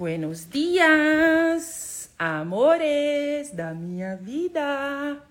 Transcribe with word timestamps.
Buenos 0.00 0.48
dias, 0.48 2.08
amores 2.18 3.50
da 3.50 3.74
minha 3.74 4.16
vida. 4.16 5.22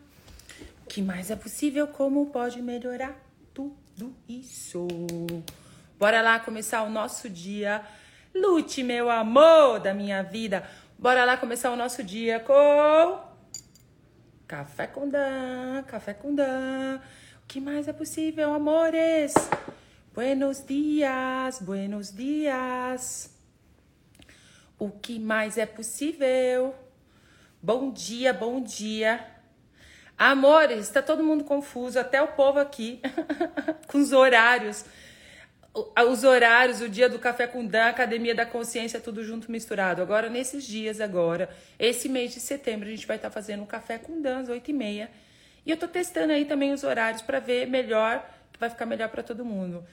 O 0.86 0.88
que 0.88 1.02
mais 1.02 1.32
é 1.32 1.36
possível? 1.36 1.88
Como 1.88 2.28
pode 2.28 2.62
melhorar 2.62 3.20
tudo 3.52 4.14
isso? 4.28 4.88
Bora 5.98 6.22
lá 6.22 6.40
começar 6.40 6.84
o 6.84 6.90
nosso 6.92 7.28
dia. 7.28 7.84
Lute, 8.32 8.84
meu 8.84 9.10
amor 9.10 9.80
da 9.80 9.92
minha 9.92 10.22
vida. 10.22 10.64
Bora 11.00 11.26
lá 11.26 11.36
começar 11.36 11.72
o 11.72 11.76
nosso 11.76 12.04
dia 12.04 12.40
com 12.40 13.20
café 14.48 14.86
com 14.86 15.10
Dan, 15.10 15.82
café 15.88 16.14
com 16.14 16.36
Dan. 16.36 17.00
O 17.44 17.48
que 17.48 17.60
mais 17.60 17.88
é 17.88 17.94
possível, 17.94 18.54
amores? 18.54 19.34
Buenos 20.14 20.64
dias, 20.64 21.60
buenos 21.60 22.14
dias. 22.14 23.39
O 24.80 24.90
que 24.90 25.20
mais 25.20 25.58
é 25.58 25.66
possível? 25.66 26.74
Bom 27.62 27.92
dia, 27.92 28.32
bom 28.32 28.62
dia. 28.62 29.20
Amores, 30.18 30.80
está 30.80 31.02
todo 31.02 31.22
mundo 31.22 31.44
confuso, 31.44 32.00
até 32.00 32.22
o 32.22 32.30
povo 32.30 32.60
aqui, 32.60 33.02
com 33.88 33.98
os 33.98 34.14
horários. 34.14 34.86
Os 35.74 36.24
horários, 36.24 36.80
o 36.80 36.88
dia 36.88 37.10
do 37.10 37.20
café 37.20 37.46
com 37.46 37.66
Dan, 37.66 37.88
Academia 37.88 38.34
da 38.34 38.46
Consciência, 38.46 39.02
tudo 39.02 39.22
junto 39.22 39.52
misturado. 39.52 40.02
Agora, 40.02 40.30
nesses 40.30 40.64
dias 40.66 41.02
agora, 41.02 41.50
esse 41.78 42.08
mês 42.08 42.34
de 42.34 42.40
setembro, 42.40 42.88
a 42.88 42.92
gente 42.92 43.06
vai 43.06 43.18
estar 43.18 43.30
tá 43.30 43.34
fazendo 43.34 43.64
um 43.64 43.66
café 43.66 43.98
com 43.98 44.22
Dan 44.22 44.40
às 44.40 44.48
8 44.48 44.72
e 44.72 44.74
meia. 44.74 45.12
E 45.66 45.72
eu 45.72 45.76
tô 45.76 45.90
testando 45.90 46.32
aí 46.32 46.46
também 46.46 46.72
os 46.72 46.86
horários 46.86 47.22
para 47.22 47.40
ver 47.42 47.68
melhor, 47.68 48.26
que 48.54 48.60
vai 48.60 48.70
ficar 48.70 48.86
melhor 48.86 49.10
para 49.10 49.24
todo 49.24 49.44
mundo. 49.44 49.86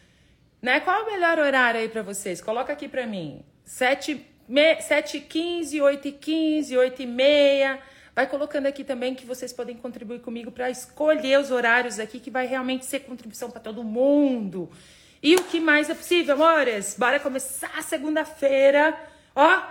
Né? 0.62 0.78
Qual 0.78 0.96
é 0.96 1.02
o 1.02 1.06
melhor 1.06 1.40
horário 1.40 1.80
aí 1.80 1.88
para 1.88 2.02
vocês? 2.02 2.40
Coloca 2.40 2.72
aqui 2.72 2.86
para 2.86 3.04
mim. 3.04 3.44
7 3.64 4.35
7h15, 4.50 5.80
8h15, 5.80 6.70
8h30. 6.70 7.78
Vai 8.14 8.26
colocando 8.26 8.66
aqui 8.66 8.82
também 8.82 9.14
que 9.14 9.26
vocês 9.26 9.52
podem 9.52 9.76
contribuir 9.76 10.20
comigo 10.20 10.50
para 10.50 10.70
escolher 10.70 11.38
os 11.38 11.50
horários 11.50 11.98
aqui, 11.98 12.18
que 12.18 12.30
vai 12.30 12.46
realmente 12.46 12.86
ser 12.86 13.00
contribuição 13.00 13.50
para 13.50 13.60
todo 13.60 13.84
mundo. 13.84 14.70
E 15.22 15.34
o 15.34 15.44
que 15.44 15.60
mais 15.60 15.90
é 15.90 15.94
possível, 15.94 16.34
amores? 16.34 16.96
Bora 16.98 17.20
começar 17.20 17.82
segunda-feira. 17.82 18.98
Ó, 19.34 19.62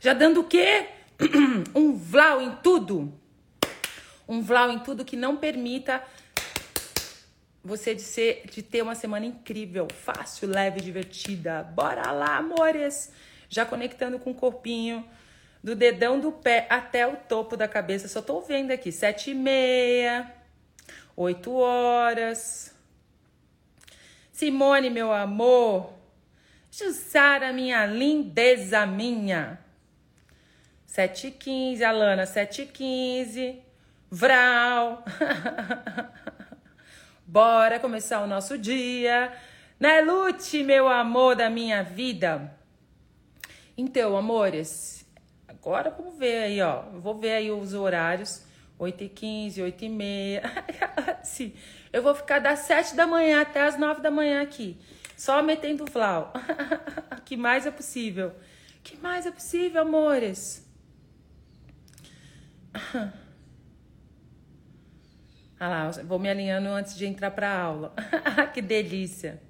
já 0.00 0.14
dando 0.14 0.40
o 0.40 0.44
quê? 0.44 0.86
um 1.74 1.94
vlau 1.94 2.40
em 2.40 2.52
tudo. 2.62 3.12
Um 4.26 4.40
vlau 4.40 4.70
em 4.70 4.78
tudo 4.78 5.04
que 5.04 5.16
não 5.16 5.36
permita 5.36 6.02
você 7.62 7.94
de, 7.94 8.02
ser, 8.02 8.46
de 8.50 8.62
ter 8.62 8.80
uma 8.80 8.94
semana 8.94 9.26
incrível, 9.26 9.86
fácil, 9.92 10.48
leve, 10.48 10.80
divertida. 10.80 11.62
Bora 11.62 12.10
lá, 12.12 12.38
amores! 12.38 13.12
Já 13.50 13.66
conectando 13.66 14.18
com 14.18 14.30
o 14.30 14.34
corpinho, 14.34 15.06
do 15.62 15.74
dedão 15.74 16.18
do 16.18 16.32
pé 16.32 16.66
até 16.70 17.06
o 17.06 17.16
topo 17.16 17.56
da 17.56 17.68
cabeça. 17.68 18.08
Só 18.08 18.22
tô 18.22 18.40
vendo 18.40 18.70
aqui, 18.70 18.90
sete 18.90 19.32
e 19.32 19.34
meia, 19.34 20.32
oito 21.16 21.52
horas. 21.52 22.74
Simone, 24.32 24.88
meu 24.88 25.12
amor. 25.12 25.92
Jussara, 26.70 27.52
minha 27.52 27.84
lindeza 27.84 28.86
minha. 28.86 29.58
Sete 30.86 31.26
e 31.26 31.30
quinze, 31.30 31.84
Alana, 31.84 32.24
sete 32.26 32.62
e 32.62 32.66
quinze. 32.66 33.60
Vral. 34.10 35.04
Bora 37.26 37.78
começar 37.78 38.22
o 38.22 38.26
nosso 38.26 38.56
dia. 38.56 39.32
Né, 39.78 40.00
Lute, 40.00 40.62
meu 40.62 40.88
amor 40.88 41.36
da 41.36 41.50
minha 41.50 41.82
vida? 41.82 42.59
Então, 43.80 44.14
amores, 44.14 45.06
agora 45.48 45.88
vamos 45.88 46.18
ver 46.18 46.42
aí, 46.42 46.60
ó. 46.60 46.82
vou 47.00 47.14
ver 47.14 47.32
aí 47.32 47.50
os 47.50 47.72
horários. 47.72 48.44
8h15, 48.78 49.54
8h30. 49.72 51.24
Sim, 51.24 51.54
eu 51.90 52.02
vou 52.02 52.14
ficar 52.14 52.40
das 52.40 52.58
7 52.60 52.94
da 52.94 53.06
manhã 53.06 53.40
até 53.40 53.62
as 53.62 53.78
9 53.78 54.02
da 54.02 54.10
manhã 54.10 54.42
aqui. 54.42 54.78
Só 55.16 55.42
metendo 55.42 55.90
flau. 55.90 56.30
que 57.24 57.38
mais 57.38 57.64
é 57.64 57.70
possível? 57.70 58.34
que 58.82 58.98
mais 58.98 59.24
é 59.24 59.30
possível, 59.30 59.80
amores? 59.80 60.68
Ah 65.58 65.68
lá, 65.68 65.90
vou 66.04 66.18
me 66.18 66.28
alinhando 66.28 66.68
antes 66.68 66.94
de 66.94 67.06
entrar 67.06 67.30
para 67.30 67.50
aula. 67.50 67.94
que 68.52 68.60
delícia. 68.60 69.40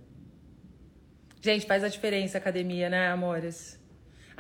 Gente, 1.42 1.66
faz 1.66 1.82
a 1.82 1.88
diferença 1.88 2.38
a 2.38 2.40
academia, 2.40 2.88
né, 2.88 3.08
amores? 3.08 3.79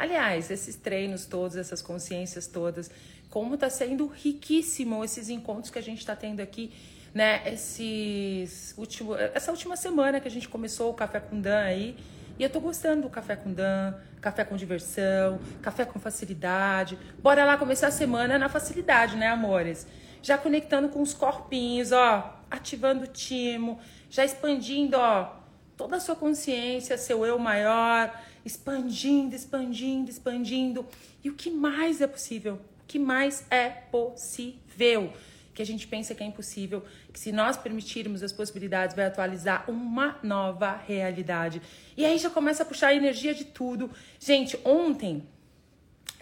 Aliás, 0.00 0.50
esses 0.50 0.76
treinos 0.76 1.26
todos, 1.26 1.56
essas 1.56 1.82
consciências 1.82 2.46
todas, 2.46 2.90
como 3.28 3.56
tá 3.56 3.68
sendo 3.68 4.06
riquíssimo 4.06 5.04
esses 5.04 5.28
encontros 5.28 5.70
que 5.70 5.78
a 5.78 5.82
gente 5.82 5.98
está 5.98 6.16
tendo 6.16 6.40
aqui, 6.40 6.72
né? 7.12 7.42
Esses 7.46 8.74
último, 8.76 9.14
essa 9.14 9.50
última 9.50 9.76
semana 9.76 10.18
que 10.20 10.28
a 10.28 10.30
gente 10.30 10.48
começou 10.48 10.90
o 10.90 10.94
Café 10.94 11.20
com 11.20 11.40
Dan 11.40 11.60
aí, 11.60 11.96
e 12.38 12.42
eu 12.42 12.48
tô 12.48 12.60
gostando 12.60 13.02
do 13.02 13.10
Café 13.10 13.36
com 13.36 13.52
Dan, 13.52 13.94
café 14.20 14.44
com 14.44 14.56
diversão, 14.56 15.38
café 15.60 15.84
com 15.84 15.98
facilidade. 16.00 16.98
Bora 17.22 17.44
lá 17.44 17.58
começar 17.58 17.88
a 17.88 17.90
semana 17.90 18.38
na 18.38 18.48
facilidade, 18.48 19.16
né, 19.16 19.26
amores? 19.28 19.86
já 20.22 20.36
conectando 20.36 20.88
com 20.88 21.00
os 21.00 21.14
corpinhos, 21.14 21.92
ó, 21.92 22.40
ativando 22.50 23.04
o 23.04 23.06
timo, 23.06 23.78
já 24.08 24.24
expandindo, 24.24 24.96
ó, 24.98 25.32
toda 25.76 25.96
a 25.96 26.00
sua 26.00 26.14
consciência, 26.14 26.98
seu 26.98 27.24
eu 27.24 27.38
maior, 27.38 28.12
expandindo, 28.44 29.34
expandindo, 29.34 30.10
expandindo. 30.10 30.86
E 31.22 31.30
o 31.30 31.34
que 31.34 31.50
mais 31.50 32.00
é 32.00 32.06
possível? 32.06 32.54
O 32.54 32.86
que 32.86 32.98
mais 32.98 33.44
é 33.50 33.68
possível? 33.68 35.12
Que 35.54 35.62
a 35.62 35.66
gente 35.66 35.86
pensa 35.86 36.14
que 36.14 36.22
é 36.22 36.26
impossível, 36.26 36.84
que 37.12 37.18
se 37.18 37.32
nós 37.32 37.56
permitirmos 37.56 38.22
as 38.22 38.32
possibilidades, 38.32 38.96
vai 38.96 39.06
atualizar 39.06 39.70
uma 39.70 40.18
nova 40.22 40.76
realidade. 40.86 41.60
E 41.96 42.04
aí 42.04 42.18
já 42.18 42.30
começa 42.30 42.62
a 42.62 42.66
puxar 42.66 42.88
a 42.88 42.94
energia 42.94 43.34
de 43.34 43.44
tudo. 43.44 43.90
Gente, 44.18 44.58
ontem, 44.64 45.26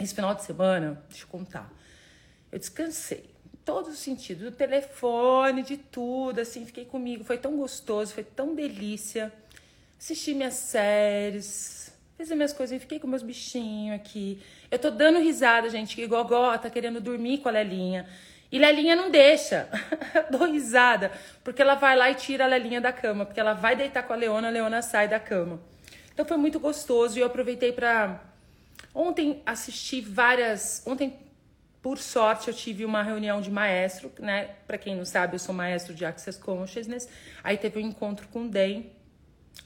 esse 0.00 0.14
final 0.14 0.34
de 0.34 0.44
semana, 0.44 1.02
deixa 1.08 1.24
eu 1.24 1.28
contar, 1.28 1.72
eu 2.50 2.58
descansei 2.58 3.38
todos 3.68 3.92
os 3.92 3.98
sentidos, 3.98 4.44
do 4.44 4.50
telefone, 4.50 5.62
de 5.62 5.76
tudo, 5.76 6.40
assim, 6.40 6.64
fiquei 6.64 6.86
comigo, 6.86 7.22
foi 7.22 7.36
tão 7.36 7.54
gostoso, 7.58 8.14
foi 8.14 8.24
tão 8.24 8.54
delícia. 8.54 9.30
Assisti 9.98 10.32
minhas 10.32 10.54
séries, 10.54 11.44
fiz 12.18 12.32
as 12.32 12.36
minhas 12.36 12.52
coisas, 12.52 12.80
fiquei 12.80 12.98
com 12.98 13.06
meus 13.06 13.22
bichinhos 13.22 13.94
aqui. 13.94 14.42
Eu 14.68 14.78
tô 14.78 14.90
dando 14.90 15.20
risada, 15.20 15.70
gente, 15.70 15.94
que 15.94 16.04
Gogó 16.04 16.58
tá 16.58 16.68
querendo 16.68 17.00
dormir 17.00 17.38
com 17.38 17.48
a 17.48 17.52
Lelinha. 17.52 18.08
E 18.50 18.58
Lelinha 18.58 18.96
não 18.96 19.08
deixa. 19.08 19.68
Dou 20.28 20.50
risada, 20.50 21.12
porque 21.44 21.62
ela 21.62 21.76
vai 21.76 21.96
lá 21.96 22.10
e 22.10 22.16
tira 22.16 22.44
a 22.44 22.48
Lelinha 22.48 22.80
da 22.80 22.92
cama, 22.92 23.24
porque 23.24 23.38
ela 23.38 23.54
vai 23.54 23.76
deitar 23.76 24.02
com 24.02 24.12
a 24.12 24.16
Leona, 24.16 24.48
a 24.48 24.50
Leona 24.50 24.82
sai 24.82 25.06
da 25.06 25.20
cama. 25.20 25.60
Então 26.12 26.26
foi 26.26 26.36
muito 26.36 26.58
gostoso 26.58 27.16
e 27.16 27.20
eu 27.20 27.26
aproveitei 27.28 27.70
para 27.72 28.20
ontem 28.92 29.40
assistir 29.46 30.00
várias, 30.00 30.82
ontem 30.84 31.16
por 31.80 31.98
sorte, 31.98 32.48
eu 32.48 32.54
tive 32.54 32.84
uma 32.84 33.04
reunião 33.04 33.40
de 33.40 33.52
maestro, 33.52 34.10
né? 34.18 34.56
Para 34.66 34.76
quem 34.76 34.96
não 34.96 35.04
sabe, 35.04 35.36
eu 35.36 35.38
sou 35.38 35.54
maestro 35.54 35.94
de 35.94 36.04
Access 36.04 36.36
Consciousness. 36.36 37.08
Aí 37.44 37.56
teve 37.56 37.78
um 37.78 37.86
encontro 37.86 38.26
com 38.26 38.46
o. 38.46 38.50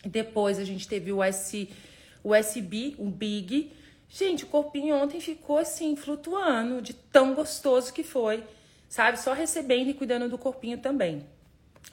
E 0.04 0.08
depois 0.08 0.58
a 0.58 0.64
gente 0.64 0.86
teve 0.86 1.10
o, 1.10 1.22
S, 1.22 1.70
o 2.22 2.34
SB, 2.34 2.94
o 2.98 3.06
Big. 3.10 3.72
Gente, 4.08 4.44
o 4.44 4.46
corpinho 4.46 4.94
ontem 4.94 5.20
ficou 5.20 5.58
assim, 5.58 5.96
flutuando, 5.96 6.82
de 6.82 6.92
tão 6.92 7.34
gostoso 7.34 7.92
que 7.92 8.02
foi, 8.02 8.44
sabe? 8.88 9.18
Só 9.18 9.32
recebendo 9.32 9.88
e 9.88 9.94
cuidando 9.94 10.28
do 10.28 10.36
corpinho 10.36 10.78
também. 10.78 11.26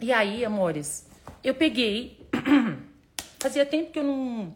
E 0.01 0.11
aí, 0.11 0.43
amores, 0.45 1.07
eu 1.43 1.55
peguei. 1.55 2.27
Fazia 3.39 3.65
tempo 3.65 3.91
que 3.91 3.99
eu 3.99 4.03
não. 4.03 4.55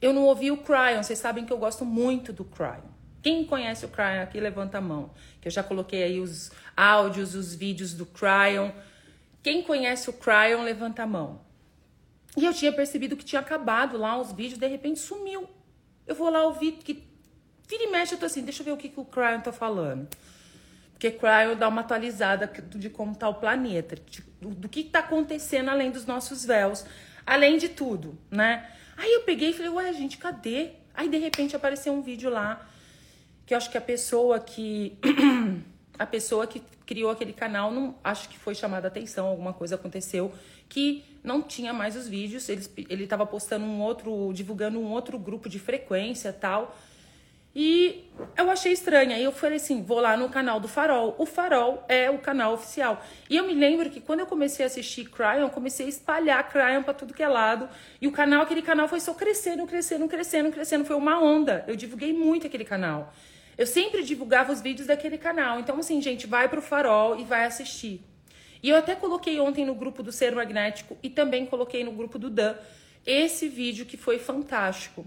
Eu 0.00 0.12
não 0.12 0.24
ouvi 0.24 0.50
o 0.50 0.58
Cryon. 0.58 1.02
Vocês 1.02 1.18
sabem 1.18 1.46
que 1.46 1.52
eu 1.52 1.58
gosto 1.58 1.84
muito 1.84 2.32
do 2.32 2.44
Cryon. 2.44 2.92
Quem 3.22 3.44
conhece 3.46 3.86
o 3.86 3.88
Cryon 3.88 4.22
aqui, 4.22 4.38
levanta 4.38 4.76
a 4.76 4.80
mão. 4.80 5.10
Que 5.40 5.48
eu 5.48 5.52
já 5.52 5.62
coloquei 5.62 6.02
aí 6.02 6.20
os 6.20 6.50
áudios, 6.76 7.34
os 7.34 7.54
vídeos 7.54 7.94
do 7.94 8.04
Cryon. 8.04 8.70
Quem 9.42 9.62
conhece 9.62 10.10
o 10.10 10.12
Cryon, 10.12 10.62
levanta 10.62 11.02
a 11.02 11.06
mão. 11.06 11.40
E 12.36 12.44
eu 12.44 12.52
tinha 12.52 12.72
percebido 12.72 13.16
que 13.16 13.24
tinha 13.24 13.40
acabado 13.40 13.96
lá 13.96 14.18
os 14.20 14.32
vídeos, 14.32 14.58
de 14.58 14.66
repente 14.66 14.98
sumiu. 14.98 15.48
Eu 16.06 16.14
vou 16.14 16.28
lá 16.28 16.44
ouvir, 16.44 16.72
que 16.72 17.04
vira 17.68 17.84
e 17.84 17.90
mexe, 17.90 18.14
eu 18.14 18.18
tô 18.18 18.26
assim, 18.26 18.42
deixa 18.42 18.62
eu 18.62 18.64
ver 18.64 18.72
o 18.72 18.76
que, 18.76 18.88
que 18.88 19.00
o 19.00 19.04
Cryon 19.04 19.40
tá 19.40 19.52
falando. 19.52 20.08
Porque 20.92 21.10
Cryon 21.10 21.56
dá 21.56 21.68
uma 21.68 21.82
atualizada 21.82 22.46
de 22.46 22.90
como 22.90 23.14
tá 23.14 23.28
o 23.28 23.34
planeta, 23.34 23.96
do 24.40 24.68
que 24.68 24.84
tá 24.84 25.00
acontecendo 25.00 25.68
além 25.68 25.90
dos 25.90 26.06
nossos 26.06 26.44
véus, 26.44 26.84
além 27.24 27.56
de 27.56 27.68
tudo, 27.68 28.18
né? 28.30 28.68
Aí 28.96 29.12
eu 29.12 29.22
peguei 29.22 29.50
e 29.50 29.52
falei, 29.52 29.70
ué, 29.70 29.92
gente, 29.92 30.18
cadê? 30.18 30.70
Aí 30.94 31.08
de 31.08 31.18
repente 31.18 31.56
apareceu 31.56 31.92
um 31.92 32.02
vídeo 32.02 32.30
lá 32.30 32.68
que 33.46 33.52
eu 33.52 33.58
acho 33.58 33.70
que 33.70 33.78
a 33.78 33.80
pessoa 33.80 34.40
que 34.40 34.98
a 35.98 36.06
pessoa 36.06 36.46
que 36.46 36.62
criou 36.86 37.10
aquele 37.10 37.32
canal 37.32 37.70
não 37.70 37.96
acho 38.02 38.28
que 38.28 38.38
foi 38.38 38.54
chamada 38.54 38.88
atenção, 38.88 39.26
alguma 39.26 39.52
coisa 39.52 39.74
aconteceu 39.74 40.32
que 40.68 41.04
não 41.24 41.42
tinha 41.42 41.72
mais 41.72 41.96
os 41.96 42.06
vídeos, 42.06 42.48
ele, 42.50 42.62
ele 42.88 43.06
tava 43.06 43.24
postando 43.24 43.64
um 43.64 43.80
outro, 43.80 44.30
divulgando 44.34 44.78
um 44.78 44.92
outro 44.92 45.18
grupo 45.18 45.48
de 45.48 45.58
frequência 45.58 46.32
tal. 46.32 46.76
E 47.56 48.10
eu 48.36 48.50
achei 48.50 48.72
estranho. 48.72 49.12
Aí 49.12 49.22
eu 49.22 49.32
falei 49.32 49.56
assim: 49.56 49.82
vou 49.82 50.00
lá 50.00 50.16
no 50.16 50.28
canal 50.28 50.58
do 50.58 50.66
Farol. 50.66 51.14
O 51.18 51.24
Farol 51.24 51.84
é 51.88 52.10
o 52.10 52.18
canal 52.18 52.52
oficial. 52.52 53.02
E 53.30 53.36
eu 53.36 53.46
me 53.46 53.54
lembro 53.54 53.88
que 53.90 54.00
quando 54.00 54.20
eu 54.20 54.26
comecei 54.26 54.64
a 54.64 54.66
assistir 54.66 55.08
Cryon, 55.08 55.42
eu 55.42 55.50
comecei 55.50 55.86
a 55.86 55.88
espalhar 55.88 56.48
Cryon 56.50 56.82
para 56.82 56.92
tudo 56.92 57.14
que 57.14 57.22
é 57.22 57.28
lado. 57.28 57.68
E 58.00 58.08
o 58.08 58.12
canal, 58.12 58.42
aquele 58.42 58.60
canal 58.60 58.88
foi 58.88 59.00
só 59.00 59.14
crescendo, 59.14 59.66
crescendo, 59.66 60.08
crescendo, 60.08 60.50
crescendo. 60.50 60.84
Foi 60.84 60.96
uma 60.96 61.22
onda. 61.22 61.64
Eu 61.68 61.76
divulguei 61.76 62.12
muito 62.12 62.46
aquele 62.46 62.64
canal. 62.64 63.14
Eu 63.56 63.68
sempre 63.68 64.02
divulgava 64.02 64.52
os 64.52 64.60
vídeos 64.60 64.88
daquele 64.88 65.16
canal. 65.16 65.60
Então, 65.60 65.78
assim, 65.78 66.02
gente, 66.02 66.26
vai 66.26 66.48
pro 66.48 66.60
Farol 66.60 67.20
e 67.20 67.24
vai 67.24 67.44
assistir. 67.44 68.04
E 68.64 68.70
eu 68.70 68.78
até 68.78 68.94
coloquei 68.94 69.38
ontem 69.40 69.66
no 69.66 69.74
grupo 69.74 70.02
do 70.02 70.10
Ser 70.10 70.34
Magnético 70.34 70.96
e 71.02 71.10
também 71.10 71.44
coloquei 71.44 71.84
no 71.84 71.92
grupo 71.92 72.18
do 72.18 72.30
Dan 72.30 72.54
esse 73.04 73.46
vídeo 73.46 73.84
que 73.84 73.98
foi 73.98 74.18
fantástico. 74.18 75.04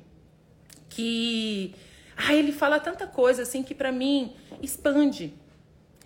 Que 0.87 1.73
ah, 2.15 2.35
ele 2.35 2.51
fala 2.51 2.79
tanta 2.79 3.07
coisa 3.07 3.41
assim 3.41 3.63
que 3.63 3.73
para 3.73 3.91
mim 3.91 4.35
expande. 4.61 5.33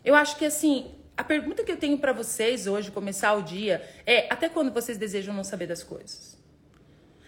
Eu 0.01 0.15
acho 0.15 0.37
que 0.37 0.45
assim, 0.45 0.95
a 1.17 1.25
pergunta 1.25 1.61
que 1.61 1.73
eu 1.73 1.75
tenho 1.75 1.97
para 1.97 2.13
vocês 2.13 2.67
hoje, 2.67 2.89
começar 2.89 3.33
o 3.33 3.41
dia, 3.41 3.85
é 4.05 4.31
até 4.31 4.47
quando 4.47 4.71
vocês 4.71 4.97
desejam 4.97 5.35
não 5.35 5.43
saber 5.43 5.67
das 5.67 5.83
coisas? 5.83 6.37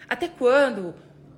Até 0.08 0.26
quando 0.26 0.94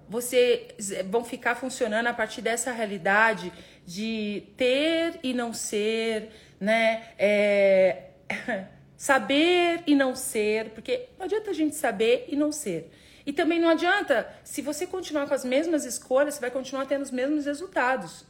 vocês 0.08 0.92
vão 1.10 1.24
ficar 1.24 1.56
funcionando 1.56 2.06
a 2.06 2.14
partir 2.14 2.40
dessa 2.40 2.70
realidade 2.70 3.52
de 3.84 4.44
ter 4.56 5.18
e 5.24 5.34
não 5.34 5.52
ser, 5.52 6.30
né? 6.60 7.08
É... 7.18 8.10
saber 8.96 9.82
e 9.86 9.94
não 9.94 10.14
ser, 10.14 10.70
porque 10.70 11.08
não 11.18 11.26
adianta 11.26 11.50
a 11.50 11.54
gente 11.54 11.76
saber 11.76 12.26
e 12.28 12.36
não 12.36 12.50
ser. 12.50 12.90
E 13.26 13.32
também 13.32 13.60
não 13.60 13.68
adianta, 13.68 14.32
se 14.44 14.62
você 14.62 14.86
continuar 14.86 15.26
com 15.26 15.34
as 15.34 15.44
mesmas 15.44 15.84
escolhas, 15.84 16.34
você 16.34 16.40
vai 16.40 16.50
continuar 16.50 16.86
tendo 16.86 17.02
os 17.02 17.10
mesmos 17.10 17.44
resultados. 17.44 18.24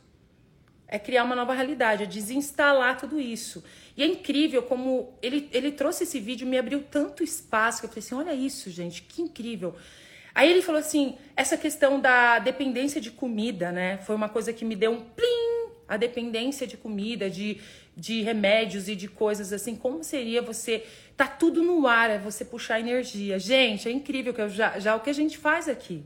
É 0.89 0.99
criar 0.99 1.25
uma 1.25 1.35
nova 1.35 1.53
realidade, 1.53 2.05
é 2.05 2.07
desinstalar 2.07 2.99
tudo 2.99 3.21
isso. 3.21 3.63
E 3.97 4.03
é 4.03 4.07
incrível 4.07 4.63
como 4.63 5.13
ele, 5.21 5.49
ele 5.53 5.73
trouxe 5.73 6.05
esse 6.05 6.19
vídeo, 6.19 6.47
me 6.47 6.57
abriu 6.57 6.83
tanto 6.83 7.23
espaço, 7.23 7.81
que 7.81 7.87
eu 7.87 7.91
falei 7.91 8.05
assim: 8.05 8.15
olha 8.15 8.35
isso, 8.35 8.71
gente, 8.71 9.03
que 9.03 9.21
incrível. 9.21 9.75
Aí 10.35 10.51
ele 10.51 10.63
falou 10.63 10.81
assim: 10.81 11.17
essa 11.35 11.57
questão 11.57 12.01
da 12.01 12.39
dependência 12.39 13.01
de 13.01 13.11
comida, 13.11 13.73
né? 13.73 13.99
Foi 13.99 14.15
uma 14.15 14.29
coisa 14.29 14.53
que 14.53 14.65
me 14.65 14.77
deu 14.77 14.93
um 14.93 15.01
plim. 15.01 15.57
A 15.89 15.97
dependência 15.97 16.67
de 16.67 16.77
comida, 16.77 17.31
de, 17.31 17.61
de 17.97 18.23
remédios 18.23 18.89
e 18.89 18.95
de 18.95 19.09
coisas 19.09 19.53
assim. 19.53 19.75
Como 19.75 20.05
seria 20.05 20.43
você 20.43 20.85
Tá 21.17 21.27
tudo 21.27 21.63
no 21.63 21.87
ar, 21.87 22.11
é 22.11 22.19
você 22.19 22.45
puxar 22.45 22.79
energia. 22.79 23.39
Gente, 23.39 23.89
é 23.89 23.91
incrível 23.91 24.35
que 24.35 24.41
eu 24.43 24.51
já, 24.51 24.79
já 24.79 24.95
o 24.95 25.01
que 25.01 25.09
a 25.09 25.15
gente 25.15 25.39
faz 25.39 25.67
aqui. 25.67 26.05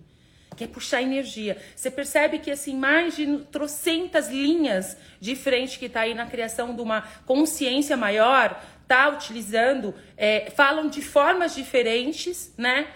Que 0.56 0.64
é 0.64 0.66
puxar 0.68 1.02
energia. 1.02 1.60
Você 1.74 1.90
percebe 1.90 2.38
que 2.38 2.50
assim, 2.50 2.76
mais 2.76 3.16
de 3.16 3.38
trocentas 3.50 4.28
linhas 4.28 4.96
de 5.20 5.34
frente 5.34 5.80
que 5.80 5.88
tá 5.88 6.02
aí 6.02 6.14
na 6.14 6.26
criação 6.26 6.76
de 6.76 6.80
uma 6.80 7.02
consciência 7.26 7.96
maior, 7.96 8.62
tá 8.86 9.08
utilizando, 9.08 9.94
é, 10.16 10.50
falam 10.50 10.88
de 10.88 11.02
formas 11.02 11.56
diferentes, 11.56 12.54
né? 12.56 12.86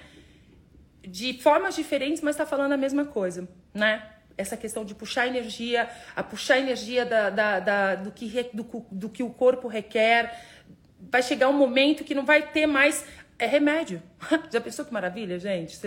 De 1.02 1.34
formas 1.42 1.74
diferentes, 1.74 2.22
mas 2.22 2.36
tá 2.36 2.46
falando 2.46 2.72
a 2.72 2.76
mesma 2.76 3.06
coisa, 3.06 3.48
né? 3.72 4.08
Essa 4.36 4.56
questão 4.56 4.84
de 4.84 4.94
puxar 4.94 5.26
energia, 5.26 5.88
a 6.14 6.22
puxar 6.22 6.58
energia 6.58 7.04
da, 7.04 7.30
da, 7.30 7.60
da, 7.60 7.94
do, 7.94 8.10
que, 8.10 8.50
do, 8.52 8.86
do 8.90 9.08
que 9.08 9.22
o 9.22 9.30
corpo 9.30 9.68
requer, 9.68 10.38
vai 10.98 11.22
chegar 11.22 11.48
um 11.48 11.56
momento 11.56 12.04
que 12.04 12.14
não 12.14 12.24
vai 12.24 12.50
ter 12.50 12.66
mais 12.66 13.04
é 13.38 13.46
remédio. 13.46 14.02
Já 14.50 14.60
pensou 14.60 14.84
que 14.84 14.92
maravilha, 14.92 15.38
gente? 15.38 15.78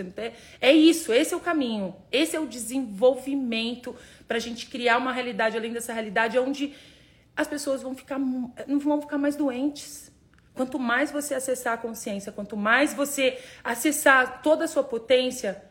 É 0.60 0.72
isso, 0.72 1.12
esse 1.12 1.32
é 1.32 1.36
o 1.36 1.40
caminho. 1.40 1.94
Esse 2.12 2.36
é 2.36 2.40
o 2.40 2.46
desenvolvimento 2.46 3.96
para 4.26 4.36
a 4.36 4.40
gente 4.40 4.66
criar 4.66 4.98
uma 4.98 5.12
realidade 5.12 5.56
além 5.56 5.72
dessa 5.72 5.92
realidade 5.92 6.38
onde 6.38 6.74
as 7.36 7.46
pessoas 7.46 7.82
vão 7.82 7.94
ficar, 7.94 8.18
não 8.18 8.78
vão 8.78 9.00
ficar 9.00 9.16
mais 9.16 9.34
doentes. 9.34 10.12
Quanto 10.54 10.78
mais 10.78 11.12
você 11.12 11.34
acessar 11.34 11.74
a 11.74 11.78
consciência, 11.78 12.32
quanto 12.32 12.56
mais 12.56 12.92
você 12.92 13.38
acessar 13.62 14.42
toda 14.42 14.64
a 14.64 14.68
sua 14.68 14.82
potência, 14.82 15.62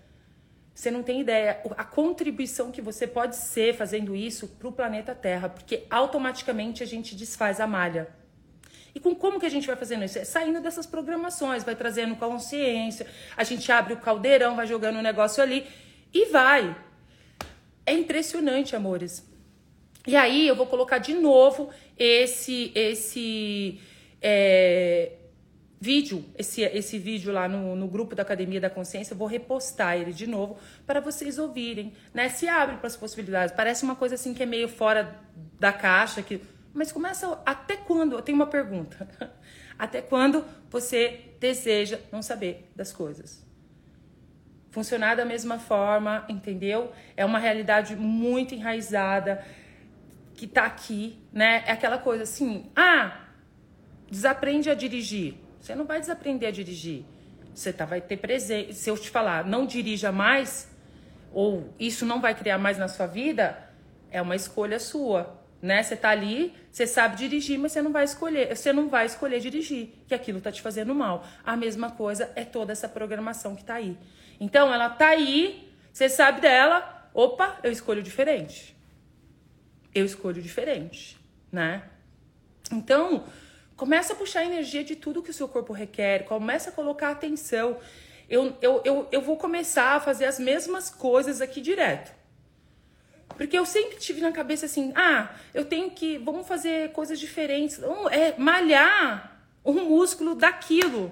você 0.77 0.91
não 0.91 1.01
tem 1.01 1.21
ideia 1.21 1.59
a 1.75 1.83
contribuição 1.83 2.71
que 2.71 2.83
você 2.83 3.07
pode 3.07 3.35
ser 3.35 3.74
fazendo 3.75 4.15
isso 4.15 4.47
para 4.47 4.68
o 4.68 4.71
planeta 4.71 5.15
Terra, 5.15 5.50
porque 5.50 5.88
automaticamente 5.89 6.83
a 6.83 6.85
gente 6.85 7.15
desfaz 7.15 7.59
a 7.59 7.65
malha. 7.65 8.07
E 8.94 9.00
com 9.00 9.15
como 9.15 9.39
que 9.39 9.47
a 9.47 9.50
gente 9.50 9.65
vai 9.65 9.75
fazendo 9.75 10.06
isso? 10.06 10.19
É 10.19 10.24
saindo 10.24 10.62
dessas 10.62 10.85
programações, 10.85 11.63
vai 11.63 11.75
trazendo 11.75 12.15
consciência, 12.15 13.07
a 13.35 13.44
gente 13.44 13.71
abre 13.71 13.95
o 13.95 13.97
caldeirão, 13.97 14.56
vai 14.56 14.68
jogando 14.68 14.97
o 14.97 15.01
negócio 15.01 15.41
ali 15.41 15.65
e 16.13 16.25
vai. 16.25 16.77
É 17.83 17.94
impressionante, 17.94 18.75
amores. 18.75 19.27
E 20.06 20.15
aí 20.15 20.47
eu 20.47 20.56
vou 20.56 20.68
colocar 20.68 21.00
de 21.00 21.15
novo 21.15 21.71
esse 21.97 22.71
esse 22.75 23.81
é, 24.21 25.13
vídeo, 25.79 26.25
esse, 26.38 26.62
esse 26.62 26.97
vídeo 26.97 27.31
lá 27.31 27.47
no, 27.47 27.75
no 27.75 27.88
grupo 27.88 28.15
da 28.15 28.24
Academia 28.24 28.59
da 28.59 28.69
Consciência, 28.69 29.13
eu 29.13 29.18
vou 29.18 29.27
repostar 29.27 29.95
ele 29.95 30.12
de 30.12 30.25
novo 30.25 30.57
para 30.85 31.00
vocês 31.00 31.38
ouvirem, 31.38 31.94
né? 32.13 32.29
Se 32.29 32.47
abre 32.47 32.77
para 32.77 32.88
as 32.88 32.95
possibilidades. 32.95 33.56
Parece 33.56 33.83
uma 33.83 33.95
coisa 33.95 34.15
assim 34.15 34.33
que 34.33 34.41
é 34.41 34.45
meio 34.45 34.68
fora 34.68 35.19
da 35.59 35.71
caixa, 35.71 36.21
que 36.21 36.41
mas 36.74 36.91
começa 36.91 37.41
até 37.44 37.75
quando? 37.75 38.15
Eu 38.15 38.21
tenho 38.21 38.35
uma 38.35 38.45
pergunta. 38.45 39.09
Até 39.79 40.00
quando 40.00 40.45
você 40.69 41.21
deseja 41.39 42.00
não 42.12 42.21
saber 42.21 42.71
das 42.75 42.91
coisas? 42.91 43.44
Funcionar 44.69 45.15
da 45.15 45.25
mesma 45.25 45.57
forma, 45.57 46.23
entendeu? 46.30 46.91
É 47.15 47.25
uma 47.25 47.39
realidade 47.39 47.95
muito 47.95 48.53
enraizada 48.53 49.44
que 50.35 50.45
tá 50.45 50.65
aqui, 50.65 51.19
né? 51.33 51.63
É 51.65 51.71
aquela 51.71 51.97
coisa 51.97 52.23
assim: 52.23 52.71
ah, 52.75 53.25
desaprende 54.09 54.69
a 54.69 54.75
dirigir. 54.75 55.46
Você 55.68 55.75
não 55.75 55.86
vai 55.86 56.00
desaprender 56.00 56.48
a 56.48 56.52
dirigir. 56.52 57.04
Você 57.54 57.74
tá, 57.74 57.84
vai 57.84 58.00
ter 58.00 58.18
presente. 58.18 58.74
Se 58.74 58.90
eu 58.90 58.98
te 58.98 59.10
falar, 59.10 59.46
não 59.46 59.66
dirija 59.66 60.12
mais, 60.12 60.69
ou 61.34 61.74
isso 61.78 62.06
não 62.06 62.22
vai 62.22 62.34
criar 62.34 62.58
mais 62.58 62.78
na 62.78 62.88
sua 62.88 63.06
vida, 63.06 63.58
é 64.10 64.22
uma 64.22 64.36
escolha 64.36 64.80
sua 64.80 65.38
né? 65.62 65.81
Você 65.81 65.96
tá 65.96 66.10
ali, 66.10 66.54
você 66.72 66.86
sabe 66.86 67.16
dirigir, 67.16 67.58
mas 67.58 67.72
você 67.72 67.81
não 67.81 67.92
vai 67.92 68.04
escolher, 68.04 68.56
você 68.56 68.72
não 68.72 68.90
vai 68.90 69.06
escolher 69.06 69.40
dirigir, 69.40 69.90
que 70.08 70.14
aquilo 70.14 70.40
tá 70.40 70.52
te 70.52 70.62
fazendo 70.62 70.94
mal. 70.94 71.25
A 71.44 71.58
mesma 71.58 71.92
coisa 71.92 72.31
é 72.36 72.46
toda 72.46 72.72
essa 72.72 72.88
programação 72.88 73.56
que 73.56 73.64
tá 73.64 73.74
aí. 73.74 73.98
Então 74.40 74.74
ela 74.74 74.90
tá 74.90 75.08
aí, 75.08 75.68
você 75.92 76.08
sabe 76.08 76.42
dela, 76.42 77.10
opa, 77.14 77.58
eu 77.64 77.72
escolho 77.72 78.04
diferente. 78.04 78.78
Eu 79.95 80.06
escolho 80.06 80.42
diferente, 80.42 81.18
né? 81.52 81.83
Então, 82.71 83.24
começa 83.78 84.14
a 84.14 84.16
puxar 84.16 84.44
energia 84.44 84.84
de 84.84 84.96
tudo 84.96 85.22
que 85.22 85.30
o 85.30 85.34
seu 85.34 85.48
corpo 85.48 85.72
requer, 85.72 86.26
começa 86.26 86.72
a 86.72 86.74
colocar 86.74 87.12
atenção. 87.12 87.78
Eu, 88.28 88.57
eu, 88.60 88.81
eu, 88.84 89.07
eu 89.12 89.22
vou 89.22 89.38
começar 89.38 89.96
a 89.96 90.00
fazer 90.00 90.26
as 90.26 90.40
mesmas 90.40 90.90
coisas 90.90 91.40
aqui 91.40 91.62
direto. 91.62 92.12
Porque 93.38 93.57
eu 93.57 93.66
sempre 93.66 93.98
tive 93.98 94.19
na 94.19 94.31
cabeça 94.31 94.66
assim, 94.66 94.92
ah, 94.96 95.30
eu 95.54 95.64
tenho 95.64 95.92
que, 95.92 96.18
vamos 96.18 96.48
fazer 96.48 96.92
coisas 96.92 97.19
diferentes, 97.19 97.80
é 98.12 98.36
malhar 98.38 99.46
um 99.64 99.86
músculo 99.86 100.34
daquilo. 100.34 101.12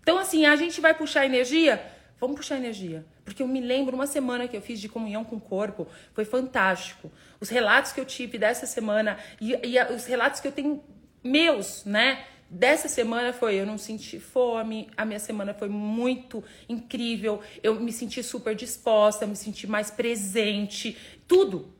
Então 0.00 0.16
assim, 0.18 0.46
a 0.46 0.56
gente 0.56 0.80
vai 0.80 0.94
puxar 0.94 1.26
energia, 1.26 1.84
vamos 2.18 2.36
puxar 2.36 2.56
energia. 2.56 3.04
Porque 3.26 3.42
eu 3.42 3.46
me 3.46 3.60
lembro 3.60 3.94
uma 3.94 4.06
semana 4.06 4.48
que 4.48 4.56
eu 4.56 4.62
fiz 4.62 4.80
de 4.80 4.88
comunhão 4.88 5.22
com 5.22 5.36
o 5.36 5.40
corpo, 5.40 5.86
foi 6.14 6.24
fantástico. 6.24 7.12
Os 7.38 7.50
relatos 7.50 7.92
que 7.92 8.00
eu 8.00 8.06
tive 8.06 8.38
dessa 8.38 8.64
semana 8.64 9.18
e, 9.38 9.52
e 9.52 9.94
os 9.94 10.06
relatos 10.06 10.40
que 10.40 10.48
eu 10.48 10.52
tenho 10.52 10.82
meus, 11.22 11.84
né? 11.84 12.24
dessa 12.52 12.86
semana 12.86 13.32
foi 13.32 13.54
eu 13.54 13.64
não 13.64 13.78
senti 13.78 14.20
fome, 14.20 14.90
a 14.94 15.06
minha 15.06 15.18
semana 15.18 15.54
foi 15.54 15.70
muito 15.70 16.44
incrível, 16.68 17.40
eu 17.62 17.80
me 17.80 17.90
senti 17.90 18.22
super 18.22 18.54
disposta, 18.54 19.26
me 19.26 19.34
senti 19.34 19.66
mais 19.66 19.90
presente, 19.90 20.98
tudo. 21.26 21.72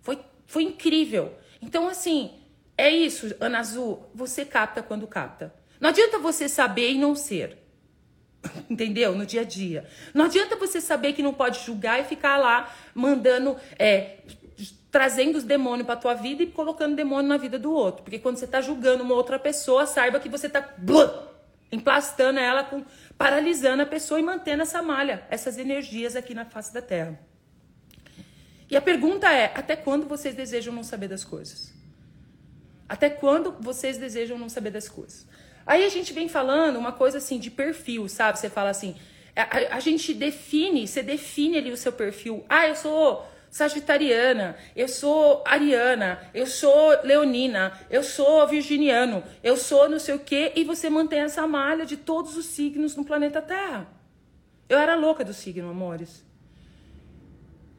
Foi, 0.00 0.18
foi 0.44 0.64
incrível. 0.64 1.32
Então, 1.62 1.88
assim, 1.88 2.32
é 2.76 2.90
isso, 2.90 3.32
Ana 3.38 3.60
Azul, 3.60 4.10
você 4.12 4.44
capta 4.44 4.82
quando 4.82 5.06
capta. 5.06 5.54
Não 5.80 5.90
adianta 5.90 6.18
você 6.18 6.48
saber 6.48 6.90
e 6.90 6.98
não 6.98 7.14
ser. 7.14 7.56
Entendeu? 8.68 9.14
No 9.14 9.24
dia 9.24 9.42
a 9.42 9.44
dia. 9.44 9.86
Não 10.12 10.24
adianta 10.24 10.56
você 10.56 10.80
saber 10.80 11.12
que 11.12 11.22
não 11.22 11.32
pode 11.32 11.64
julgar 11.64 12.00
e 12.00 12.04
ficar 12.04 12.38
lá 12.38 12.74
mandando 12.92 13.56
é, 13.78 14.18
trazendo 14.90 15.36
os 15.36 15.44
demônios 15.44 15.86
para 15.86 15.96
tua 15.96 16.14
vida 16.14 16.42
e 16.42 16.46
colocando 16.46 16.96
demônio 16.96 17.28
na 17.28 17.36
vida 17.36 17.58
do 17.58 17.72
outro. 17.72 18.02
Porque 18.02 18.18
quando 18.18 18.36
você 18.36 18.46
está 18.46 18.60
julgando 18.60 19.02
uma 19.02 19.14
outra 19.14 19.38
pessoa, 19.38 19.86
saiba 19.86 20.18
que 20.18 20.28
você 20.28 20.46
está 20.46 20.66
emplastando 21.70 22.38
ela, 22.38 22.64
com, 22.64 22.84
paralisando 23.16 23.82
a 23.82 23.86
pessoa 23.86 24.18
e 24.18 24.22
mantendo 24.22 24.62
essa 24.62 24.82
malha, 24.82 25.26
essas 25.30 25.58
energias 25.58 26.16
aqui 26.16 26.34
na 26.34 26.44
face 26.44 26.72
da 26.72 26.80
Terra. 26.80 27.18
E 28.70 28.76
a 28.76 28.80
pergunta 28.82 29.30
é: 29.32 29.52
até 29.54 29.76
quando 29.76 30.06
vocês 30.06 30.34
desejam 30.34 30.72
não 30.72 30.82
saber 30.82 31.08
das 31.08 31.24
coisas? 31.24 31.74
Até 32.88 33.10
quando 33.10 33.54
vocês 33.60 33.98
desejam 33.98 34.38
não 34.38 34.48
saber 34.48 34.70
das 34.70 34.88
coisas? 34.88 35.26
Aí 35.66 35.84
a 35.84 35.88
gente 35.90 36.14
vem 36.14 36.28
falando 36.28 36.78
uma 36.78 36.92
coisa 36.92 37.18
assim 37.18 37.38
de 37.38 37.50
perfil, 37.50 38.08
sabe? 38.08 38.38
Você 38.38 38.48
fala 38.48 38.70
assim, 38.70 38.96
a, 39.36 39.76
a 39.76 39.80
gente 39.80 40.14
define, 40.14 40.88
você 40.88 41.02
define 41.02 41.58
ali 41.58 41.70
o 41.70 41.76
seu 41.76 41.92
perfil. 41.92 42.46
Ah, 42.48 42.66
eu 42.66 42.74
sou 42.74 43.28
sagitariana, 43.50 44.56
eu 44.76 44.88
sou 44.88 45.42
ariana, 45.46 46.20
eu 46.34 46.46
sou 46.46 47.02
leonina, 47.02 47.72
eu 47.90 48.02
sou 48.02 48.46
virginiano, 48.46 49.22
eu 49.42 49.56
sou 49.56 49.88
não 49.88 49.98
sei 49.98 50.14
o 50.14 50.18
quê, 50.18 50.52
e 50.54 50.64
você 50.64 50.88
mantém 50.90 51.20
essa 51.20 51.46
malha 51.46 51.86
de 51.86 51.96
todos 51.96 52.36
os 52.36 52.46
signos 52.46 52.96
no 52.96 53.04
planeta 53.04 53.40
Terra. 53.40 53.86
Eu 54.68 54.78
era 54.78 54.94
louca 54.94 55.24
do 55.24 55.32
signo, 55.32 55.70
amores. 55.70 56.24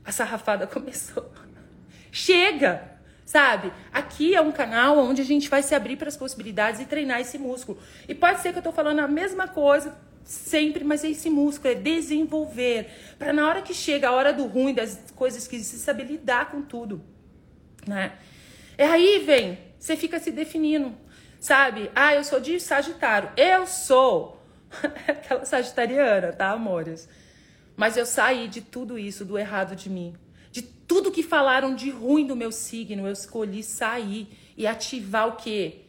A 0.04 0.12
sarrafada 0.12 0.66
começou. 0.68 1.32
Chega! 2.12 2.98
Sabe? 3.26 3.72
Aqui 3.94 4.34
é 4.34 4.42
um 4.42 4.52
canal 4.52 4.98
onde 4.98 5.22
a 5.22 5.26
gente 5.26 5.50
vai 5.50 5.62
se 5.62 5.76
abrir 5.76 5.98
para 5.98 6.08
as 6.08 6.18
possibilidades 6.18 6.82
e 6.82 6.86
treinar 6.86 7.22
esse 7.22 7.38
músculo. 7.38 7.78
E 8.08 8.16
pode 8.16 8.40
ser 8.40 8.52
que 8.52 8.58
eu 8.58 8.64
tô 8.64 8.72
falando 8.72 8.98
a 9.00 9.08
mesma 9.08 9.48
coisa 9.48 9.96
sempre, 10.24 10.84
mas 10.84 11.04
é 11.04 11.10
esse 11.10 11.30
músculo, 11.30 11.74
é 11.74 11.76
desenvolver. 11.76 12.90
Para 13.18 13.34
na 13.34 13.48
hora 13.48 13.62
que 13.62 13.74
chega 13.74 14.10
a 14.10 14.12
hora 14.12 14.32
do 14.32 14.46
ruim, 14.46 14.74
das 14.74 15.00
coisas 15.16 15.48
que 15.48 15.64
você 15.64 15.78
saber 15.78 16.04
lidar 16.04 16.52
com 16.52 16.62
tudo. 16.62 17.02
Né? 17.88 18.14
É 18.78 18.86
aí 18.86 19.24
vem, 19.26 19.58
você 19.80 19.96
fica 19.96 20.20
se 20.20 20.32
definindo. 20.32 20.94
Sabe? 21.40 21.90
Ah, 21.96 22.14
eu 22.14 22.24
sou 22.24 22.40
de 22.40 22.60
Sagitário. 22.60 23.32
Eu 23.38 23.66
sou 23.66 24.40
aquela 25.08 25.46
sagitariana, 25.46 26.34
tá, 26.34 26.52
amores? 26.52 27.08
Mas 27.76 27.96
eu 27.96 28.06
saí 28.06 28.48
de 28.48 28.62
tudo 28.62 29.00
isso, 29.00 29.24
do 29.24 29.38
errado 29.38 29.76
de 29.76 29.90
mim. 29.90 30.14
De 30.52 30.62
tudo 30.62 31.12
que 31.12 31.24
falaram 31.24 31.74
de 31.74 31.90
ruim 31.90 32.26
do 32.26 32.36
meu 32.36 32.52
signo, 32.52 33.08
eu 33.08 33.14
escolhi 33.14 33.64
sair 33.64 34.28
e 34.58 34.68
ativar 34.68 35.28
o 35.30 35.36
quê? 35.36 35.86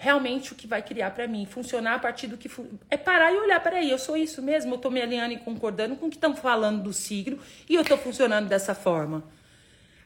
Realmente 0.00 0.52
o 0.52 0.54
que 0.54 0.64
vai 0.64 0.80
criar 0.80 1.10
para 1.10 1.26
mim, 1.26 1.44
funcionar 1.44 1.96
a 1.96 1.98
partir 1.98 2.28
do 2.28 2.38
que 2.38 2.48
é 2.88 2.96
parar 2.96 3.32
e 3.32 3.36
olhar, 3.36 3.60
peraí, 3.60 3.90
eu 3.90 3.98
sou 3.98 4.16
isso 4.16 4.40
mesmo, 4.40 4.74
eu 4.74 4.78
tô 4.78 4.90
me 4.90 5.02
alinhando 5.02 5.34
e 5.34 5.38
concordando 5.38 5.96
com 5.96 6.06
o 6.06 6.08
que 6.08 6.14
estão 6.14 6.36
falando 6.36 6.84
do 6.84 6.92
signo 6.92 7.36
e 7.68 7.74
eu 7.74 7.84
tô 7.84 7.96
funcionando 7.96 8.48
dessa 8.48 8.76
forma. 8.76 9.24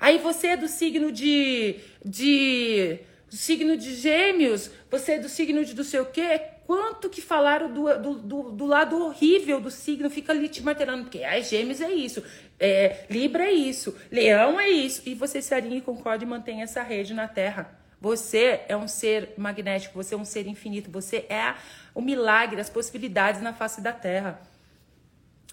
Aí 0.01 0.17
você 0.17 0.49
é 0.49 0.57
do 0.57 0.67
signo 0.67 1.13
de 1.13 1.77
de 2.03 3.01
do 3.29 3.37
signo 3.37 3.77
de 3.77 3.95
Gêmeos, 3.95 4.71
você 4.91 5.13
é 5.13 5.19
do 5.19 5.29
signo 5.29 5.63
de 5.63 5.75
não 5.75 5.85
sei 5.85 6.01
o 6.01 6.07
quê, 6.07 6.41
quanto 6.67 7.11
que 7.11 7.21
falaram 7.21 7.71
do, 7.71 7.99
do, 7.99 8.15
do, 8.15 8.43
do, 8.53 8.67
lado 8.67 8.99
horrível 8.99 9.61
do 9.61 9.71
signo, 9.71 10.09
fica 10.09 10.33
ali 10.33 10.49
te 10.49 10.63
martelando, 10.63 11.05
porque 11.05 11.23
ai, 11.23 11.43
gêmeos 11.43 11.83
é 11.83 11.93
isso, 11.93 12.23
é, 12.59 13.05
Libra 13.11 13.45
é 13.45 13.53
isso, 13.53 13.95
Leão 14.11 14.59
é 14.59 14.71
isso, 14.71 15.03
e 15.05 15.15
você 15.15 15.43
se 15.43 15.55
alinha 15.55 15.77
e 15.77 15.83
concorda 15.83 16.25
e 16.25 16.27
mantém 16.27 16.63
essa 16.63 16.83
rede 16.83 17.13
na 17.13 17.29
Terra. 17.29 17.82
Você 18.03 18.63
é 18.67 18.77
um 18.77 18.89
ser 18.89 19.33
magnético, 19.37 19.95
você 19.95 20.17
é 20.17 20.19
um 20.19 20.25
ser 20.25 20.49
infinito, 20.49 20.91
você 20.91 21.19
é 21.29 21.55
o 21.95 22.03
milagre, 22.03 22.61
as 22.61 22.69
possibilidades 22.69 23.41
na 23.41 23.53
face 23.53 23.81
da 23.81 23.93
Terra. 23.93 24.43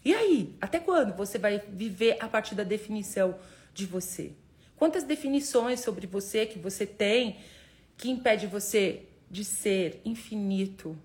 E 0.04 0.16
aí, 0.16 0.56
até 0.60 0.80
quando 0.80 1.16
você 1.16 1.38
vai 1.38 1.62
viver 1.70 2.18
a 2.20 2.28
partir 2.28 2.56
da 2.56 2.64
definição 2.64 3.38
de 3.72 3.86
você? 3.86 4.32
Quantas 4.76 5.04
definições 5.04 5.82
sobre 5.82 6.08
você 6.08 6.48
que 6.48 6.58
você 6.58 6.88
tem 6.88 7.38
que 7.96 8.10
impede 8.10 8.48
você 8.48 9.04
de 9.30 9.46
ser 9.46 10.02
infinito, 10.04 10.98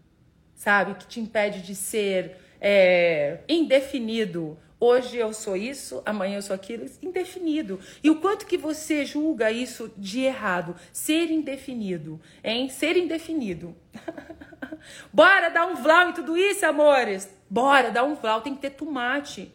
sabe? 0.54 0.94
Que 0.94 1.06
te 1.06 1.20
impede 1.20 1.60
de 1.60 1.74
ser 1.74 2.38
é, 2.58 3.40
indefinido. 3.46 4.56
Hoje 4.78 5.16
eu 5.16 5.32
sou 5.32 5.56
isso, 5.56 6.02
amanhã 6.04 6.36
eu 6.36 6.42
sou 6.42 6.54
aquilo, 6.54 6.86
indefinido. 7.02 7.80
E 8.02 8.10
o 8.10 8.20
quanto 8.20 8.46
que 8.46 8.58
você 8.58 9.04
julga 9.04 9.50
isso 9.50 9.90
de 9.96 10.20
errado? 10.20 10.76
Ser 10.92 11.30
indefinido, 11.30 12.20
hein? 12.42 12.68
Ser 12.68 12.96
indefinido. 12.96 13.74
Bora 15.12 15.48
dar 15.48 15.66
um 15.66 15.76
vlau 15.76 16.10
em 16.10 16.12
tudo 16.12 16.36
isso, 16.36 16.66
amores? 16.66 17.28
Bora 17.48 17.90
dar 17.90 18.04
um 18.04 18.14
vlau, 18.14 18.42
tem 18.42 18.54
que 18.54 18.60
ter 18.60 18.70
tomate 18.70 19.52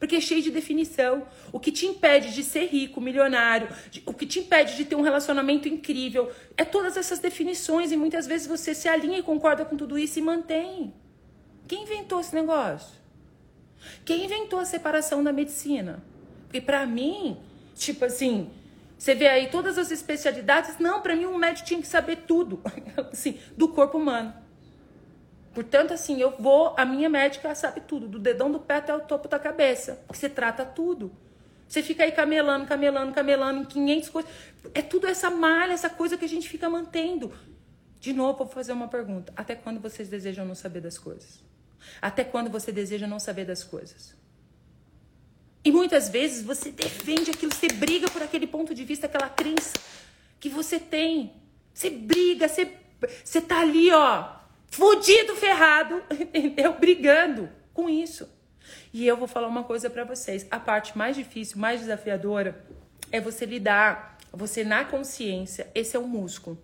porque 0.00 0.16
é 0.16 0.20
cheio 0.20 0.42
de 0.42 0.50
definição. 0.50 1.26
O 1.52 1.60
que 1.60 1.70
te 1.70 1.86
impede 1.86 2.32
de 2.32 2.42
ser 2.42 2.64
rico, 2.64 3.00
milionário, 3.00 3.68
de, 3.90 4.02
o 4.06 4.14
que 4.14 4.26
te 4.26 4.40
impede 4.40 4.74
de 4.74 4.86
ter 4.86 4.96
um 4.96 5.02
relacionamento 5.02 5.68
incrível, 5.68 6.32
é 6.56 6.64
todas 6.64 6.96
essas 6.96 7.18
definições 7.18 7.92
e 7.92 7.96
muitas 7.98 8.26
vezes 8.26 8.46
você 8.46 8.74
se 8.74 8.88
alinha 8.88 9.18
e 9.18 9.22
concorda 9.22 9.64
com 9.64 9.76
tudo 9.76 9.98
isso 9.98 10.18
e 10.18 10.22
mantém. 10.22 10.94
Quem 11.68 11.82
inventou 11.82 12.18
esse 12.18 12.34
negócio? 12.34 12.98
Quem 14.04 14.24
inventou 14.24 14.58
a 14.58 14.64
separação 14.64 15.22
da 15.22 15.32
medicina? 15.32 16.02
Porque 16.44 16.60
para 16.60 16.84
mim, 16.86 17.38
tipo 17.74 18.04
assim, 18.04 18.50
você 18.98 19.14
vê 19.14 19.28
aí 19.28 19.48
todas 19.50 19.78
as 19.78 19.90
especialidades, 19.90 20.78
não, 20.78 21.00
para 21.00 21.16
mim 21.16 21.26
um 21.26 21.38
médico 21.38 21.66
tinha 21.66 21.80
que 21.80 21.86
saber 21.86 22.16
tudo, 22.26 22.60
assim, 23.10 23.38
do 23.56 23.68
corpo 23.68 23.98
humano. 23.98 24.34
Portanto, 25.54 25.92
assim, 25.92 26.20
eu 26.20 26.30
vou, 26.38 26.74
a 26.76 26.84
minha 26.84 27.08
médica 27.08 27.54
sabe 27.54 27.80
tudo, 27.80 28.06
do 28.06 28.18
dedão 28.18 28.50
do 28.50 28.60
pé 28.60 28.76
até 28.76 28.94
o 28.94 29.00
topo 29.00 29.28
da 29.28 29.38
cabeça. 29.38 30.04
Você 30.08 30.28
trata 30.28 30.64
tudo. 30.64 31.10
Você 31.66 31.82
fica 31.82 32.04
aí 32.04 32.12
camelando, 32.12 32.66
camelando, 32.66 33.12
camelando 33.12 33.62
em 33.62 33.64
500 33.64 34.08
coisas. 34.08 34.30
É 34.74 34.82
tudo 34.82 35.06
essa 35.06 35.30
malha, 35.30 35.72
essa 35.72 35.88
coisa 35.88 36.16
que 36.16 36.24
a 36.24 36.28
gente 36.28 36.48
fica 36.48 36.68
mantendo. 36.68 37.32
De 38.00 38.12
novo, 38.12 38.38
vou 38.38 38.48
fazer 38.48 38.72
uma 38.72 38.88
pergunta. 38.88 39.32
Até 39.36 39.54
quando 39.54 39.80
vocês 39.80 40.08
desejam 40.08 40.44
não 40.44 40.54
saber 40.54 40.80
das 40.80 40.98
coisas? 40.98 41.44
Até 42.00 42.24
quando 42.24 42.50
você 42.50 42.72
deseja 42.72 43.06
não 43.06 43.18
saber 43.18 43.44
das 43.44 43.64
coisas? 43.64 44.14
E 45.64 45.70
muitas 45.70 46.08
vezes 46.08 46.42
você 46.42 46.70
defende 46.70 47.30
aquilo, 47.30 47.54
você 47.54 47.68
briga 47.68 48.10
por 48.10 48.22
aquele 48.22 48.46
ponto 48.46 48.74
de 48.74 48.84
vista, 48.84 49.06
aquela 49.06 49.28
crença 49.28 49.78
que 50.38 50.48
você 50.48 50.78
tem. 50.78 51.34
Você 51.72 51.90
briga, 51.90 52.48
você, 52.48 52.72
você 53.22 53.40
tá 53.40 53.60
ali, 53.60 53.90
ó, 53.92 54.36
fudido, 54.70 55.36
ferrado, 55.36 56.02
entendeu? 56.10 56.72
Brigando 56.78 57.50
com 57.74 57.88
isso. 57.88 58.28
E 58.92 59.06
eu 59.06 59.16
vou 59.16 59.28
falar 59.28 59.48
uma 59.48 59.64
coisa 59.64 59.90
para 59.90 60.04
vocês: 60.04 60.46
a 60.50 60.58
parte 60.58 60.96
mais 60.96 61.14
difícil, 61.14 61.58
mais 61.58 61.80
desafiadora, 61.80 62.64
é 63.12 63.20
você 63.20 63.44
lidar, 63.44 64.18
você 64.32 64.64
na 64.64 64.84
consciência, 64.84 65.70
esse 65.74 65.96
é 65.96 66.00
o 66.00 66.06
músculo. 66.06 66.58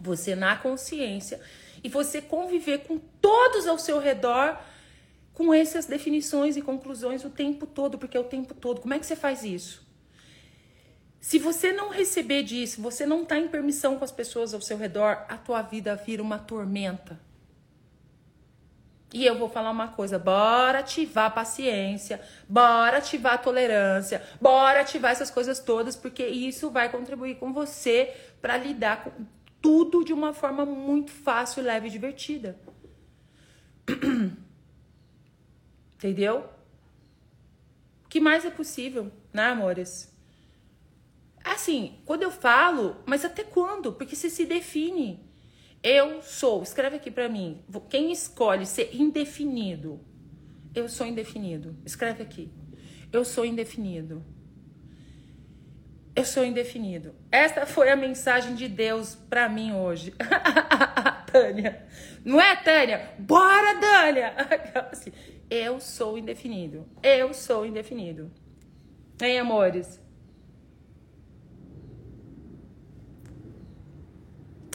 Você 0.00 0.34
na 0.34 0.56
consciência 0.56 1.40
e 1.82 1.88
você 1.88 2.20
conviver 2.20 2.78
com 2.78 2.98
todos 3.20 3.66
ao 3.66 3.78
seu 3.78 3.98
redor 3.98 4.58
com 5.32 5.54
essas 5.54 5.86
definições 5.86 6.56
e 6.56 6.62
conclusões 6.62 7.24
o 7.24 7.30
tempo 7.30 7.64
todo, 7.64 7.96
porque 7.96 8.16
é 8.16 8.20
o 8.20 8.24
tempo 8.24 8.54
todo. 8.54 8.80
Como 8.80 8.92
é 8.92 8.98
que 8.98 9.06
você 9.06 9.14
faz 9.14 9.44
isso? 9.44 9.86
Se 11.20 11.38
você 11.38 11.72
não 11.72 11.90
receber 11.90 12.42
disso, 12.42 12.82
você 12.82 13.06
não 13.06 13.22
está 13.22 13.38
em 13.38 13.48
permissão 13.48 13.96
com 13.96 14.04
as 14.04 14.10
pessoas 14.10 14.52
ao 14.52 14.60
seu 14.60 14.76
redor, 14.76 15.24
a 15.28 15.36
tua 15.36 15.62
vida 15.62 15.94
vira 15.94 16.22
uma 16.22 16.38
tormenta. 16.38 17.20
E 19.12 19.24
eu 19.24 19.38
vou 19.38 19.48
falar 19.48 19.70
uma 19.70 19.88
coisa, 19.88 20.18
bora 20.18 20.80
ativar 20.80 21.26
a 21.26 21.30
paciência, 21.30 22.20
bora 22.48 22.98
ativar 22.98 23.34
a 23.34 23.38
tolerância, 23.38 24.22
bora 24.40 24.80
ativar 24.80 25.12
essas 25.12 25.30
coisas 25.30 25.58
todas, 25.58 25.96
porque 25.96 26.26
isso 26.26 26.68
vai 26.68 26.90
contribuir 26.90 27.36
com 27.36 27.52
você 27.52 28.14
para 28.42 28.56
lidar 28.56 29.04
com 29.04 29.10
tudo 29.60 30.04
de 30.04 30.12
uma 30.12 30.32
forma 30.32 30.64
muito 30.64 31.10
fácil, 31.10 31.62
leve 31.62 31.88
e 31.88 31.90
divertida. 31.90 32.58
Entendeu? 35.96 36.48
O 38.04 38.08
que 38.08 38.20
mais 38.20 38.44
é 38.44 38.50
possível, 38.50 39.12
né, 39.32 39.46
amores? 39.46 40.14
Assim, 41.44 41.98
quando 42.04 42.22
eu 42.22 42.30
falo, 42.30 42.96
mas 43.06 43.24
até 43.24 43.42
quando? 43.42 43.92
Porque 43.92 44.14
você 44.14 44.30
se 44.30 44.44
define. 44.44 45.28
Eu 45.82 46.22
sou, 46.22 46.62
escreve 46.62 46.96
aqui 46.96 47.10
para 47.10 47.28
mim. 47.28 47.62
Quem 47.88 48.12
escolhe 48.12 48.66
ser 48.66 48.94
indefinido? 48.94 50.00
Eu 50.74 50.88
sou 50.88 51.06
indefinido. 51.06 51.76
Escreve 51.84 52.22
aqui. 52.22 52.50
Eu 53.12 53.24
sou 53.24 53.44
indefinido. 53.44 54.24
Eu 56.18 56.24
sou 56.24 56.44
indefinido. 56.44 57.14
Esta 57.30 57.64
foi 57.64 57.90
a 57.90 57.94
mensagem 57.94 58.56
de 58.56 58.66
Deus 58.66 59.14
para 59.14 59.48
mim 59.48 59.72
hoje. 59.72 60.12
Tânia. 61.30 61.86
Não 62.24 62.40
é, 62.40 62.56
Tânia? 62.56 63.10
Bora, 63.20 63.78
Tânia! 63.78 64.34
Assim, 64.90 65.12
eu 65.48 65.78
sou 65.78 66.18
indefinido. 66.18 66.84
Eu 67.04 67.32
sou 67.32 67.64
indefinido. 67.64 68.32
Hein, 69.22 69.38
amores? 69.38 70.02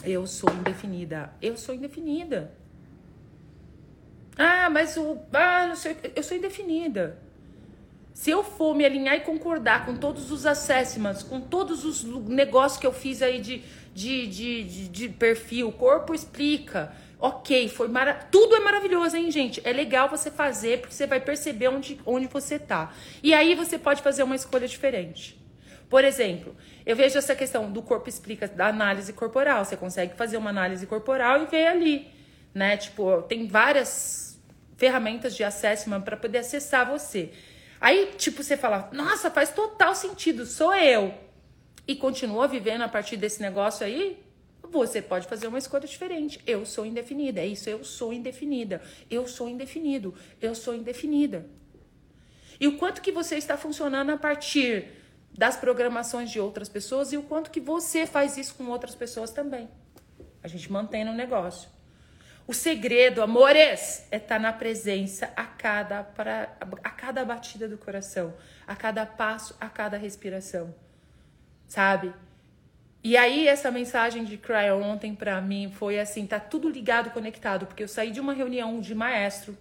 Eu 0.02 0.26
sou 0.26 0.48
indefinida. 0.50 1.34
Eu 1.42 1.58
sou 1.58 1.74
indefinida. 1.74 2.56
Ah, 4.38 4.70
mas 4.70 4.96
o. 4.96 5.18
Ah, 5.30 5.66
não 5.66 5.76
sei. 5.76 5.94
Eu 6.16 6.22
sou 6.22 6.38
indefinida. 6.38 7.22
Se 8.14 8.30
eu 8.30 8.44
for 8.44 8.76
me 8.76 8.84
alinhar 8.84 9.16
e 9.16 9.20
concordar 9.20 9.84
com 9.84 9.96
todos 9.96 10.30
os 10.30 10.46
assessments, 10.46 11.24
com 11.24 11.40
todos 11.40 11.84
os 11.84 12.04
negócios 12.04 12.80
que 12.80 12.86
eu 12.86 12.92
fiz 12.92 13.20
aí 13.20 13.40
de, 13.40 13.60
de, 13.92 14.26
de, 14.28 14.64
de, 14.64 14.88
de 14.88 15.08
perfil, 15.08 15.72
corpo 15.72 16.14
explica. 16.14 16.94
Ok, 17.18 17.68
foi 17.68 17.88
mara... 17.88 18.14
tudo 18.14 18.54
é 18.54 18.60
maravilhoso, 18.60 19.16
hein, 19.16 19.32
gente? 19.32 19.60
É 19.64 19.72
legal 19.72 20.08
você 20.08 20.30
fazer 20.30 20.80
porque 20.80 20.94
você 20.94 21.08
vai 21.08 21.20
perceber 21.20 21.66
onde, 21.68 22.00
onde 22.06 22.28
você 22.28 22.56
tá. 22.56 22.94
E 23.20 23.34
aí 23.34 23.56
você 23.56 23.76
pode 23.76 24.00
fazer 24.00 24.22
uma 24.22 24.36
escolha 24.36 24.68
diferente. 24.68 25.36
Por 25.90 26.04
exemplo, 26.04 26.54
eu 26.86 26.94
vejo 26.94 27.18
essa 27.18 27.34
questão 27.34 27.70
do 27.72 27.82
corpo 27.82 28.08
explica 28.08 28.46
da 28.46 28.68
análise 28.68 29.12
corporal. 29.12 29.64
Você 29.64 29.76
consegue 29.76 30.14
fazer 30.14 30.36
uma 30.36 30.50
análise 30.50 30.86
corporal 30.86 31.42
e 31.42 31.46
ver 31.46 31.66
ali, 31.66 32.08
né? 32.54 32.76
Tipo, 32.76 33.22
tem 33.22 33.48
várias 33.48 34.40
ferramentas 34.76 35.34
de 35.34 35.42
assessment 35.42 36.02
para 36.02 36.16
poder 36.16 36.38
acessar 36.38 36.88
você. 36.88 37.32
Aí, 37.84 38.14
tipo, 38.16 38.42
você 38.42 38.56
fala: 38.56 38.88
"Nossa, 38.94 39.30
faz 39.30 39.50
total 39.50 39.94
sentido, 39.94 40.46
sou 40.46 40.74
eu". 40.74 41.12
E 41.86 41.94
continua 41.94 42.48
vivendo 42.48 42.80
a 42.80 42.88
partir 42.88 43.18
desse 43.18 43.42
negócio 43.42 43.84
aí, 43.84 44.18
você 44.62 45.02
pode 45.02 45.28
fazer 45.28 45.48
uma 45.48 45.58
escolha 45.58 45.86
diferente. 45.86 46.40
Eu 46.46 46.64
sou 46.64 46.86
indefinida, 46.86 47.42
é 47.42 47.46
isso, 47.46 47.68
eu 47.68 47.84
sou 47.84 48.10
indefinida. 48.10 48.80
Eu 49.10 49.28
sou 49.28 49.50
indefinido, 49.50 50.14
eu 50.40 50.54
sou 50.54 50.74
indefinida. 50.74 51.46
E 52.58 52.66
o 52.66 52.78
quanto 52.78 53.02
que 53.02 53.12
você 53.12 53.36
está 53.36 53.54
funcionando 53.58 54.08
a 54.12 54.16
partir 54.16 54.88
das 55.36 55.54
programações 55.54 56.30
de 56.30 56.40
outras 56.40 56.70
pessoas 56.70 57.12
e 57.12 57.18
o 57.18 57.22
quanto 57.22 57.50
que 57.50 57.60
você 57.60 58.06
faz 58.06 58.38
isso 58.38 58.54
com 58.54 58.64
outras 58.68 58.94
pessoas 58.94 59.30
também. 59.30 59.68
A 60.42 60.48
gente 60.48 60.72
mantém 60.72 61.04
no 61.04 61.12
negócio. 61.12 61.68
O 62.46 62.52
segredo, 62.52 63.22
amores, 63.22 64.06
é 64.10 64.16
estar 64.16 64.36
tá 64.36 64.38
na 64.38 64.52
presença 64.52 65.32
a 65.34 65.44
cada, 65.44 66.02
para, 66.02 66.54
a 66.82 66.90
cada 66.90 67.24
batida 67.24 67.66
do 67.66 67.78
coração, 67.78 68.34
a 68.66 68.76
cada 68.76 69.06
passo, 69.06 69.56
a 69.58 69.68
cada 69.68 69.96
respiração. 69.96 70.74
Sabe? 71.66 72.12
E 73.02 73.16
aí 73.16 73.48
essa 73.48 73.70
mensagem 73.70 74.24
de 74.24 74.36
Cry 74.36 74.70
ontem 74.72 75.14
para 75.14 75.40
mim 75.40 75.70
foi 75.70 75.98
assim, 75.98 76.26
tá 76.26 76.38
tudo 76.38 76.68
ligado, 76.68 77.10
conectado, 77.10 77.66
porque 77.66 77.82
eu 77.82 77.88
saí 77.88 78.10
de 78.10 78.20
uma 78.20 78.32
reunião 78.32 78.80
de 78.80 78.94
maestro. 78.94 79.56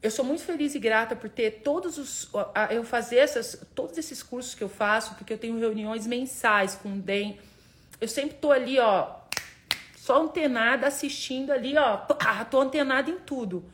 Eu 0.00 0.10
sou 0.10 0.24
muito 0.24 0.42
feliz 0.42 0.74
e 0.74 0.78
grata 0.78 1.16
por 1.16 1.28
ter 1.28 1.62
todos 1.64 1.98
os 1.98 2.30
eu 2.70 2.84
fazer 2.84 3.16
essas 3.16 3.64
todos 3.74 3.96
esses 3.96 4.22
cursos 4.22 4.54
que 4.54 4.62
eu 4.62 4.68
faço, 4.68 5.14
porque 5.14 5.32
eu 5.32 5.38
tenho 5.38 5.58
reuniões 5.58 6.06
mensais 6.06 6.76
com 6.76 6.94
o 6.94 7.00
DEM. 7.00 7.38
Eu 8.00 8.08
sempre 8.08 8.36
tô 8.36 8.52
ali, 8.52 8.78
ó, 8.78 9.16
só 10.06 10.22
antenada 10.22 10.86
assistindo 10.86 11.50
ali, 11.50 11.76
ó, 11.76 12.00
ah, 12.20 12.44
tô 12.44 12.60
antenada 12.60 13.10
em 13.10 13.18
tudo 13.18 13.64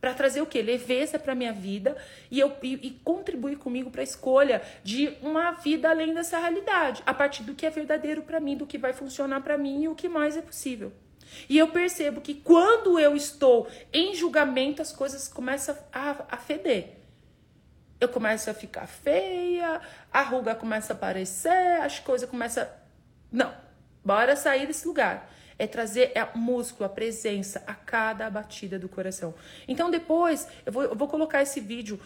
para 0.00 0.14
trazer 0.14 0.40
o 0.40 0.46
que 0.46 0.62
leveza 0.62 1.18
para 1.18 1.34
minha 1.34 1.52
vida 1.52 1.94
e 2.30 2.40
eu 2.40 2.56
e, 2.62 2.74
e 2.86 2.90
contribuir 3.04 3.56
comigo 3.56 3.90
para 3.90 4.00
a 4.00 4.04
escolha 4.04 4.62
de 4.82 5.14
uma 5.20 5.50
vida 5.52 5.90
além 5.90 6.14
dessa 6.14 6.38
realidade, 6.38 7.02
a 7.04 7.12
partir 7.12 7.42
do 7.42 7.54
que 7.54 7.66
é 7.66 7.70
verdadeiro 7.70 8.22
para 8.22 8.40
mim, 8.40 8.56
do 8.56 8.66
que 8.66 8.78
vai 8.78 8.94
funcionar 8.94 9.42
para 9.42 9.58
mim 9.58 9.82
e 9.82 9.88
o 9.88 9.94
que 9.94 10.08
mais 10.08 10.38
é 10.38 10.42
possível. 10.42 10.90
E 11.50 11.58
eu 11.58 11.68
percebo 11.68 12.22
que 12.22 12.34
quando 12.34 12.98
eu 12.98 13.14
estou 13.14 13.68
em 13.92 14.14
julgamento, 14.14 14.80
as 14.80 14.90
coisas 14.90 15.28
começam 15.28 15.76
a, 15.92 16.16
a 16.30 16.36
feder. 16.38 16.96
Eu 18.00 18.08
começo 18.08 18.48
a 18.48 18.54
ficar 18.54 18.86
feia, 18.86 19.82
a 20.10 20.22
ruga 20.22 20.54
começa 20.54 20.94
a 20.94 20.96
aparecer, 20.96 21.80
as 21.82 21.98
coisas 21.98 22.28
começam. 22.28 22.66
Não, 23.30 23.54
bora 24.02 24.34
sair 24.34 24.66
desse 24.66 24.88
lugar 24.88 25.33
é 25.58 25.66
trazer 25.66 26.12
é 26.14 26.26
músculo, 26.34 26.84
a 26.84 26.88
presença 26.88 27.62
a 27.66 27.74
cada 27.74 28.28
batida 28.30 28.78
do 28.78 28.88
coração. 28.88 29.34
Então 29.66 29.90
depois 29.90 30.48
eu 30.64 30.72
vou, 30.72 30.82
eu 30.82 30.94
vou 30.94 31.08
colocar 31.08 31.42
esse 31.42 31.60
vídeo, 31.60 32.00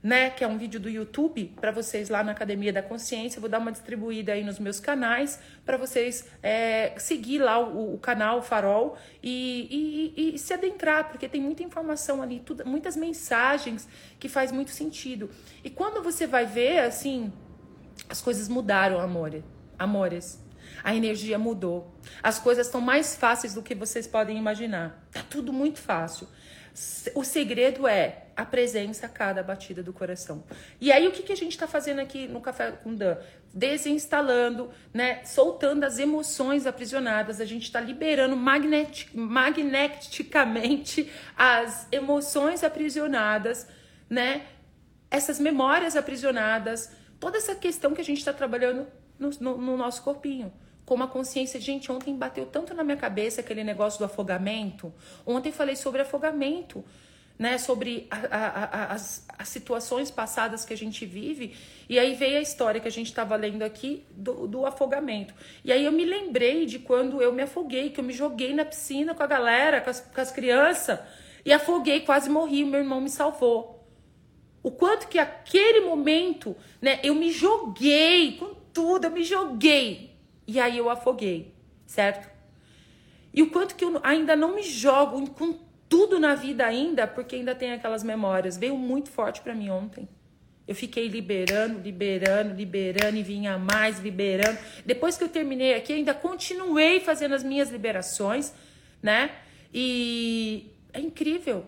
né, 0.00 0.30
que 0.30 0.44
é 0.44 0.46
um 0.46 0.56
vídeo 0.56 0.78
do 0.78 0.88
YouTube 0.88 1.52
para 1.60 1.72
vocês 1.72 2.08
lá 2.08 2.22
na 2.22 2.32
Academia 2.32 2.72
da 2.72 2.82
Consciência. 2.82 3.38
Eu 3.38 3.40
vou 3.40 3.50
dar 3.50 3.58
uma 3.58 3.72
distribuída 3.72 4.32
aí 4.32 4.44
nos 4.44 4.58
meus 4.58 4.78
canais 4.78 5.40
para 5.64 5.76
vocês 5.76 6.28
é, 6.42 6.94
seguir 6.98 7.38
lá 7.38 7.58
o, 7.58 7.94
o 7.94 7.98
canal 7.98 8.38
o 8.38 8.42
Farol 8.42 8.96
e, 9.22 10.14
e, 10.16 10.34
e, 10.34 10.38
se 10.38 10.52
adentrar, 10.54 11.08
porque 11.08 11.28
tem 11.28 11.40
muita 11.40 11.62
informação 11.62 12.22
ali, 12.22 12.40
tudo, 12.40 12.64
muitas 12.64 12.96
mensagens 12.96 13.88
que 14.20 14.28
faz 14.28 14.52
muito 14.52 14.70
sentido. 14.70 15.30
E 15.64 15.70
quando 15.70 16.02
você 16.02 16.26
vai 16.26 16.46
ver, 16.46 16.78
assim, 16.78 17.32
as 18.08 18.20
coisas 18.20 18.48
mudaram, 18.48 19.00
amor, 19.00 19.42
amores 19.76 20.47
a 20.82 20.94
energia 20.94 21.38
mudou. 21.38 21.94
As 22.22 22.38
coisas 22.38 22.66
estão 22.66 22.80
mais 22.80 23.16
fáceis 23.16 23.54
do 23.54 23.62
que 23.62 23.74
vocês 23.74 24.06
podem 24.06 24.36
imaginar. 24.36 25.06
Tá 25.12 25.22
tudo 25.28 25.52
muito 25.52 25.78
fácil. 25.78 26.28
O 27.14 27.24
segredo 27.24 27.88
é 27.88 28.26
a 28.36 28.44
presença 28.44 29.06
a 29.06 29.08
cada 29.08 29.42
batida 29.42 29.82
do 29.82 29.92
coração. 29.92 30.44
E 30.80 30.92
aí, 30.92 31.08
o 31.08 31.10
que, 31.10 31.24
que 31.24 31.32
a 31.32 31.36
gente 31.36 31.52
está 31.52 31.66
fazendo 31.66 32.00
aqui 32.00 32.28
no 32.28 32.40
Café 32.40 32.70
com 32.70 32.94
Dan? 32.94 33.16
Desinstalando, 33.52 34.70
né? 34.94 35.24
Soltando 35.24 35.82
as 35.82 35.98
emoções 35.98 36.66
aprisionadas. 36.66 37.40
A 37.40 37.44
gente 37.44 37.64
está 37.64 37.80
liberando 37.80 38.36
magnetic, 38.36 39.12
magneticamente 39.12 41.10
as 41.36 41.88
emoções 41.90 42.62
aprisionadas, 42.62 43.66
né? 44.08 44.46
Essas 45.10 45.40
memórias 45.40 45.96
aprisionadas. 45.96 46.92
Toda 47.18 47.38
essa 47.38 47.56
questão 47.56 47.92
que 47.92 48.00
a 48.00 48.04
gente 48.04 48.18
está 48.18 48.32
trabalhando 48.32 48.86
no, 49.18 49.30
no, 49.40 49.58
no 49.58 49.76
nosso 49.76 50.00
corpinho 50.02 50.52
como 50.88 51.04
a 51.04 51.06
consciência. 51.06 51.60
Gente, 51.60 51.92
ontem 51.92 52.16
bateu 52.16 52.46
tanto 52.46 52.72
na 52.72 52.82
minha 52.82 52.96
cabeça 52.96 53.42
aquele 53.42 53.62
negócio 53.62 53.98
do 53.98 54.06
afogamento. 54.06 54.90
Ontem 55.26 55.52
falei 55.52 55.76
sobre 55.76 56.00
afogamento, 56.00 56.82
né? 57.38 57.58
Sobre 57.58 58.06
a, 58.10 58.16
a, 58.16 58.64
a, 58.64 58.92
as, 58.94 59.26
as, 59.38 59.48
situações 59.48 60.10
passadas 60.10 60.64
que 60.64 60.72
a 60.72 60.76
gente 60.76 61.04
vive. 61.04 61.54
E 61.90 61.98
aí 61.98 62.14
veio 62.14 62.38
a 62.38 62.40
história 62.40 62.80
que 62.80 62.88
a 62.88 62.90
gente 62.90 63.08
estava 63.08 63.36
lendo 63.36 63.62
aqui 63.62 64.06
do, 64.10 64.46
do 64.46 64.64
afogamento. 64.64 65.34
E 65.62 65.70
aí 65.70 65.84
eu 65.84 65.92
me 65.92 66.06
lembrei 66.06 66.64
de 66.64 66.78
quando 66.78 67.20
eu 67.20 67.34
me 67.34 67.42
afoguei, 67.42 67.90
que 67.90 68.00
eu 68.00 68.04
me 68.04 68.14
joguei 68.14 68.54
na 68.54 68.64
piscina 68.64 69.14
com 69.14 69.22
a 69.22 69.26
galera, 69.26 69.82
com 69.82 69.90
as, 69.90 70.00
com 70.00 70.20
as 70.22 70.32
crianças. 70.32 71.00
E 71.44 71.52
afoguei, 71.52 72.00
quase 72.00 72.30
morri. 72.30 72.64
Meu 72.64 72.80
irmão 72.80 73.02
me 73.02 73.10
salvou. 73.10 73.86
O 74.62 74.70
quanto 74.70 75.06
que 75.06 75.18
aquele 75.18 75.82
momento, 75.82 76.56
né? 76.80 76.98
Eu 77.02 77.14
me 77.14 77.30
joguei 77.30 78.38
com 78.38 78.54
tudo, 78.72 79.04
eu 79.04 79.10
me 79.10 79.22
joguei 79.22 80.07
e 80.48 80.58
aí 80.58 80.78
eu 80.78 80.88
afoguei, 80.88 81.54
certo? 81.86 82.28
E 83.34 83.42
o 83.42 83.50
quanto 83.50 83.76
que 83.76 83.84
eu 83.84 84.00
ainda 84.02 84.34
não 84.34 84.54
me 84.54 84.62
jogo 84.62 85.28
com 85.30 85.58
tudo 85.88 86.18
na 86.18 86.34
vida 86.34 86.66
ainda, 86.66 87.06
porque 87.06 87.36
ainda 87.36 87.54
tem 87.54 87.72
aquelas 87.72 88.02
memórias. 88.02 88.56
Veio 88.56 88.76
muito 88.76 89.10
forte 89.10 89.42
para 89.42 89.54
mim 89.54 89.68
ontem. 89.68 90.08
Eu 90.66 90.74
fiquei 90.74 91.06
liberando, 91.06 91.78
liberando, 91.78 92.54
liberando 92.54 93.16
e 93.16 93.22
vinha 93.22 93.58
mais 93.58 94.00
liberando. 94.00 94.58
Depois 94.84 95.16
que 95.16 95.24
eu 95.24 95.28
terminei 95.28 95.74
aqui, 95.74 95.92
ainda 95.92 96.12
continuei 96.14 97.00
fazendo 97.00 97.34
as 97.34 97.44
minhas 97.44 97.70
liberações, 97.70 98.54
né? 99.02 99.30
E 99.72 100.70
é 100.92 101.00
incrível. 101.00 101.66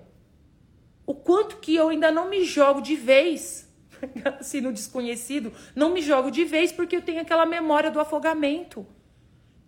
O 1.06 1.14
quanto 1.14 1.58
que 1.58 1.74
eu 1.74 1.90
ainda 1.90 2.10
não 2.10 2.28
me 2.28 2.44
jogo 2.44 2.80
de 2.80 2.96
vez 2.96 3.69
assim, 4.38 4.60
no 4.60 4.72
desconhecido, 4.72 5.52
não 5.74 5.92
me 5.92 6.02
jogo 6.02 6.30
de 6.30 6.44
vez 6.44 6.72
porque 6.72 6.96
eu 6.96 7.02
tenho 7.02 7.20
aquela 7.20 7.46
memória 7.46 7.90
do 7.90 8.00
afogamento, 8.00 8.86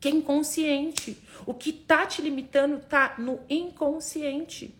que 0.00 0.08
é 0.08 0.10
inconsciente. 0.10 1.16
O 1.46 1.54
que 1.54 1.72
tá 1.72 2.06
te 2.06 2.22
limitando 2.22 2.80
tá 2.80 3.14
no 3.18 3.40
inconsciente. 3.48 4.74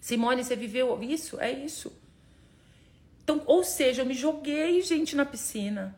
Simone, 0.00 0.44
você 0.44 0.54
viveu 0.54 1.02
isso? 1.02 1.40
É 1.40 1.50
isso. 1.50 1.92
Então, 3.22 3.42
ou 3.44 3.64
seja, 3.64 4.02
eu 4.02 4.06
me 4.06 4.14
joguei, 4.14 4.80
gente, 4.80 5.16
na 5.16 5.24
piscina. 5.24 5.96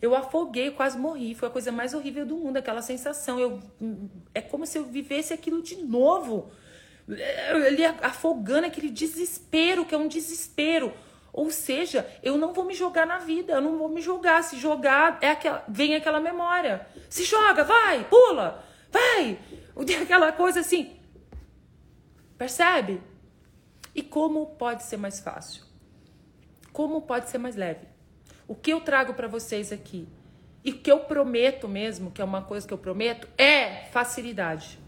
Eu 0.00 0.14
afoguei, 0.14 0.70
quase 0.70 0.96
morri. 0.96 1.34
Foi 1.34 1.48
a 1.48 1.52
coisa 1.52 1.70
mais 1.70 1.92
horrível 1.92 2.24
do 2.24 2.38
mundo, 2.38 2.56
aquela 2.56 2.80
sensação. 2.80 3.38
Eu, 3.38 3.60
é 4.34 4.40
como 4.40 4.64
se 4.64 4.78
eu 4.78 4.84
vivesse 4.84 5.34
aquilo 5.34 5.62
de 5.62 5.76
novo. 5.76 6.50
Ele 7.66 7.84
afogando 7.84 8.66
aquele 8.66 8.88
desespero, 8.88 9.84
que 9.84 9.94
é 9.94 9.98
um 9.98 10.08
desespero. 10.08 10.94
Ou 11.32 11.50
seja, 11.50 12.08
eu 12.22 12.36
não 12.36 12.52
vou 12.52 12.64
me 12.64 12.74
jogar 12.74 13.06
na 13.06 13.18
vida, 13.18 13.52
eu 13.52 13.60
não 13.60 13.78
vou 13.78 13.88
me 13.88 14.00
jogar. 14.00 14.42
Se 14.42 14.58
jogar, 14.58 15.18
é 15.20 15.30
aquela, 15.30 15.64
vem 15.68 15.94
aquela 15.94 16.20
memória. 16.20 16.86
Se 17.08 17.24
joga, 17.24 17.64
vai, 17.64 18.04
pula, 18.04 18.64
vai. 18.90 19.38
Aquela 20.02 20.30
coisa 20.32 20.60
assim. 20.60 21.00
Percebe? 22.36 23.00
E 23.94 24.02
como 24.02 24.46
pode 24.56 24.82
ser 24.82 24.96
mais 24.96 25.20
fácil? 25.20 25.64
Como 26.72 27.02
pode 27.02 27.30
ser 27.30 27.38
mais 27.38 27.56
leve? 27.56 27.86
O 28.46 28.54
que 28.54 28.72
eu 28.72 28.80
trago 28.80 29.14
para 29.14 29.28
vocês 29.28 29.72
aqui 29.72 30.08
e 30.64 30.72
o 30.72 30.78
que 30.78 30.90
eu 30.90 31.00
prometo 31.00 31.66
mesmo, 31.66 32.10
que 32.10 32.20
é 32.20 32.24
uma 32.24 32.42
coisa 32.42 32.66
que 32.66 32.74
eu 32.74 32.78
prometo, 32.78 33.26
é 33.38 33.86
facilidade 33.90 34.79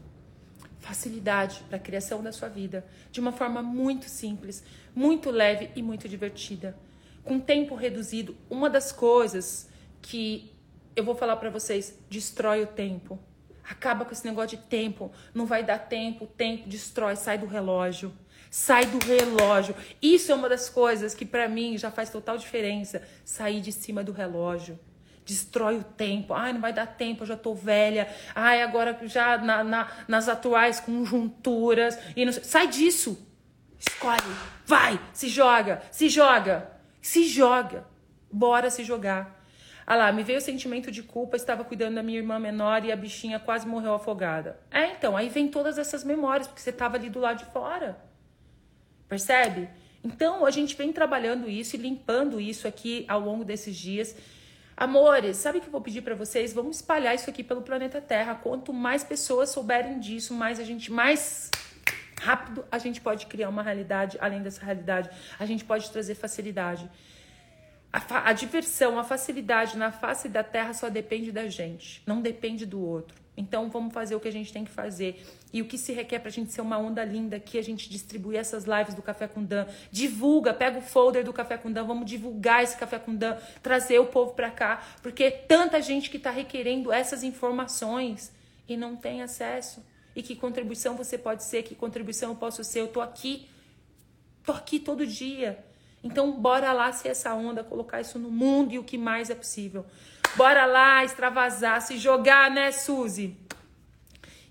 facilidade 0.82 1.62
para 1.68 1.76
a 1.76 1.80
criação 1.80 2.22
da 2.22 2.32
sua 2.32 2.48
vida 2.48 2.84
de 3.10 3.20
uma 3.20 3.32
forma 3.32 3.62
muito 3.62 4.08
simples, 4.08 4.62
muito 4.94 5.30
leve 5.30 5.70
e 5.74 5.82
muito 5.82 6.08
divertida. 6.08 6.76
Com 7.24 7.38
tempo 7.38 7.74
reduzido, 7.74 8.36
uma 8.50 8.68
das 8.68 8.90
coisas 8.90 9.68
que 10.02 10.52
eu 10.94 11.04
vou 11.04 11.14
falar 11.14 11.36
para 11.36 11.48
vocês, 11.48 11.96
destrói 12.10 12.62
o 12.64 12.66
tempo. 12.66 13.18
Acaba 13.64 14.04
com 14.04 14.12
esse 14.12 14.26
negócio 14.26 14.58
de 14.58 14.64
tempo, 14.64 15.10
não 15.32 15.46
vai 15.46 15.62
dar 15.62 15.78
tempo, 15.78 16.26
tempo 16.26 16.68
destrói, 16.68 17.16
sai 17.16 17.38
do 17.38 17.46
relógio. 17.46 18.12
Sai 18.50 18.84
do 18.84 18.98
relógio. 18.98 19.74
Isso 20.02 20.30
é 20.30 20.34
uma 20.34 20.48
das 20.48 20.68
coisas 20.68 21.14
que 21.14 21.24
para 21.24 21.48
mim 21.48 21.78
já 21.78 21.90
faz 21.90 22.10
total 22.10 22.36
diferença, 22.36 23.00
sair 23.24 23.62
de 23.62 23.72
cima 23.72 24.04
do 24.04 24.12
relógio 24.12 24.78
destrói 25.24 25.78
o 25.78 25.84
tempo. 25.84 26.34
Ai, 26.34 26.52
não 26.52 26.60
vai 26.60 26.72
dar 26.72 26.86
tempo, 26.86 27.22
eu 27.22 27.26
já 27.26 27.36
tô 27.36 27.54
velha. 27.54 28.08
Ai, 28.34 28.62
agora 28.62 28.98
já 29.04 29.38
na, 29.38 29.62
na, 29.64 29.88
nas 30.08 30.28
atuais 30.28 30.80
conjunturas. 30.80 31.98
e 32.16 32.24
não, 32.24 32.32
Sai 32.32 32.68
disso. 32.68 33.28
Escolhe. 33.78 34.22
Vai, 34.66 35.00
se 35.12 35.28
joga, 35.28 35.82
se 35.90 36.08
joga. 36.08 36.70
Se 37.00 37.24
joga. 37.24 37.84
Bora 38.30 38.70
se 38.70 38.84
jogar. 38.84 39.42
Ah 39.84 39.96
lá, 39.96 40.12
me 40.12 40.22
veio 40.22 40.38
o 40.38 40.42
sentimento 40.42 40.90
de 40.90 41.02
culpa, 41.02 41.36
estava 41.36 41.64
cuidando 41.64 41.96
da 41.96 42.02
minha 42.02 42.18
irmã 42.18 42.38
menor 42.38 42.84
e 42.84 42.92
a 42.92 42.96
bichinha 42.96 43.40
quase 43.40 43.66
morreu 43.66 43.94
afogada. 43.94 44.58
É, 44.70 44.92
então, 44.92 45.16
aí 45.16 45.28
vem 45.28 45.48
todas 45.48 45.76
essas 45.76 46.04
memórias, 46.04 46.46
porque 46.46 46.60
você 46.60 46.70
estava 46.70 46.96
ali 46.96 47.10
do 47.10 47.18
lado 47.18 47.38
de 47.38 47.44
fora. 47.46 47.98
Percebe? 49.08 49.68
Então, 50.04 50.46
a 50.46 50.50
gente 50.50 50.76
vem 50.76 50.92
trabalhando 50.92 51.48
isso 51.48 51.76
e 51.76 51.78
limpando 51.78 52.40
isso 52.40 52.66
aqui 52.66 53.04
ao 53.08 53.20
longo 53.20 53.44
desses 53.44 53.76
dias. 53.76 54.16
Amores, 54.82 55.36
sabe 55.36 55.58
o 55.58 55.60
que 55.60 55.68
eu 55.68 55.70
vou 55.70 55.80
pedir 55.80 56.02
para 56.02 56.16
vocês? 56.16 56.52
Vamos 56.52 56.78
espalhar 56.78 57.14
isso 57.14 57.30
aqui 57.30 57.44
pelo 57.44 57.62
planeta 57.62 58.00
Terra. 58.00 58.34
Quanto 58.34 58.72
mais 58.72 59.04
pessoas 59.04 59.50
souberem 59.50 60.00
disso, 60.00 60.34
mais 60.34 60.58
a 60.58 60.64
gente 60.64 60.90
mais 60.90 61.48
rápido 62.20 62.64
a 62.68 62.78
gente 62.78 63.00
pode 63.00 63.26
criar 63.26 63.48
uma 63.48 63.62
realidade 63.62 64.18
além 64.20 64.42
dessa 64.42 64.64
realidade. 64.64 65.08
A 65.38 65.46
gente 65.46 65.64
pode 65.64 65.88
trazer 65.88 66.16
facilidade. 66.16 66.90
A, 67.92 68.30
a, 68.30 68.32
diversão, 68.32 68.98
a 68.98 69.04
facilidade 69.04 69.78
na 69.78 69.92
face 69.92 70.28
da 70.28 70.42
terra 70.42 70.74
só 70.74 70.88
depende 70.88 71.30
da 71.30 71.46
gente, 71.46 72.02
não 72.04 72.20
depende 72.20 72.66
do 72.66 72.84
outro. 72.84 73.16
Então 73.36 73.70
vamos 73.70 73.94
fazer 73.94 74.16
o 74.16 74.20
que 74.20 74.26
a 74.26 74.32
gente 74.32 74.52
tem 74.52 74.64
que 74.64 74.72
fazer. 74.72 75.24
E 75.52 75.60
o 75.60 75.66
que 75.66 75.76
se 75.76 75.92
requer 75.92 76.18
pra 76.18 76.30
gente 76.30 76.50
ser 76.50 76.62
uma 76.62 76.78
onda 76.78 77.04
linda 77.04 77.36
aqui, 77.36 77.58
a 77.58 77.62
gente 77.62 77.90
distribui 77.90 78.36
essas 78.36 78.64
lives 78.64 78.94
do 78.94 79.02
Café 79.02 79.28
com 79.28 79.44
Dan. 79.44 79.66
Divulga, 79.90 80.54
pega 80.54 80.78
o 80.78 80.80
folder 80.80 81.22
do 81.22 81.32
Café 81.32 81.58
com 81.58 81.70
Dan, 81.70 81.84
vamos 81.84 82.06
divulgar 82.06 82.62
esse 82.62 82.76
Café 82.76 82.98
com 82.98 83.14
Dan, 83.14 83.36
trazer 83.62 83.98
o 83.98 84.06
povo 84.06 84.32
pra 84.32 84.50
cá, 84.50 84.82
porque 85.02 85.30
tanta 85.30 85.82
gente 85.82 86.08
que 86.08 86.18
tá 86.18 86.30
requerendo 86.30 86.90
essas 86.90 87.22
informações 87.22 88.32
e 88.66 88.76
não 88.76 88.96
tem 88.96 89.22
acesso. 89.22 89.84
E 90.16 90.22
que 90.22 90.34
contribuição 90.36 90.96
você 90.96 91.18
pode 91.18 91.44
ser, 91.44 91.62
que 91.62 91.74
contribuição 91.74 92.30
eu 92.30 92.36
posso 92.36 92.62
ser. 92.64 92.80
Eu 92.80 92.88
tô 92.88 93.00
aqui, 93.00 93.48
tô 94.44 94.52
aqui 94.52 94.78
todo 94.78 95.06
dia. 95.06 95.64
Então, 96.04 96.32
bora 96.32 96.72
lá 96.72 96.92
ser 96.92 97.08
essa 97.08 97.34
onda, 97.34 97.62
colocar 97.62 98.00
isso 98.00 98.18
no 98.18 98.30
mundo 98.30 98.72
e 98.72 98.78
o 98.78 98.84
que 98.84 98.98
mais 98.98 99.30
é 99.30 99.34
possível. 99.34 99.86
Bora 100.36 100.66
lá 100.66 101.04
extravasar, 101.04 101.80
se 101.80 101.96
jogar, 101.96 102.50
né, 102.50 102.72
Suzy? 102.72 103.36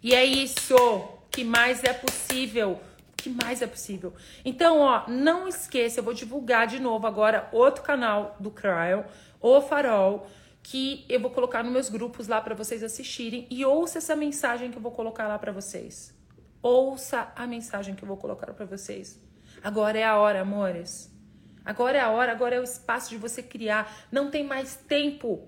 E 0.04 0.16
é 0.16 0.26
isso 0.26 0.76
que 1.30 1.44
mais 1.44 1.84
é 1.84 1.94
possível. 1.94 2.80
que 3.16 3.30
mais 3.30 3.62
é 3.62 3.68
possível? 3.68 4.14
Então, 4.44 4.80
ó, 4.80 5.08
não 5.08 5.48
esqueça, 5.48 6.00
eu 6.00 6.04
vou 6.04 6.14
divulgar 6.14 6.66
de 6.66 6.80
novo 6.80 7.06
agora 7.06 7.48
outro 7.52 7.84
canal 7.84 8.36
do 8.40 8.50
Cryo, 8.50 9.06
o 9.40 9.62
Farol, 9.62 10.28
que 10.64 11.06
eu 11.08 11.20
vou 11.20 11.30
colocar 11.30 11.64
nos 11.64 11.72
meus 11.72 11.88
grupos 11.88 12.28
lá 12.28 12.42
para 12.42 12.56
vocês 12.56 12.84
assistirem 12.84 13.46
e 13.50 13.64
ouça 13.64 14.00
essa 14.00 14.16
mensagem 14.16 14.72
que 14.72 14.78
eu 14.78 14.82
vou 14.82 14.92
colocar 14.92 15.28
lá 15.28 15.38
para 15.38 15.52
vocês. 15.52 16.18
Ouça 16.64 17.32
a 17.36 17.46
mensagem 17.46 17.94
que 17.94 18.04
eu 18.04 18.08
vou 18.08 18.18
colocar 18.18 18.54
para 18.54 18.66
vocês. 18.66 19.20
Agora 19.64 20.00
é 20.00 20.04
a 20.04 20.18
hora, 20.18 20.42
amores. 20.42 21.12
Agora 21.64 21.98
é 21.98 22.02
a 22.02 22.10
hora, 22.10 22.32
agora 22.32 22.56
é 22.56 22.60
o 22.60 22.64
espaço 22.64 23.10
de 23.10 23.18
você 23.18 23.44
criar. 23.44 24.08
Não 24.12 24.32
tem 24.32 24.44
mais 24.44 24.76
tempo. 24.76 25.48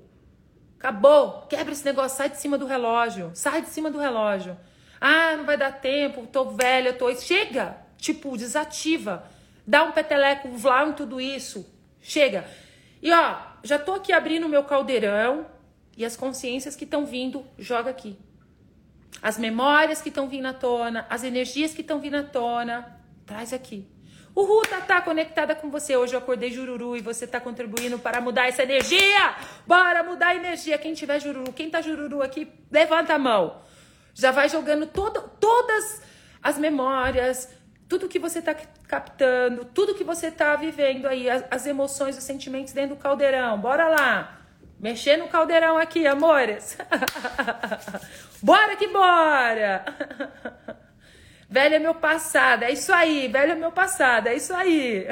Acabou. 0.84 1.44
Quebra 1.44 1.72
esse 1.72 1.86
negócio, 1.86 2.18
sai 2.18 2.30
de 2.30 2.36
cima 2.36 2.58
do 2.58 2.66
relógio. 2.66 3.32
Sai 3.34 3.62
de 3.62 3.70
cima 3.70 3.90
do 3.90 3.98
relógio. 3.98 4.58
Ah, 5.00 5.38
não 5.38 5.46
vai 5.46 5.56
dar 5.56 5.72
tempo, 5.72 6.28
tô 6.28 6.50
velha, 6.52 6.92
tô. 6.92 7.14
Chega! 7.16 7.78
Tipo, 7.98 8.36
desativa. 8.36 9.24
Dá 9.66 9.86
um 9.86 9.94
peteleco, 9.94 10.50
vlá 10.50 10.86
em 10.86 10.92
tudo 10.92 11.22
isso. 11.22 11.66
Chega. 12.02 12.46
E 13.02 13.10
ó, 13.14 13.38
já 13.64 13.80
tô 13.80 13.94
aqui 13.94 14.12
abrindo 14.12 14.50
meu 14.50 14.66
caldeirão 14.66 15.46
e 15.96 16.04
as 16.04 16.18
consciências 16.18 16.76
que 16.76 16.84
estão 16.84 17.06
vindo, 17.06 17.46
joga 17.58 17.90
aqui. 17.90 18.20
As 19.22 19.38
memórias 19.38 20.02
que 20.02 20.10
estão 20.10 20.28
vindo 20.28 20.48
à 20.48 20.54
tona, 20.54 21.08
as 21.10 21.24
energias 21.24 21.74
que 21.74 21.80
estão 21.80 22.02
vindo 22.02 22.16
à 22.16 22.24
tona, 22.24 23.00
traz 23.26 23.54
aqui. 23.54 23.88
Uhul, 24.36 24.64
Tatá, 24.64 24.96
tá 24.96 25.02
conectada 25.02 25.54
com 25.54 25.70
você. 25.70 25.96
Hoje 25.96 26.16
eu 26.16 26.20
acordei 26.20 26.50
jururu 26.50 26.98
e 26.98 27.02
você 27.02 27.28
tá 27.28 27.40
contribuindo 27.40 28.00
para 28.00 28.20
mudar 28.20 28.48
essa 28.48 28.64
energia. 28.64 29.36
Bora 29.68 30.02
mudar 30.04 30.30
a 30.30 30.36
energia. 30.36 30.78
Quem 30.78 30.94
tiver 30.96 31.20
jururu, 31.20 31.54
quem 31.54 31.70
tá 31.70 31.82
jururu 31.82 32.24
aqui, 32.24 32.52
levanta 32.72 33.14
a 33.14 33.20
mão. 33.20 33.62
Já 34.14 34.32
vai 34.32 34.50
jogando 34.50 34.88
todo, 34.88 35.22
todas 35.40 36.02
as 36.42 36.58
memórias, 36.58 37.48
tudo 37.88 38.10
que 38.10 38.18
você 38.18 38.42
tá 38.42 38.56
captando, 38.88 39.66
tudo 39.66 39.94
que 39.94 40.04
você 40.04 40.32
tá 40.32 40.56
vivendo 40.56 41.06
aí, 41.06 41.30
as, 41.30 41.44
as 41.52 41.68
emoções, 41.68 42.18
os 42.18 42.24
sentimentos 42.24 42.74
dentro 42.74 42.96
do 42.96 43.02
caldeirão. 43.02 43.60
Bora 43.60 43.88
lá. 43.88 44.40
Mexer 44.80 45.16
no 45.16 45.28
caldeirão 45.28 45.78
aqui, 45.78 46.08
amores. 46.08 46.76
bora 48.42 48.76
que 48.76 48.88
bora. 48.88 49.86
Velho 51.54 51.76
é 51.76 51.78
meu 51.78 51.94
passado, 51.94 52.64
é 52.64 52.72
isso 52.72 52.92
aí, 52.92 53.28
velho 53.28 53.52
é 53.52 53.56
meu 53.56 53.72
passado, 53.72 54.26
é 54.26 54.34
isso 54.34 54.52
aí. 54.56 55.06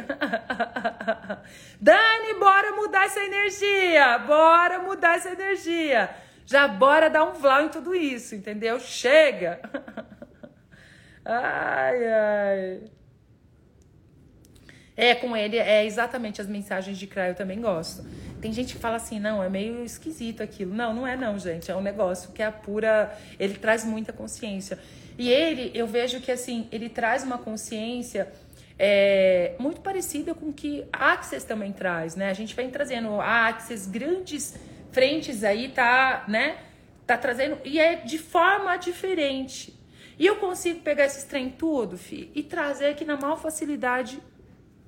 Dani, 1.80 2.34
bora 2.40 2.72
mudar 2.72 3.06
essa 3.06 3.20
energia, 3.20 4.18
bora 4.18 4.80
mudar 4.80 5.18
essa 5.18 5.30
energia. 5.30 6.10
Já 6.44 6.68
bora 6.68 7.12
dar 7.12 7.26
um 7.26 7.34
vlau 7.34 7.66
em 7.66 7.70
tudo 7.70 7.94
isso, 7.94 8.34
entendeu? 8.34 8.80
Chega. 8.80 9.60
Ai, 11.24 12.08
ai. 12.08 12.82
É, 14.98 15.14
com 15.14 15.38
ele 15.38 15.58
é 15.58 15.86
exatamente 15.86 16.42
as 16.42 16.48
mensagens 16.48 16.98
de 16.98 17.06
Craio 17.06 17.34
eu 17.34 17.36
também 17.36 17.62
gosto. 17.62 18.04
Tem 18.42 18.52
gente 18.52 18.74
que 18.74 18.80
fala 18.80 18.96
assim, 18.96 19.20
não, 19.20 19.44
é 19.44 19.48
meio 19.48 19.84
esquisito 19.84 20.42
aquilo. 20.42 20.74
Não, 20.74 20.92
não 20.92 21.06
é 21.06 21.16
não, 21.16 21.38
gente. 21.38 21.70
É 21.70 21.76
um 21.76 21.82
negócio 21.82 22.32
que 22.32 22.42
é 22.42 22.48
a 22.48 22.52
pura. 22.52 23.16
Ele 23.40 23.54
traz 23.54 23.86
muita 23.86 24.12
consciência. 24.12 24.80
E 25.18 25.30
ele, 25.30 25.72
eu 25.74 25.88
vejo 25.88 26.20
que 26.20 26.32
assim, 26.32 26.68
ele 26.72 26.90
traz 26.90 27.24
uma 27.24 27.38
consciência 27.38 28.32
é, 28.78 29.54
muito 29.60 29.82
parecida 29.82 30.34
com 30.34 30.48
o 30.48 30.54
que 30.54 30.86
a 30.92 31.12
Axis 31.12 31.44
também 31.44 31.72
traz, 31.72 32.16
né? 32.16 32.30
A 32.30 32.34
gente 32.34 32.56
vem 32.56 32.70
trazendo 32.70 33.22
a 33.22 33.48
Axis, 33.48 33.86
grandes 33.86 34.58
frentes 34.92 35.44
aí, 35.44 35.70
tá, 35.70 36.26
né? 36.28 36.58
Tá 37.06 37.18
trazendo, 37.18 37.60
e 37.64 37.80
é 37.80 37.96
de 37.96 38.18
forma 38.18 38.76
diferente. 38.78 39.80
E 40.18 40.26
eu 40.26 40.38
consigo 40.38 40.82
pegar 40.82 41.06
esses 41.06 41.24
trem 41.26 41.50
tudo, 41.50 41.98
fi, 41.98 42.32
e 42.34 42.44
trazer 42.44 42.88
aqui 42.88 43.06
na 43.06 43.18
maior 43.18 43.38
facilidade 43.38 44.20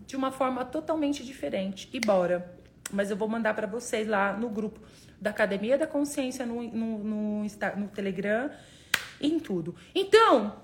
de 0.06 0.16
uma 0.16 0.32
forma 0.32 0.66
totalmente 0.66 1.24
diferente. 1.24 1.90
E 1.94 2.00
bora. 2.00 2.52
Mas 2.92 3.10
eu 3.10 3.18
vou 3.18 3.28
mandar 3.28 3.54
para 3.54 3.68
vocês 3.68 4.08
lá 4.08 4.34
no 4.34 4.50
grupo 4.50 4.80
da 5.20 5.30
Academia 5.30 5.78
da 5.78 5.88
Consciência 5.88 6.46
no, 6.46 6.62
no, 6.64 6.98
no, 7.04 7.44
no 7.44 7.88
Telegram 7.88 8.50
em 9.24 9.40
tudo. 9.40 9.76
Então, 9.96 10.62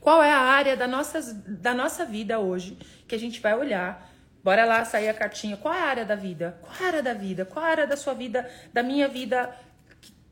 qual 0.00 0.22
é 0.22 0.32
a 0.32 0.40
área 0.40 0.76
da 0.76 0.88
nossa, 0.88 1.22
da 1.46 1.72
nossa 1.72 2.04
vida 2.04 2.38
hoje 2.40 2.76
que 3.06 3.14
a 3.14 3.18
gente 3.18 3.40
vai 3.40 3.54
olhar? 3.54 4.10
Bora 4.42 4.64
lá 4.64 4.84
sair 4.84 5.08
a 5.08 5.14
cartinha. 5.14 5.56
Qual 5.56 5.72
é 5.72 5.80
a 5.80 5.84
área 5.84 6.04
da 6.04 6.16
vida? 6.16 6.58
Qual 6.60 6.74
é 6.74 6.84
a 6.84 6.86
área 6.88 7.02
da 7.02 7.14
vida? 7.14 7.44
Qual 7.44 7.64
é 7.64 7.68
a 7.68 7.70
área 7.70 7.86
da 7.86 7.96
sua 7.96 8.12
vida, 8.12 8.50
da 8.72 8.82
minha 8.82 9.06
vida? 9.06 9.54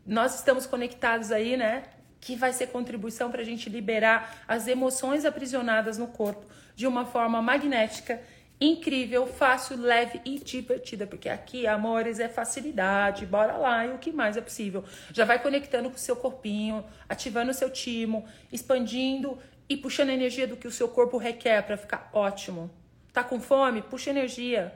Nós 0.04 0.34
estamos 0.34 0.66
conectados 0.66 1.30
aí, 1.30 1.56
né? 1.56 1.84
Que 2.20 2.34
vai 2.34 2.52
ser 2.52 2.66
contribuição 2.66 3.30
para 3.30 3.42
a 3.42 3.44
gente 3.44 3.70
liberar 3.70 4.42
as 4.48 4.66
emoções 4.66 5.24
aprisionadas 5.24 5.96
no 5.96 6.08
corpo 6.08 6.44
de 6.74 6.86
uma 6.86 7.04
forma 7.06 7.40
magnética 7.40 8.20
incrível, 8.60 9.26
fácil, 9.26 9.80
leve 9.80 10.20
e 10.24 10.38
divertida, 10.38 11.06
porque 11.06 11.28
aqui, 11.28 11.66
amores, 11.66 12.20
é 12.20 12.28
facilidade, 12.28 13.24
bora 13.24 13.56
lá, 13.56 13.86
e 13.86 13.92
o 13.92 13.98
que 13.98 14.12
mais 14.12 14.36
é 14.36 14.40
possível. 14.40 14.84
Já 15.12 15.24
vai 15.24 15.40
conectando 15.42 15.88
com 15.88 15.96
o 15.96 15.98
seu 15.98 16.14
corpinho, 16.14 16.84
ativando 17.08 17.50
o 17.50 17.54
seu 17.54 17.70
timo, 17.70 18.26
expandindo 18.52 19.38
e 19.68 19.76
puxando 19.76 20.10
a 20.10 20.14
energia 20.14 20.46
do 20.46 20.56
que 20.56 20.68
o 20.68 20.70
seu 20.70 20.88
corpo 20.88 21.16
requer 21.16 21.62
para 21.62 21.76
ficar 21.76 22.10
ótimo. 22.12 22.70
Tá 23.12 23.24
com 23.24 23.40
fome? 23.40 23.82
Puxa 23.82 24.10
energia. 24.10 24.74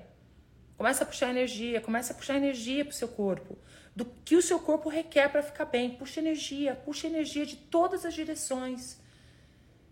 Começa 0.77 1.05
a 1.05 1.07
puxar 1.07 1.31
energia, 1.31 1.81
começa 1.81 2.13
a 2.13 2.17
puxar 2.17 2.37
energia 2.37 2.85
pro 2.85 2.95
seu 2.95 3.09
corpo. 3.09 3.59
Do 3.95 4.05
que 4.05 4.35
o 4.35 4.43
seu 4.43 4.59
corpo 4.59 4.89
requer 4.89 5.29
para 5.29 5.43
ficar 5.43 5.67
bem. 5.67 5.91
Puxa 5.91 6.21
energia, 6.21 6.75
puxa 6.75 7.07
energia 7.07 7.45
de 7.45 7.57
todas 7.57 8.05
as 8.05 8.15
direções 8.15 8.99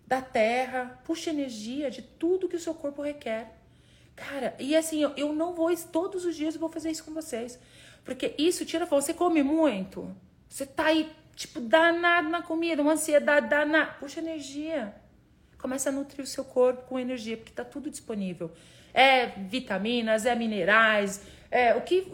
da 0.07 0.21
terra, 0.21 1.01
puxa 1.05 1.31
energia 1.31 1.91
de 1.91 2.03
tudo 2.03 2.49
que 2.49 2.57
o 2.57 2.61
seu 2.61 2.75
corpo 2.75 3.01
requer. 3.03 3.62
Cara, 4.29 4.55
e 4.59 4.77
assim, 4.77 5.03
eu, 5.03 5.13
eu 5.17 5.33
não 5.33 5.53
vou, 5.53 5.75
todos 5.91 6.25
os 6.25 6.37
dias 6.37 6.55
eu 6.55 6.61
vou 6.61 6.69
fazer 6.69 6.91
isso 6.91 7.05
com 7.05 7.13
vocês. 7.13 7.59
Porque 8.05 8.35
isso 8.39 8.65
tira 8.65 8.87
fome. 8.87 9.03
Você 9.03 9.15
come 9.15 9.43
muito? 9.43 10.15
Você 10.49 10.65
tá 10.65 10.87
aí, 10.87 11.11
tipo, 11.35 11.61
danado 11.61 12.29
na 12.29 12.41
comida, 12.41 12.83
uma 12.83 12.93
ansiedade 12.93 13.49
danada. 13.49 13.93
Puxa 13.95 14.21
energia. 14.21 14.95
Começa 15.59 15.89
a 15.89 15.93
nutrir 15.93 16.23
o 16.23 16.27
seu 16.27 16.45
corpo 16.45 16.83
com 16.89 16.99
energia, 16.99 17.37
porque 17.37 17.53
tá 17.53 17.65
tudo 17.65 17.91
disponível. 17.91 18.51
É 18.95 19.27
vitaminas, 19.27 20.27
é 20.27 20.35
minerais, 20.35 21.21
é 21.51 21.75
o 21.75 21.81
que. 21.83 22.07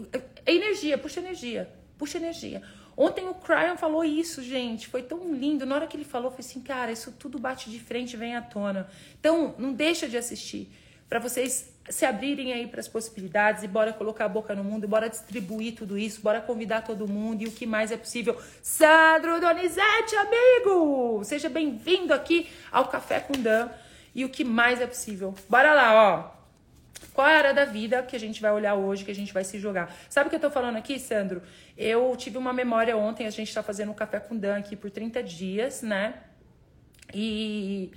É 0.47 0.55
energia, 0.55 0.97
puxa 0.97 1.21
energia. 1.21 1.71
Puxa 1.99 2.19
energia. 2.19 2.63
Ontem 2.97 3.29
o 3.29 3.35
Cryon 3.35 3.77
falou 3.77 4.05
isso, 4.05 4.43
gente. 4.43 4.89
Foi 4.89 5.03
tão 5.03 5.35
lindo. 5.35 5.67
Na 5.67 5.75
hora 5.75 5.87
que 5.87 5.97
ele 5.97 6.05
falou, 6.05 6.31
foi 6.31 6.41
assim, 6.41 6.61
cara, 6.61 6.91
isso 6.91 7.13
tudo 7.13 7.39
bate 7.39 7.71
de 7.71 7.79
frente, 7.79 8.17
vem 8.17 8.35
à 8.35 8.43
tona. 8.43 8.89
Então, 9.19 9.55
não 9.59 9.73
deixa 9.73 10.09
de 10.09 10.17
assistir. 10.17 10.71
para 11.09 11.19
vocês 11.19 11.78
se 11.91 12.05
abrirem 12.05 12.53
aí 12.53 12.67
para 12.67 12.81
as 12.81 12.89
possibilidades 12.89 13.63
e 13.63 13.69
bora 13.69 13.93
colocar 13.93 14.27
a 14.27 14.29
boca 14.29 14.55
no 14.55 14.65
mundo, 14.65 14.87
bora 14.87 15.09
distribuir 15.09 15.75
tudo 15.75 15.99
isso, 15.99 16.21
bora 16.21 16.41
convidar 16.41 16.83
todo 16.83 17.09
mundo 17.09 17.43
e 17.43 17.47
o 17.47 17.53
que 17.53 17.67
mais 17.67 17.91
é 17.91 17.97
possível. 17.97 18.41
Sandro 18.63 19.41
Donizete, 19.41 20.15
amigo! 20.17 21.23
Seja 21.25 21.49
bem-vindo 21.49 22.13
aqui 22.13 22.49
ao 22.71 22.89
Café 22.89 23.21
com 23.21 23.33
Dan 23.33 23.69
e 24.15 24.25
o 24.25 24.29
que 24.29 24.45
mais 24.45 24.81
é 24.81 24.87
possível. 24.87 25.35
Bora 25.49 25.75
lá, 25.75 25.95
ó. 25.95 26.39
Qual 27.13 27.27
é 27.27 27.35
a 27.35 27.39
área 27.39 27.55
da 27.55 27.65
vida 27.65 28.03
que 28.03 28.15
a 28.15 28.21
gente 28.21 28.41
vai 28.41 28.53
olhar 28.53 28.75
hoje, 28.75 29.05
que 29.05 29.11
a 29.11 29.15
gente 29.15 29.33
vai 29.33 29.45
se 29.45 29.59
jogar? 29.59 29.95
Sabe 30.09 30.29
o 30.29 30.31
que 30.31 30.37
eu 30.37 30.41
tô 30.41 30.51
falando 30.51 30.77
aqui, 30.77 30.99
Sandro? 30.99 31.43
Eu 31.77 32.15
tive 32.17 32.39
uma 32.39 32.53
memória 32.53 32.97
ontem, 32.97 33.27
a 33.27 33.31
gente 33.31 33.53
tá 33.53 33.63
fazendo 33.63 33.91
um 33.91 33.95
café 33.95 34.21
com 34.21 34.37
Dan 34.37 34.57
aqui 34.57 34.77
por 34.77 34.91
30 34.91 35.23
dias, 35.23 35.83
né? 35.83 36.15
E 37.15 37.91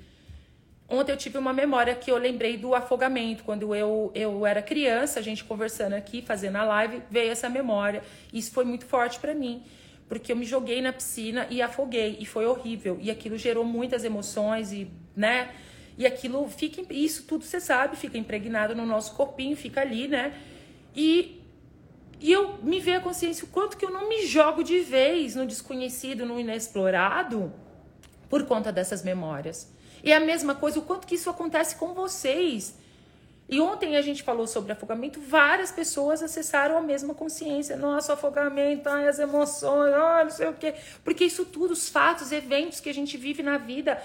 ontem 0.92 1.12
eu 1.12 1.18
tive 1.18 1.38
uma 1.38 1.54
memória 1.54 1.96
que 1.96 2.12
eu 2.12 2.18
lembrei 2.18 2.58
do 2.58 2.76
afogamento. 2.76 3.44
Quando 3.44 3.74
eu, 3.74 4.12
eu 4.14 4.46
era 4.46 4.62
criança, 4.62 5.20
a 5.20 5.24
gente 5.24 5.44
conversando 5.44 5.94
aqui, 5.94 6.22
fazendo 6.22 6.58
a 6.58 6.64
live, 6.64 7.02
veio 7.10 7.32
essa 7.32 7.50
memória. 7.50 8.04
Isso 8.34 8.52
foi 8.52 8.66
muito 8.66 8.86
forte 8.86 9.20
para 9.20 9.34
mim 9.34 9.64
porque 10.12 10.30
eu 10.30 10.36
me 10.36 10.44
joguei 10.44 10.82
na 10.82 10.92
piscina 10.92 11.48
e 11.50 11.62
afoguei 11.62 12.18
e 12.20 12.26
foi 12.26 12.46
horrível 12.46 12.98
e 13.00 13.10
aquilo 13.10 13.38
gerou 13.38 13.64
muitas 13.64 14.04
emoções 14.04 14.74
e 14.74 14.92
né 15.16 15.52
e 15.98 16.06
aquilo 16.06 16.50
fica 16.50 16.82
isso 16.94 17.24
tudo 17.24 17.46
você 17.46 17.62
sabe 17.62 17.96
fica 17.96 18.18
impregnado 18.18 18.76
no 18.76 18.86
nosso 18.86 19.16
corpinho 19.16 19.56
fica 19.56 19.80
ali 19.80 20.10
né 20.10 20.34
e 20.94 21.42
e 22.20 22.30
eu 22.30 22.58
me 22.62 22.82
vejo 22.82 22.98
a 22.98 23.00
consciência 23.00 23.46
o 23.46 23.48
quanto 23.48 23.78
que 23.78 23.86
eu 23.86 23.90
não 23.90 24.10
me 24.10 24.26
jogo 24.28 24.66
de 24.66 24.82
vez 24.82 25.34
no 25.34 25.48
desconhecido 25.48 26.26
no 26.26 26.38
inexplorado 26.38 27.50
por 28.30 28.46
conta 28.46 28.70
dessas 28.70 29.02
memórias 29.06 29.74
e 30.04 30.12
a 30.12 30.20
mesma 30.20 30.56
coisa 30.56 30.80
o 30.80 30.82
quanto 30.82 31.08
que 31.08 31.16
isso 31.16 31.30
acontece 31.30 31.76
com 31.76 31.94
vocês 31.94 32.76
e 33.52 33.60
ontem 33.60 33.98
a 33.98 34.02
gente 34.02 34.24
falou 34.24 34.48
sobre 34.48 34.72
afogamento, 34.72 35.20
várias 35.20 35.74
pessoas 35.74 36.24
acessaram 36.24 36.78
a 36.78 36.82
mesma 36.82 37.14
consciência. 37.14 37.76
Nossa, 37.76 38.14
afogamento, 38.14 38.88
ai, 38.88 39.10
as 39.10 39.20
emoções, 39.20 39.94
ai, 39.94 40.24
não 40.24 40.32
sei 40.32 40.48
o 40.48 40.54
quê. 40.54 40.74
Porque 41.04 41.26
isso 41.26 41.44
tudo, 41.44 41.72
os 41.72 41.90
fatos, 41.90 42.32
eventos 42.32 42.80
que 42.80 42.88
a 42.88 42.94
gente 42.94 43.18
vive 43.18 43.44
na 43.44 43.58
vida, 43.58 44.02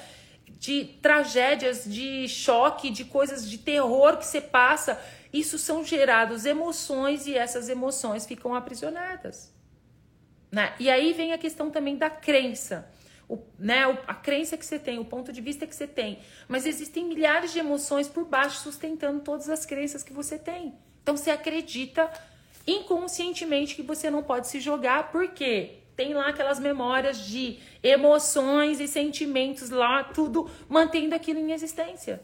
de 0.59 0.87
tragédias, 1.01 1.85
de 1.85 2.29
choque, 2.29 2.91
de 2.91 3.05
coisas 3.05 3.49
de 3.49 3.59
terror 3.59 4.17
que 4.17 4.27
você 4.27 4.41
passa, 4.41 5.01
isso 5.33 5.59
são 5.59 5.85
gerados 5.85 6.45
emoções 6.45 7.29
e 7.29 7.37
essas 7.37 7.69
emoções 7.69 8.27
ficam 8.27 8.53
aprisionadas. 8.53 9.55
Né? 10.51 10.75
E 10.81 10.91
aí 10.91 11.13
vem 11.13 11.33
a 11.33 11.39
questão 11.39 11.71
também 11.71 11.97
da 11.97 12.11
crença 12.11 12.91
o, 13.29 13.39
né, 13.59 13.83
a 14.07 14.15
crença 14.15 14.57
que 14.57 14.65
você 14.65 14.79
tem, 14.79 14.99
o 14.99 15.05
ponto 15.05 15.33
de 15.33 15.41
vista 15.41 15.67
que 15.67 15.75
você 15.75 15.87
tem. 15.87 16.19
Mas 16.49 16.67
existem 16.67 17.05
milhares 17.05 17.53
de 17.53 17.59
emoções 17.59 18.09
por 18.09 18.25
baixo 18.25 18.61
sustentando 18.61 19.21
todas 19.21 19.49
as 19.49 19.67
crenças 19.67 20.03
que 20.03 20.13
você 20.13 20.39
tem. 20.39 20.75
Então 21.03 21.17
você 21.17 21.31
acredita 21.31 22.11
inconscientemente 22.67 23.75
que 23.75 23.83
você 23.83 24.11
não 24.11 24.23
pode 24.23 24.49
se 24.49 24.61
jogar, 24.61 25.11
porque 25.11 25.79
tem 25.97 26.15
lá 26.15 26.29
aquelas 26.29 26.59
memórias 26.59 27.19
de 27.19 27.59
emoções 27.83 28.81
e 28.81 28.89
sentimentos 28.89 29.71
lá, 29.71 30.05
tudo 30.05 30.51
mantendo 30.69 31.15
aquilo 31.15 31.39
em 31.41 31.53
existência. 31.53 32.21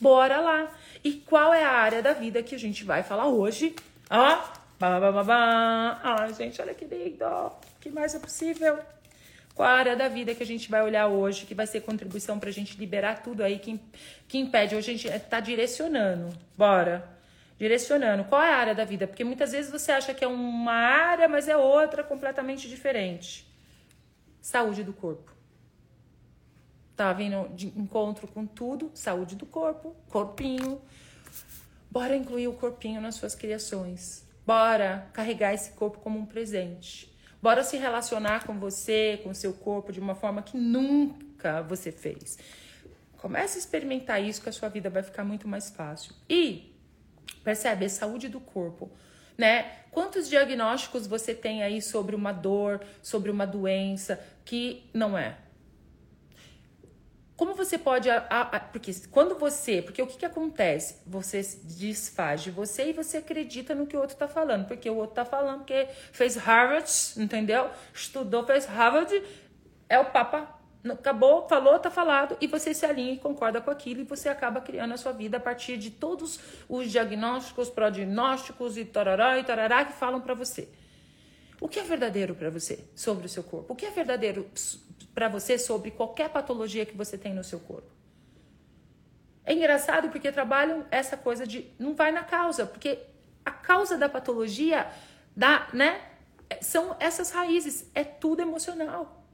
Bora 0.00 0.40
lá. 0.40 0.70
E 1.04 1.12
qual 1.12 1.52
é 1.52 1.64
a 1.64 1.70
área 1.72 2.02
da 2.02 2.12
vida 2.12 2.42
que 2.42 2.54
a 2.54 2.58
gente 2.58 2.84
vai 2.84 3.02
falar 3.02 3.26
hoje? 3.26 3.74
Ó, 4.08 4.38
babá, 4.78 6.00
Ai, 6.02 6.32
gente, 6.34 6.60
olha 6.60 6.72
que 6.74 6.84
lindo. 6.84 7.52
que 7.80 7.90
mais 7.90 8.14
é 8.14 8.18
possível? 8.18 8.78
Qual 9.60 9.68
a 9.68 9.74
área 9.74 9.94
da 9.94 10.08
vida 10.08 10.34
que 10.34 10.42
a 10.42 10.46
gente 10.46 10.70
vai 10.70 10.82
olhar 10.82 11.06
hoje, 11.08 11.44
que 11.44 11.54
vai 11.54 11.66
ser 11.66 11.82
contribuição 11.82 12.38
para 12.38 12.48
a 12.48 12.52
gente 12.52 12.78
liberar 12.78 13.22
tudo 13.22 13.42
aí 13.42 13.58
que, 13.58 13.78
que 14.26 14.38
impede? 14.38 14.74
Hoje 14.74 14.90
a 14.90 14.94
gente 14.94 15.06
está 15.06 15.38
direcionando. 15.38 16.34
Bora. 16.56 17.06
Direcionando. 17.58 18.24
Qual 18.24 18.40
é 18.40 18.54
a 18.54 18.56
área 18.56 18.74
da 18.74 18.86
vida? 18.86 19.06
Porque 19.06 19.22
muitas 19.22 19.52
vezes 19.52 19.70
você 19.70 19.92
acha 19.92 20.14
que 20.14 20.24
é 20.24 20.26
uma 20.26 20.72
área, 20.72 21.28
mas 21.28 21.46
é 21.46 21.58
outra 21.58 22.02
completamente 22.02 22.70
diferente. 22.70 23.46
Saúde 24.40 24.82
do 24.82 24.94
corpo. 24.94 25.30
Tá 26.96 27.12
vindo 27.12 27.50
de 27.54 27.66
encontro 27.78 28.26
com 28.28 28.46
tudo, 28.46 28.90
saúde 28.94 29.36
do 29.36 29.44
corpo, 29.44 29.94
corpinho. 30.08 30.80
Bora 31.90 32.16
incluir 32.16 32.48
o 32.48 32.54
corpinho 32.54 32.98
nas 32.98 33.16
suas 33.16 33.34
criações. 33.34 34.26
Bora 34.46 35.06
carregar 35.12 35.52
esse 35.52 35.72
corpo 35.72 35.98
como 35.98 36.18
um 36.18 36.24
presente. 36.24 37.09
Bora 37.42 37.62
se 37.62 37.76
relacionar 37.76 38.44
com 38.44 38.58
você, 38.58 39.18
com 39.22 39.30
o 39.30 39.34
seu 39.34 39.52
corpo 39.52 39.92
de 39.92 40.00
uma 40.00 40.14
forma 40.14 40.42
que 40.42 40.56
nunca 40.56 41.62
você 41.62 41.90
fez. 41.90 42.38
Comece 43.16 43.56
a 43.56 43.60
experimentar 43.60 44.22
isso 44.22 44.42
que 44.42 44.48
a 44.48 44.52
sua 44.52 44.68
vida 44.68 44.90
vai 44.90 45.02
ficar 45.02 45.24
muito 45.24 45.48
mais 45.48 45.70
fácil. 45.70 46.14
E 46.28 46.74
percebe 47.42 47.84
a 47.86 47.88
saúde 47.88 48.28
do 48.28 48.40
corpo, 48.40 48.90
né? 49.38 49.72
Quantos 49.90 50.28
diagnósticos 50.28 51.06
você 51.06 51.34
tem 51.34 51.62
aí 51.62 51.80
sobre 51.80 52.14
uma 52.14 52.32
dor, 52.32 52.80
sobre 53.02 53.30
uma 53.30 53.46
doença 53.46 54.22
que 54.44 54.88
não 54.92 55.16
é? 55.16 55.36
Como 57.40 57.54
você 57.54 57.78
pode. 57.78 58.10
A, 58.10 58.18
a, 58.28 58.60
porque 58.60 58.92
quando 59.10 59.34
você. 59.34 59.80
Porque 59.80 60.02
o 60.02 60.06
que, 60.06 60.18
que 60.18 60.26
acontece? 60.26 61.00
Você 61.06 61.40
desfaz 61.64 62.42
de 62.42 62.50
você 62.50 62.90
e 62.90 62.92
você 62.92 63.16
acredita 63.16 63.74
no 63.74 63.86
que 63.86 63.96
o 63.96 64.00
outro 64.00 64.14
tá 64.14 64.28
falando. 64.28 64.66
Porque 64.66 64.90
o 64.90 64.96
outro 64.96 65.14
tá 65.14 65.24
falando 65.24 65.64
que 65.64 65.88
fez 66.12 66.36
Harvard, 66.36 66.92
entendeu? 67.16 67.70
Estudou, 67.94 68.44
fez 68.44 68.66
Harvard. 68.66 69.22
É 69.88 69.98
o 69.98 70.04
Papa. 70.04 70.54
Acabou, 70.86 71.48
falou, 71.48 71.78
tá 71.78 71.90
falado. 71.90 72.36
E 72.42 72.46
você 72.46 72.74
se 72.74 72.84
alinha 72.84 73.14
e 73.14 73.18
concorda 73.18 73.58
com 73.58 73.70
aquilo. 73.70 74.02
E 74.02 74.04
você 74.04 74.28
acaba 74.28 74.60
criando 74.60 74.92
a 74.92 74.98
sua 74.98 75.12
vida 75.12 75.38
a 75.38 75.40
partir 75.40 75.78
de 75.78 75.90
todos 75.90 76.38
os 76.68 76.90
diagnósticos, 76.90 77.70
prodignósticos 77.70 78.76
e 78.76 78.84
tarará 78.84 79.38
e 79.38 79.44
tarará 79.44 79.86
que 79.86 79.94
falam 79.94 80.20
para 80.20 80.34
você. 80.34 80.68
O 81.58 81.68
que 81.70 81.78
é 81.78 81.84
verdadeiro 81.84 82.34
para 82.34 82.50
você 82.50 82.84
sobre 82.94 83.24
o 83.24 83.30
seu 83.30 83.42
corpo? 83.42 83.72
O 83.72 83.76
que 83.76 83.86
é 83.86 83.90
verdadeiro 83.90 84.46
para 85.14 85.28
você 85.28 85.58
sobre 85.58 85.90
qualquer 85.90 86.30
patologia 86.30 86.86
que 86.86 86.96
você 86.96 87.18
tem 87.18 87.34
no 87.34 87.44
seu 87.44 87.60
corpo? 87.60 87.90
É 89.44 89.52
engraçado 89.52 90.10
porque 90.10 90.30
trabalham 90.30 90.86
essa 90.90 91.16
coisa 91.16 91.46
de 91.46 91.70
não 91.78 91.94
vai 91.94 92.12
na 92.12 92.22
causa, 92.22 92.66
porque 92.66 92.98
a 93.44 93.50
causa 93.50 93.96
da 93.96 94.08
patologia 94.08 94.90
da, 95.34 95.68
né, 95.72 96.00
são 96.60 96.96
essas 97.00 97.30
raízes, 97.30 97.90
é 97.94 98.04
tudo 98.04 98.42
emocional. 98.42 99.24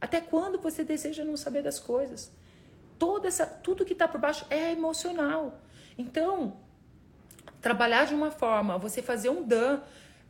Até 0.00 0.20
quando 0.20 0.58
você 0.58 0.84
deseja 0.84 1.24
não 1.24 1.36
saber 1.36 1.62
das 1.62 1.78
coisas? 1.78 2.32
Toda 2.98 3.28
essa, 3.28 3.46
tudo 3.46 3.84
que 3.84 3.92
está 3.92 4.06
por 4.08 4.20
baixo 4.20 4.46
é 4.50 4.72
emocional. 4.72 5.60
Então, 5.96 6.58
trabalhar 7.60 8.06
de 8.06 8.14
uma 8.14 8.30
forma, 8.30 8.78
você 8.78 9.02
fazer 9.02 9.30
um 9.30 9.42
dan, 9.42 9.80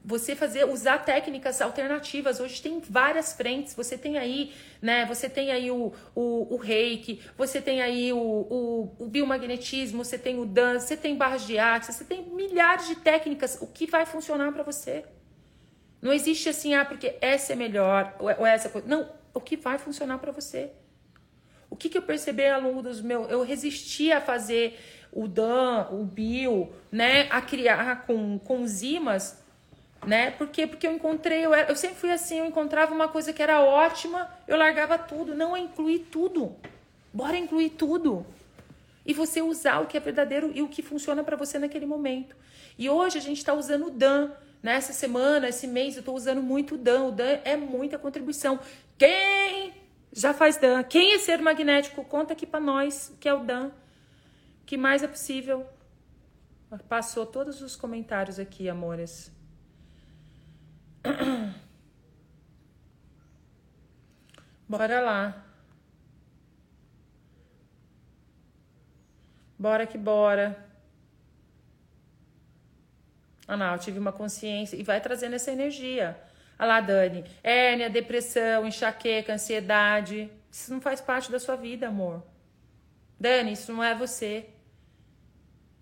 você 0.06 0.36
fazer 0.36 0.64
usar 0.64 0.98
técnicas 0.98 1.60
alternativas. 1.60 2.38
Hoje 2.38 2.62
tem 2.62 2.78
várias 2.78 3.32
frentes. 3.32 3.74
Você 3.74 3.98
tem 3.98 4.16
aí, 4.16 4.52
né? 4.80 5.04
Você 5.06 5.28
tem 5.28 5.50
aí 5.50 5.68
o, 5.68 5.92
o, 6.14 6.54
o 6.54 6.56
reiki, 6.56 7.20
você 7.36 7.60
tem 7.60 7.82
aí 7.82 8.12
o, 8.12 8.16
o, 8.16 8.96
o 9.00 9.08
biomagnetismo, 9.08 10.04
você 10.04 10.16
tem 10.16 10.38
o 10.38 10.46
dança, 10.46 10.86
você 10.86 10.96
tem 10.96 11.16
barras 11.16 11.44
de 11.44 11.58
arte, 11.58 11.92
você 11.92 12.04
tem 12.04 12.22
milhares 12.22 12.86
de 12.86 12.94
técnicas. 12.94 13.58
O 13.60 13.66
que 13.66 13.84
vai 13.84 14.06
funcionar 14.06 14.52
para 14.52 14.62
você? 14.62 15.04
Não 16.00 16.12
existe 16.12 16.48
assim, 16.48 16.72
ah, 16.76 16.84
porque 16.84 17.16
essa 17.20 17.54
é 17.54 17.56
melhor 17.56 18.14
ou 18.20 18.46
essa 18.46 18.68
coisa. 18.68 18.86
Não, 18.86 19.10
o 19.34 19.40
que 19.40 19.56
vai 19.56 19.76
funcionar 19.76 20.18
para 20.18 20.30
você? 20.30 20.70
O 21.68 21.74
que, 21.74 21.88
que 21.88 21.98
eu 21.98 22.02
percebi 22.02 22.46
ao 22.46 22.60
longo 22.60 22.80
dos 22.80 23.00
meus. 23.00 23.28
Eu 23.28 23.42
resisti 23.42 24.12
a 24.12 24.20
fazer 24.20 24.78
o 25.10 25.26
Dan, 25.26 25.88
o 25.90 26.04
Bio, 26.04 26.72
né? 26.92 27.26
A 27.28 27.40
criar 27.40 28.06
com, 28.06 28.38
com 28.38 28.62
os 28.62 28.82
né? 30.04 30.30
Por 30.32 30.48
quê? 30.48 30.66
Porque 30.66 30.87
eu 30.87 30.92
encontrei, 30.92 31.44
eu, 31.44 31.54
era, 31.54 31.70
eu 31.70 31.76
sempre 31.76 31.96
fui 31.96 32.11
assim, 32.11 32.38
eu 32.38 32.46
encontrava 32.46 32.94
uma 32.94 33.09
coisa 33.09 33.32
que 33.32 33.42
era 33.42 33.61
ótima, 33.61 34.28
eu 34.46 34.56
largava 34.56 34.98
tudo. 34.98 35.35
Não 35.35 35.56
incluir 35.56 36.00
tudo. 36.11 36.56
Bora 37.12 37.37
incluir 37.37 37.70
tudo. 37.70 38.26
E 39.04 39.14
você 39.14 39.40
usar 39.40 39.80
o 39.80 39.87
que 39.87 39.96
é 39.96 40.00
verdadeiro 40.00 40.50
e 40.54 40.62
o 40.62 40.68
que 40.68 40.82
funciona 40.82 41.22
para 41.22 41.37
você 41.37 41.59
naquele 41.59 41.87
momento. 41.87 42.37
E 42.78 42.90
hoje 42.90 43.18
a 43.18 43.20
gente 43.20 43.38
está 43.38 43.54
usando 43.54 43.87
o 43.87 43.90
Dan. 43.90 44.30
Nessa 44.62 44.92
semana, 44.92 45.48
esse 45.48 45.66
mês, 45.66 45.94
eu 45.94 46.00
estou 46.00 46.16
usando 46.16 46.42
muito 46.42 46.74
o 46.74 46.78
Dan. 46.78 47.04
O 47.04 47.12
Dan 47.12 47.38
é 47.44 47.56
muita 47.56 47.98
contribuição. 47.98 48.59
Quem 48.98 49.72
já 50.12 50.35
faz 50.35 50.56
Dan? 50.56 50.82
Quem 50.82 51.12
é 51.12 51.18
ser 51.18 51.40
magnético? 51.40 52.04
Conta 52.04 52.32
aqui 52.32 52.46
para 52.46 52.59
nós 52.59 53.14
que 53.20 53.28
é 53.28 53.35
o 53.35 53.44
Dan. 53.44 53.70
que 54.64 54.76
mais 54.76 55.02
é 55.02 55.09
possível? 55.09 55.66
Passou 56.88 57.24
todos 57.24 57.62
os 57.62 57.76
comentários 57.76 58.40
aqui, 58.40 58.68
amores. 58.68 59.30
Bora 64.68 65.00
lá. 65.00 65.44
Bora 69.58 69.86
que 69.86 69.96
bora. 69.96 70.64
Ah, 73.48 73.56
não, 73.56 73.72
eu 73.72 73.78
tive 73.78 73.98
uma 73.98 74.12
consciência. 74.12 74.76
E 74.76 74.82
vai 74.82 75.00
trazendo 75.00 75.34
essa 75.34 75.52
energia. 75.52 76.20
Olha 76.58 76.68
lá, 76.68 76.80
Dani. 76.80 77.24
Hérnia, 77.42 77.88
depressão, 77.88 78.66
enxaqueca, 78.66 79.34
ansiedade. 79.34 80.30
Isso 80.50 80.72
não 80.72 80.80
faz 80.80 81.00
parte 81.00 81.30
da 81.30 81.38
sua 81.38 81.56
vida, 81.56 81.88
amor. 81.88 82.24
Dani, 83.18 83.52
isso 83.52 83.72
não 83.72 83.84
é 83.84 83.94
você. 83.94 84.48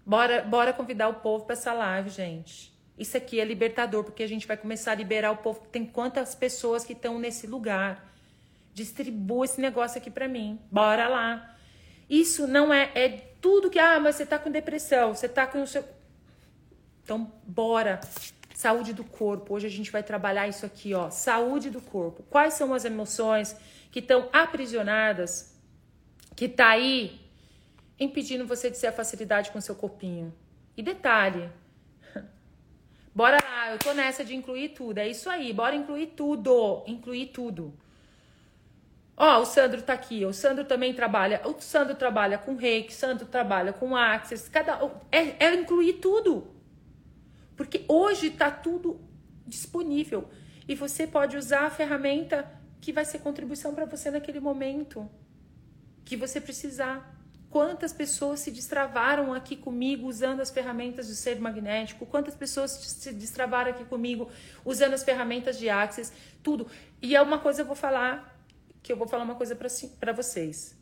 Bora, 0.05 0.43
bora 0.43 0.73
convidar 0.73 1.09
o 1.09 1.15
povo 1.15 1.47
para 1.47 1.55
essa 1.55 1.73
live, 1.73 2.11
gente. 2.11 2.74
Isso 2.99 3.17
aqui 3.17 3.41
é 3.41 3.45
libertador, 3.45 4.05
porque 4.05 4.23
a 4.23 4.27
gente 4.29 4.47
vai 4.47 4.57
começar 4.57 4.93
a 4.93 4.95
liberar 4.95 5.33
o 5.33 5.39
povo. 5.39 5.67
Tem 5.73 5.85
quantas 5.85 6.35
pessoas 6.35 6.85
que 6.85 6.93
estão 6.93 7.19
nesse 7.19 7.47
lugar. 7.47 8.13
Distribua 8.73 9.45
esse 9.45 9.61
negócio 9.61 9.99
aqui 9.99 10.11
para 10.11 10.29
mim. 10.29 10.61
Bora 10.71 11.09
lá. 11.09 11.57
Isso 12.09 12.47
não 12.47 12.73
é, 12.73 12.91
é 12.95 13.09
tudo 13.41 13.71
que, 13.71 13.79
ah, 13.79 13.99
mas 13.99 14.17
você 14.17 14.27
tá 14.27 14.39
com 14.39 14.51
depressão, 14.51 15.15
você 15.15 15.29
tá 15.29 15.47
com 15.47 15.63
o 15.63 15.67
seu. 15.67 15.85
Então, 17.03 17.33
bora. 17.45 18.01
Saúde 18.55 18.93
do 18.93 19.03
corpo. 19.03 19.55
Hoje 19.55 19.67
a 19.67 19.71
gente 19.71 19.91
vai 19.91 20.03
trabalhar 20.03 20.47
isso 20.47 20.65
aqui, 20.65 20.95
ó. 20.95 21.11
Saúde 21.11 21.71
do 21.71 21.81
corpo. 21.81 22.23
Quais 22.31 22.55
são 22.55 22.73
as 22.73 22.85
emoções 22.85 23.57
que 23.91 23.99
estão 23.99 24.29
aprisionadas, 24.33 25.59
que 26.37 26.49
tá 26.49 26.69
aí 26.69 27.21
impedindo 27.99 28.47
você 28.47 28.71
de 28.71 28.79
ser 28.79 28.87
a 28.87 28.93
facilidade 28.93 29.51
com 29.51 29.61
seu 29.61 29.75
corpinho? 29.75 30.33
E 30.77 30.83
detalhe, 30.83 31.51
bora 33.15 33.39
lá, 33.43 33.71
eu 33.73 33.79
tô 33.79 33.93
nessa 33.93 34.25
de 34.25 34.35
incluir 34.35 34.71
tudo. 34.71 34.99
É 34.99 35.09
isso 35.09 35.31
aí, 35.31 35.53
bora 35.53 35.75
incluir 35.75 36.09
tudo. 36.09 36.83
Incluir 36.87 37.27
tudo. 37.27 37.75
Ó, 39.17 39.41
o 39.41 39.45
Sandro 39.45 39.83
tá 39.83 39.93
aqui. 39.93 40.25
O 40.25 40.33
Sandro 40.33 40.65
também 40.65 40.93
trabalha. 40.93 41.41
O 41.45 41.61
Sandro 41.61 41.95
trabalha 41.95 42.39
com 42.39 42.57
reiki, 42.57 42.93
o 42.93 42.97
Sandro 42.97 43.27
trabalha 43.27 43.73
com 43.73 43.97
Access. 43.97 44.51
Cada 44.51 44.79
é, 45.11 45.45
é 45.47 45.55
incluir 45.55 45.95
tudo. 45.95 46.49
Porque 47.57 47.85
hoje 47.89 48.31
tá 48.31 48.51
tudo 48.51 49.01
disponível 49.47 50.29
e 50.67 50.75
você 50.75 51.07
pode 51.07 51.37
usar 51.37 51.67
a 51.67 51.71
ferramenta 51.71 52.51
que 52.81 52.93
vai 52.93 53.05
ser 53.05 53.21
contribuição 53.21 53.75
para 53.75 53.85
você 53.85 54.11
naquele 54.11 54.41
momento 54.41 55.09
que 56.05 56.17
você 56.17 56.41
precisar. 56.41 57.14
Quantas 57.55 57.93
pessoas 57.93 58.41
se 58.41 58.51
destravaram 58.51 59.33
aqui 59.33 59.55
comigo 59.55 60.09
usando 60.09 60.41
as 60.41 60.51
ferramentas 60.51 61.07
do 61.07 61.15
ser 61.15 61.41
magnético? 61.41 62.05
Quantas 62.05 62.35
pessoas 62.35 62.73
se 62.73 63.13
destravaram 63.13 63.71
aqui 63.71 63.85
comigo 63.85 64.29
usando 64.65 64.95
as 64.95 65.05
ferramentas 65.05 65.57
de 65.57 65.71
Access? 65.71 66.13
Tudo. 66.43 66.67
E 67.01 67.15
é 67.15 67.23
uma 67.23 67.39
coisa 67.39 67.63
eu 67.63 67.65
vou 67.65 67.77
falar 67.77 68.45
que 68.83 68.93
eu 68.93 68.97
vou 68.97 69.07
falar 69.07 69.23
uma 69.23 69.37
coisa 69.37 69.55
para 69.55 70.13
vocês. 70.13 70.77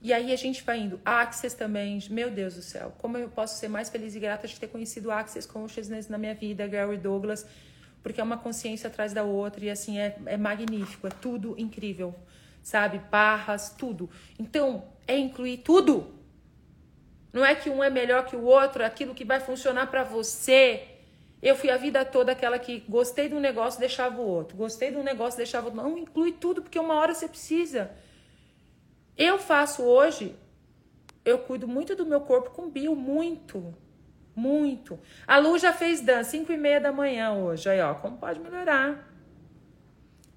E 0.00 0.10
aí 0.10 0.32
a 0.32 0.36
gente 0.36 0.62
vai 0.62 0.80
indo. 0.80 0.98
Access 1.04 1.54
também, 1.54 2.02
meu 2.08 2.30
Deus 2.30 2.54
do 2.54 2.62
céu, 2.62 2.94
como 2.96 3.18
eu 3.18 3.28
posso 3.28 3.58
ser 3.58 3.68
mais 3.68 3.90
feliz 3.90 4.14
e 4.14 4.20
grata 4.20 4.48
de 4.48 4.58
ter 4.58 4.68
conhecido 4.68 5.10
Access 5.10 5.46
Consciousness 5.46 6.08
na 6.08 6.16
minha 6.16 6.34
vida, 6.34 6.66
Gary 6.66 6.96
Douglas, 6.96 7.46
porque 8.02 8.22
é 8.22 8.24
uma 8.24 8.38
consciência 8.38 8.88
atrás 8.88 9.12
da 9.12 9.22
outra 9.22 9.66
e 9.66 9.68
assim 9.68 9.98
é, 9.98 10.16
é 10.24 10.38
magnífico, 10.38 11.06
é 11.06 11.10
tudo 11.10 11.54
incrível, 11.58 12.14
sabe? 12.62 12.98
Barras, 13.10 13.74
tudo. 13.76 14.08
Então, 14.38 14.89
é 15.06 15.16
incluir 15.18 15.58
tudo. 15.58 16.14
Não 17.32 17.44
é 17.44 17.54
que 17.54 17.70
um 17.70 17.82
é 17.82 17.90
melhor 17.90 18.26
que 18.26 18.36
o 18.36 18.44
outro, 18.44 18.82
é 18.82 18.86
aquilo 18.86 19.14
que 19.14 19.24
vai 19.24 19.40
funcionar 19.40 19.86
para 19.86 20.02
você 20.02 20.90
eu 21.42 21.56
fui 21.56 21.70
a 21.70 21.76
vida 21.76 22.04
toda 22.04 22.32
aquela 22.32 22.58
que 22.58 22.80
gostei 22.86 23.28
de 23.28 23.34
um 23.34 23.40
negócio, 23.40 23.80
deixava 23.80 24.20
o 24.20 24.26
outro. 24.26 24.56
Gostei 24.56 24.90
de 24.90 24.96
um 24.96 25.02
negócio, 25.02 25.38
deixava 25.38 25.68
o 25.68 25.70
outro. 25.70 25.82
Não 25.82 25.96
inclui 25.98 26.32
tudo, 26.32 26.62
porque 26.62 26.78
uma 26.78 26.94
hora 26.94 27.14
você 27.14 27.26
precisa. 27.26 27.90
Eu 29.16 29.38
faço 29.38 29.82
hoje, 29.82 30.36
eu 31.24 31.38
cuido 31.38 31.66
muito 31.66 31.96
do 31.96 32.04
meu 32.04 32.20
corpo 32.20 32.50
com 32.50 32.68
bio, 32.68 32.94
muito. 32.94 33.74
Muito. 34.36 34.98
A 35.26 35.38
Lu 35.38 35.58
já 35.58 35.72
fez 35.72 36.00
dança, 36.02 36.30
5 36.30 36.52
e 36.52 36.56
meia 36.58 36.80
da 36.80 36.92
manhã 36.92 37.32
hoje. 37.32 37.68
Aí, 37.68 37.80
ó, 37.80 37.94
como 37.94 38.18
pode 38.18 38.38
melhorar? 38.38 39.10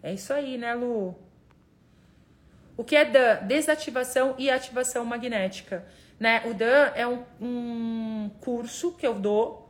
É 0.02 0.13
isso 0.13 0.32
aí, 0.32 0.58
né, 0.58 0.73
Lu? 0.73 1.15
O 2.75 2.83
que 2.83 2.95
é 2.95 3.05
DAN? 3.05 3.45
Desativação 3.45 4.36
e 4.38 4.49
ativação 4.49 5.05
magnética. 5.05 5.86
Né? 6.19 6.41
O 6.45 6.53
DAN 6.53 6.91
é 6.95 7.07
um, 7.07 7.23
um 7.41 8.31
curso 8.39 8.93
que 8.93 9.05
eu 9.05 9.13
dou 9.13 9.63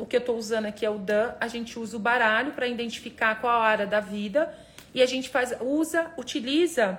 o 0.00 0.06
que 0.06 0.16
eu 0.16 0.20
estou 0.20 0.36
usando 0.36 0.66
aqui 0.66 0.84
é 0.84 0.90
o 0.90 0.98
Dan. 0.98 1.34
A 1.38 1.46
gente 1.46 1.78
usa 1.78 1.96
o 1.96 2.00
baralho 2.00 2.52
para 2.52 2.66
identificar 2.66 3.40
qual 3.40 3.60
a 3.60 3.64
área 3.64 3.86
da 3.86 4.00
vida 4.00 4.52
e 4.94 5.02
a 5.02 5.06
gente 5.06 5.28
faz, 5.28 5.54
usa, 5.60 6.12
utiliza, 6.16 6.98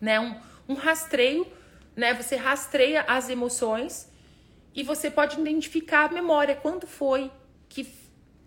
né, 0.00 0.20
um, 0.20 0.36
um 0.68 0.74
rastreio, 0.74 1.46
né? 1.96 2.12
Você 2.14 2.36
rastreia 2.36 3.02
as 3.08 3.30
emoções 3.30 4.12
e 4.74 4.82
você 4.82 5.10
pode 5.10 5.40
identificar 5.40 6.10
a 6.10 6.12
memória, 6.12 6.54
quando 6.54 6.86
foi 6.86 7.30
que, 7.68 7.88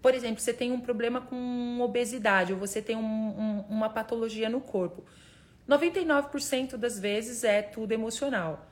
por 0.01 0.13
exemplo, 0.13 0.39
você 0.39 0.53
tem 0.53 0.71
um 0.71 0.79
problema 0.79 1.19
com 1.19 1.79
obesidade 1.81 2.53
ou 2.53 2.59
você 2.59 2.81
tem 2.81 2.95
um, 2.95 3.01
um, 3.01 3.65
uma 3.67 3.89
patologia 3.89 4.47
no 4.47 4.61
corpo. 4.61 5.03
99% 5.69 6.75
das 6.75 6.99
vezes 6.99 7.43
é 7.43 7.61
tudo 7.61 7.91
emocional. 7.91 8.65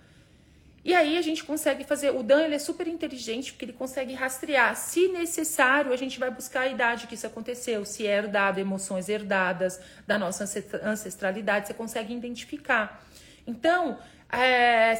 E 0.84 0.94
aí 0.94 1.18
a 1.18 1.22
gente 1.22 1.44
consegue 1.44 1.84
fazer. 1.84 2.12
O 2.12 2.24
Dan 2.24 2.44
ele 2.44 2.56
é 2.56 2.60
super 2.60 2.88
inteligente 2.88 3.52
porque 3.52 3.66
ele 3.66 3.74
consegue 3.74 4.14
rastrear. 4.14 4.76
Se 4.76 5.10
necessário, 5.10 5.92
a 5.92 5.98
gente 5.98 6.18
vai 6.18 6.32
buscar 6.32 6.62
a 6.62 6.68
idade 6.68 7.08
que 7.08 7.16
isso 7.16 7.28
aconteceu, 7.28 7.84
se 7.84 8.08
é 8.08 8.18
herdado, 8.18 8.60
emoções 8.60 9.10
herdadas 9.10 9.80
da 10.08 10.18
nossa 10.18 10.46
ancestralidade, 10.84 11.68
você 11.68 11.74
consegue 11.74 12.14
identificar. 12.16 13.06
Então, 13.46 14.00
é, 14.32 14.98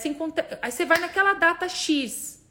aí 0.62 0.72
você 0.72 0.86
vai 0.86 1.00
naquela 1.00 1.34
data 1.34 1.68
X, 1.70 2.46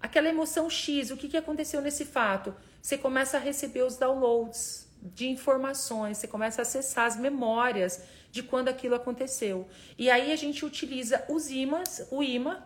aquela 0.00 0.28
emoção 0.28 0.68
X, 0.68 1.10
o 1.10 1.16
que, 1.16 1.28
que 1.28 1.36
aconteceu 1.36 1.80
nesse 1.80 2.04
fato? 2.04 2.54
Você 2.82 2.98
começa 2.98 3.38
a 3.38 3.40
receber 3.40 3.82
os 3.82 3.96
downloads 3.96 4.87
de 5.02 5.28
informações, 5.28 6.18
você 6.18 6.28
começa 6.28 6.60
a 6.60 6.62
acessar 6.62 7.06
as 7.06 7.16
memórias 7.16 8.02
de 8.30 8.42
quando 8.42 8.68
aquilo 8.68 8.94
aconteceu. 8.94 9.68
E 9.96 10.10
aí 10.10 10.32
a 10.32 10.36
gente 10.36 10.64
utiliza 10.64 11.24
os 11.28 11.50
ímãs, 11.50 12.06
o 12.10 12.22
imã, 12.22 12.62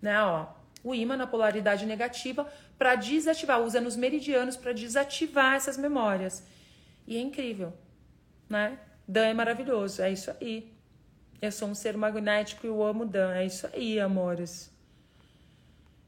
né, 0.00 0.22
ó, 0.22 0.48
o 0.84 0.94
imã 0.94 1.16
na 1.16 1.26
polaridade 1.26 1.86
negativa 1.86 2.50
para 2.76 2.94
desativar, 2.94 3.60
usa 3.60 3.80
nos 3.80 3.96
meridianos 3.96 4.56
para 4.56 4.72
desativar 4.72 5.54
essas 5.54 5.76
memórias. 5.76 6.42
E 7.06 7.16
é 7.16 7.20
incrível, 7.20 7.72
né? 8.48 8.78
Dan 9.06 9.26
é 9.26 9.34
maravilhoso, 9.34 10.02
é 10.02 10.12
isso 10.12 10.30
aí. 10.40 10.72
Eu 11.40 11.50
sou 11.50 11.68
um 11.68 11.74
ser 11.74 11.96
magnético 11.96 12.66
e 12.66 12.68
eu 12.68 12.82
amo 12.82 13.04
Dan, 13.04 13.34
é 13.34 13.44
isso 13.44 13.68
aí, 13.72 13.98
amores. 13.98 14.70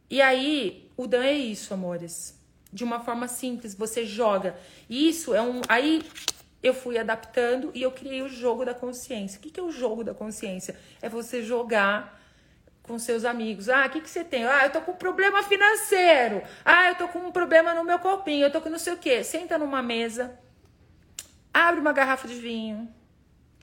E 0.09 0.21
aí, 0.21 0.91
o 0.97 1.07
Dan 1.07 1.25
é 1.25 1.33
isso, 1.33 1.75
amores. 1.75 2.41
De 2.75 2.83
uma 2.83 2.99
forma 2.99 3.29
simples, 3.29 3.73
você 3.73 4.05
joga. 4.05 4.57
Isso 4.91 5.33
é 5.33 5.41
um. 5.41 5.61
Aí 5.69 6.03
eu 6.61 6.75
fui 6.75 6.99
adaptando 6.99 7.71
e 7.73 7.81
eu 7.81 7.93
criei 7.93 8.21
o 8.21 8.29
jogo 8.29 8.65
da 8.65 8.75
consciência. 8.75 9.39
O 9.39 9.41
que, 9.41 9.49
que 9.49 9.61
é 9.61 9.63
o 9.63 9.71
jogo 9.71 10.03
da 10.03 10.13
consciência? 10.13 10.75
É 11.01 11.09
você 11.09 11.41
jogar 11.41 12.21
com 12.83 12.99
seus 12.99 13.25
amigos. 13.25 13.69
Ah, 13.69 13.87
o 13.87 13.91
que, 13.91 14.01
que 14.01 14.11
você 14.11 14.25
tem? 14.25 14.45
Ah, 14.45 14.65
eu 14.65 14.73
tô 14.73 14.81
com 14.81 14.91
um 14.91 14.97
problema 14.97 15.41
financeiro. 15.45 16.43
Ah, 16.65 16.89
eu 16.89 16.97
tô 16.97 17.07
com 17.07 17.21
um 17.21 17.31
problema 17.31 17.73
no 17.75 17.85
meu 17.85 18.01
corpinho. 18.01 18.45
Eu 18.45 18.51
tô 18.51 18.61
com 18.61 18.69
não 18.69 18.79
sei 18.81 18.95
o 18.95 18.99
quê. 18.99 19.23
Senta 19.23 19.57
numa 19.57 19.81
mesa, 19.81 20.37
abre 21.53 21.81
uma 21.81 21.93
garrafa 21.93 22.27
de 22.27 22.35
vinho, 22.35 22.93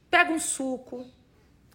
pega 0.10 0.32
um 0.32 0.40
suco 0.40 1.06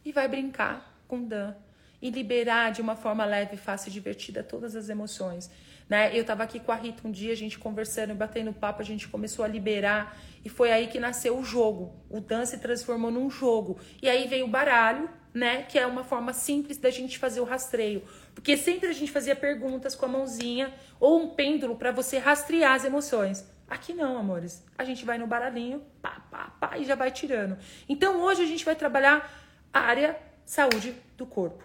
e 0.02 0.10
vai 0.10 0.26
brincar 0.26 0.98
com 1.06 1.22
Dan. 1.22 1.54
E 2.00 2.08
liberar 2.08 2.72
de 2.72 2.80
uma 2.80 2.96
forma 2.96 3.26
leve, 3.26 3.58
fácil 3.58 3.90
e 3.90 3.92
divertida 3.92 4.42
todas 4.42 4.74
as 4.74 4.88
emoções. 4.88 5.50
Né? 5.88 6.16
Eu 6.16 6.22
estava 6.22 6.42
aqui 6.42 6.58
com 6.58 6.72
a 6.72 6.74
Rita 6.74 7.06
um 7.06 7.10
dia, 7.10 7.32
a 7.32 7.36
gente 7.36 7.58
conversando, 7.58 8.14
batendo 8.14 8.52
papo, 8.52 8.82
a 8.82 8.84
gente 8.84 9.06
começou 9.08 9.44
a 9.44 9.48
liberar 9.48 10.18
e 10.44 10.48
foi 10.48 10.72
aí 10.72 10.88
que 10.88 10.98
nasceu 10.98 11.38
o 11.38 11.44
jogo. 11.44 11.94
O 12.10 12.20
Dan 12.20 12.44
se 12.44 12.58
transformou 12.58 13.10
num 13.10 13.30
jogo. 13.30 13.78
E 14.02 14.08
aí 14.08 14.26
veio 14.26 14.46
o 14.46 14.48
baralho, 14.48 15.08
né? 15.32 15.62
Que 15.62 15.78
é 15.78 15.86
uma 15.86 16.02
forma 16.02 16.32
simples 16.32 16.76
da 16.78 16.90
gente 16.90 17.18
fazer 17.18 17.40
o 17.40 17.44
rastreio. 17.44 18.02
Porque 18.34 18.56
sempre 18.56 18.88
a 18.88 18.92
gente 18.92 19.12
fazia 19.12 19.36
perguntas 19.36 19.94
com 19.94 20.06
a 20.06 20.08
mãozinha 20.08 20.74
ou 20.98 21.22
um 21.22 21.30
pêndulo 21.30 21.76
para 21.76 21.92
você 21.92 22.18
rastrear 22.18 22.74
as 22.74 22.84
emoções. 22.84 23.44
Aqui 23.68 23.92
não, 23.92 24.16
amores. 24.18 24.64
A 24.76 24.84
gente 24.84 25.04
vai 25.04 25.18
no 25.18 25.26
baralhinho, 25.26 25.82
pá, 26.00 26.22
pá, 26.30 26.52
pá, 26.60 26.78
e 26.78 26.84
já 26.84 26.94
vai 26.94 27.10
tirando. 27.10 27.58
Então 27.88 28.22
hoje 28.22 28.42
a 28.42 28.46
gente 28.46 28.64
vai 28.64 28.76
trabalhar 28.76 29.28
a 29.72 29.80
área 29.80 30.16
saúde 30.44 30.94
do 31.16 31.26
corpo. 31.26 31.64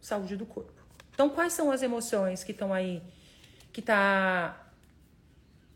Saúde 0.00 0.36
do 0.36 0.46
corpo. 0.46 0.82
Então, 1.14 1.28
quais 1.28 1.52
são 1.52 1.70
as 1.70 1.82
emoções 1.82 2.42
que 2.42 2.52
estão 2.52 2.72
aí 2.72 3.02
que 3.72 3.80
está 3.80 4.70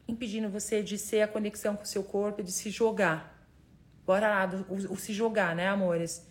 impedindo 0.06 0.48
você 0.48 0.82
de 0.82 0.98
ser 0.98 1.22
a 1.22 1.28
conexão 1.28 1.74
com 1.76 1.82
o 1.82 1.86
seu 1.86 2.02
corpo, 2.02 2.42
de 2.42 2.52
se 2.52 2.70
jogar. 2.70 3.34
Bora 4.06 4.28
lá, 4.28 4.64
o, 4.68 4.92
o 4.92 4.96
se 4.96 5.12
jogar, 5.12 5.56
né, 5.56 5.68
amores? 5.68 6.26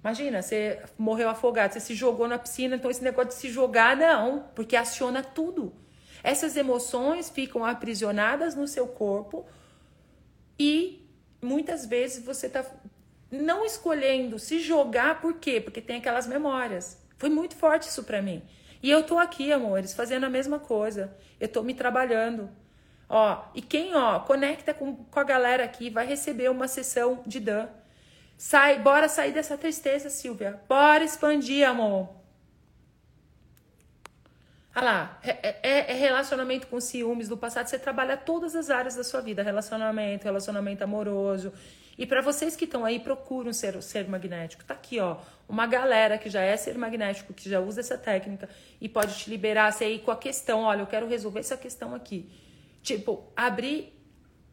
Imagina, 0.00 0.42
você 0.42 0.82
morreu 0.98 1.28
afogado, 1.28 1.72
você 1.72 1.80
se 1.80 1.94
jogou 1.94 2.28
na 2.28 2.38
piscina, 2.38 2.76
então 2.76 2.90
esse 2.90 3.02
negócio 3.02 3.30
de 3.30 3.34
se 3.34 3.50
jogar, 3.50 3.96
não, 3.96 4.50
porque 4.54 4.76
aciona 4.76 5.22
tudo. 5.22 5.74
Essas 6.22 6.56
emoções 6.56 7.30
ficam 7.30 7.64
aprisionadas 7.64 8.54
no 8.54 8.68
seu 8.68 8.86
corpo 8.86 9.46
e 10.58 11.08
muitas 11.40 11.86
vezes 11.86 12.24
você 12.24 12.46
está 12.46 12.64
não 13.30 13.64
escolhendo 13.64 14.38
se 14.38 14.60
jogar, 14.60 15.20
por 15.20 15.34
quê? 15.34 15.60
Porque 15.60 15.80
tem 15.80 15.96
aquelas 15.96 16.26
memórias. 16.26 16.98
Foi 17.16 17.28
muito 17.28 17.56
forte 17.56 17.88
isso 17.88 18.04
para 18.04 18.22
mim. 18.22 18.42
E 18.82 18.90
eu 18.90 19.02
tô 19.02 19.18
aqui, 19.18 19.52
amores, 19.52 19.94
fazendo 19.94 20.24
a 20.24 20.30
mesma 20.30 20.58
coisa. 20.58 21.16
Eu 21.40 21.48
tô 21.48 21.62
me 21.62 21.74
trabalhando. 21.74 22.48
Ó, 23.08 23.44
e 23.54 23.62
quem, 23.62 23.94
ó, 23.94 24.20
conecta 24.20 24.74
com, 24.74 24.96
com 24.96 25.20
a 25.20 25.24
galera 25.24 25.64
aqui, 25.64 25.90
vai 25.90 26.06
receber 26.06 26.50
uma 26.50 26.68
sessão 26.68 27.22
de 27.26 27.40
Dan. 27.40 27.68
Sai, 28.36 28.80
bora 28.80 29.08
sair 29.08 29.32
dessa 29.32 29.56
tristeza, 29.56 30.10
Silvia. 30.10 30.60
Bora 30.68 31.04
expandir, 31.04 31.66
amor. 31.66 32.08
Olha 34.74 34.84
lá, 34.84 35.18
é, 35.22 35.58
é, 35.62 35.92
é, 35.92 35.94
relacionamento 35.94 36.66
com 36.66 36.78
ciúmes 36.80 37.28
do 37.28 37.36
passado. 37.36 37.66
Você 37.66 37.78
trabalha 37.78 38.14
todas 38.14 38.54
as 38.54 38.68
áreas 38.68 38.94
da 38.94 39.02
sua 39.02 39.22
vida: 39.22 39.42
relacionamento, 39.42 40.24
relacionamento 40.24 40.84
amoroso, 40.84 41.50
E 41.98 42.06
para 42.06 42.20
vocês 42.20 42.54
que 42.54 42.64
estão 42.64 42.84
aí, 42.84 43.00
procuram 43.00 43.52
ser 43.52 43.80
ser 43.82 44.06
magnético. 44.08 44.64
Tá 44.64 44.74
aqui, 44.74 45.00
ó, 45.00 45.18
uma 45.48 45.66
galera 45.66 46.18
que 46.18 46.28
já 46.28 46.42
é 46.42 46.56
ser 46.56 46.76
magnético, 46.76 47.32
que 47.32 47.48
já 47.48 47.58
usa 47.58 47.80
essa 47.80 47.96
técnica 47.96 48.48
e 48.80 48.88
pode 48.88 49.16
te 49.16 49.30
liberar, 49.30 49.72
você 49.72 49.84
aí 49.84 49.98
com 49.98 50.10
a 50.10 50.16
questão, 50.16 50.60
olha, 50.60 50.80
eu 50.80 50.86
quero 50.86 51.08
resolver 51.08 51.40
essa 51.40 51.56
questão 51.56 51.94
aqui. 51.94 52.30
Tipo, 52.82 53.32
abrir 53.34 53.92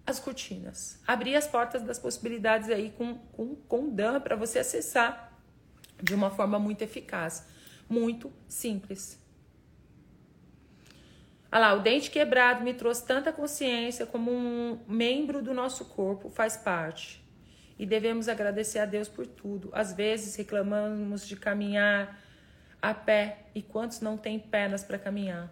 as 0.06 0.20
cortinas, 0.20 1.00
abrir 1.06 1.36
as 1.36 1.48
portas 1.48 1.82
das 1.82 1.98
possibilidades 1.98 2.70
aí 2.70 2.92
com 2.98 3.16
com 3.34 3.56
com 3.56 3.90
Dan 3.90 4.20
para 4.20 4.36
você 4.36 4.60
acessar 4.60 5.32
de 6.02 6.14
uma 6.14 6.30
forma 6.30 6.60
muito 6.60 6.82
eficaz, 6.82 7.48
muito 7.90 8.32
simples. 8.48 9.22
Olha 11.52 11.62
lá, 11.62 11.74
o 11.76 11.82
dente 11.82 12.10
quebrado 12.10 12.64
me 12.64 12.74
trouxe 12.74 13.06
tanta 13.06 13.32
consciência 13.32 14.06
como 14.06 14.32
um 14.32 14.80
membro 14.88 15.42
do 15.42 15.54
nosso 15.54 15.86
corpo 15.86 16.30
faz 16.30 16.58
parte. 16.58 17.23
E 17.84 17.86
devemos 17.86 18.30
agradecer 18.30 18.80
a 18.80 18.86
Deus 18.86 19.10
por 19.10 19.28
tudo. 19.28 19.70
Às 19.74 19.92
vezes 19.92 20.38
reclamamos 20.38 21.28
de 21.28 21.36
caminhar 21.36 22.18
a 22.82 22.94
pé 22.94 23.40
e 23.54 23.62
quantos 23.62 24.00
não 24.00 24.16
têm 24.16 24.40
pernas 24.40 24.86
para 24.86 24.98
caminhar. 24.98 25.52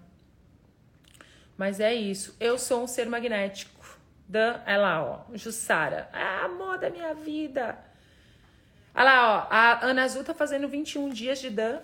Mas 1.57 1.82
é 1.82 1.93
isso. 1.93 2.34
Eu 2.39 2.57
sou 2.57 2.86
um 2.86 2.88
ser 2.88 3.05
magnético. 3.09 3.99
Dan, 4.29 4.61
é 4.65 4.77
lá, 4.77 5.03
ó. 5.03 5.36
Jussara. 5.36 6.09
É 6.13 6.45
amor 6.45 6.77
da 6.77 6.89
minha 6.89 7.13
vida. 7.13 7.77
Olha 8.95 9.03
lá, 9.03 9.38
ó. 9.38 9.47
A 9.53 9.86
Ana 9.86 10.03
Azul 10.03 10.23
tá 10.23 10.34
fazendo 10.34 10.69
21 10.69 11.09
dias 11.09 11.38
de 11.38 11.49
Dan 11.49 11.82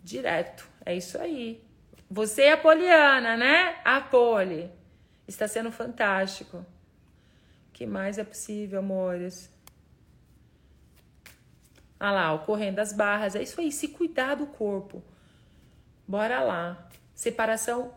direto. 0.00 0.64
É 0.86 0.94
isso 0.94 1.18
aí. 1.18 1.60
Você 2.08 2.42
é 2.42 2.56
Poliana, 2.56 3.36
né? 3.36 3.80
A 3.84 4.00
Poli. 4.00 4.70
Está 5.26 5.48
sendo 5.48 5.72
fantástico. 5.72 6.58
O 6.58 7.72
que 7.72 7.84
mais 7.84 8.16
é 8.16 8.22
possível, 8.22 8.78
amores? 8.78 9.51
Ah 12.04 12.10
lá, 12.10 12.32
o 12.34 12.40
correndo 12.40 12.74
das 12.74 12.92
barras. 12.92 13.36
É 13.36 13.42
isso 13.44 13.60
aí, 13.60 13.70
se 13.70 13.86
cuidar 13.86 14.34
do 14.34 14.44
corpo. 14.44 15.04
Bora 16.04 16.42
lá. 16.42 16.88
Separação, 17.14 17.94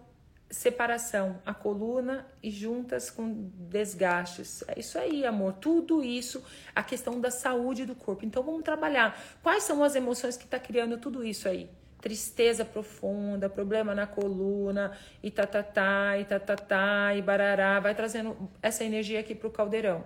separação, 0.47 1.41
a 1.43 1.55
coluna 1.55 2.23
e 2.43 2.51
juntas 2.51 3.09
com 3.09 3.49
desgastes. 3.67 4.63
É 4.67 4.79
isso 4.79 4.99
aí, 4.99 5.25
amor. 5.25 5.53
Tudo 5.53 6.03
isso, 6.03 6.43
a 6.75 6.83
questão 6.83 7.19
da 7.19 7.31
saúde 7.31 7.83
do 7.83 7.95
corpo. 7.95 8.23
Então 8.23 8.43
vamos 8.43 8.61
trabalhar. 8.61 9.19
Quais 9.41 9.63
são 9.63 9.83
as 9.83 9.95
emoções 9.95 10.37
que 10.37 10.45
está 10.45 10.59
criando 10.59 10.99
tudo 10.99 11.23
isso 11.23 11.49
aí? 11.49 11.67
tristeza 11.99 12.63
profunda, 12.63 13.49
problema 13.49 13.95
na 13.95 14.05
coluna, 14.05 14.95
e 15.23 15.31
tatatá, 15.31 15.63
tá, 15.63 15.73
tá, 15.73 16.19
e 16.19 16.25
tatatá, 16.25 16.63
tá, 16.63 17.15
e 17.15 17.21
barará, 17.23 17.79
vai 17.79 17.95
trazendo 17.95 18.37
essa 18.61 18.83
energia 18.83 19.19
aqui 19.19 19.33
pro 19.33 19.49
caldeirão. 19.49 20.05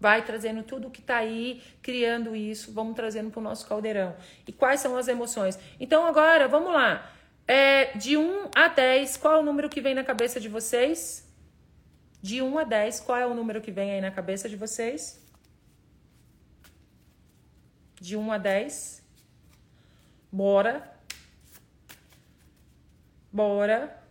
Vai 0.00 0.24
trazendo 0.24 0.62
tudo 0.62 0.90
que 0.90 1.02
tá 1.02 1.18
aí, 1.18 1.62
criando 1.82 2.34
isso, 2.34 2.72
vamos 2.72 2.96
trazendo 2.96 3.30
pro 3.30 3.42
nosso 3.42 3.68
caldeirão. 3.68 4.16
E 4.46 4.52
quais 4.52 4.80
são 4.80 4.96
as 4.96 5.08
emoções? 5.08 5.58
Então 5.78 6.06
agora, 6.06 6.48
vamos 6.48 6.72
lá. 6.72 7.12
É, 7.46 7.96
de 7.98 8.16
1 8.16 8.50
a 8.56 8.68
10, 8.68 9.18
qual 9.18 9.34
é 9.34 9.38
o 9.38 9.42
número 9.42 9.68
que 9.68 9.80
vem 9.80 9.94
na 9.94 10.02
cabeça 10.02 10.40
de 10.40 10.48
vocês? 10.48 11.28
De 12.22 12.40
1 12.40 12.58
a 12.58 12.64
10, 12.64 13.00
qual 13.00 13.18
é 13.18 13.26
o 13.26 13.34
número 13.34 13.60
que 13.60 13.70
vem 13.70 13.92
aí 13.92 14.00
na 14.00 14.10
cabeça 14.10 14.48
de 14.48 14.56
vocês? 14.56 15.20
De 18.00 18.16
1 18.16 18.32
a 18.32 18.38
10. 18.38 19.04
Bora. 20.32 20.90
Bora. 23.30 24.02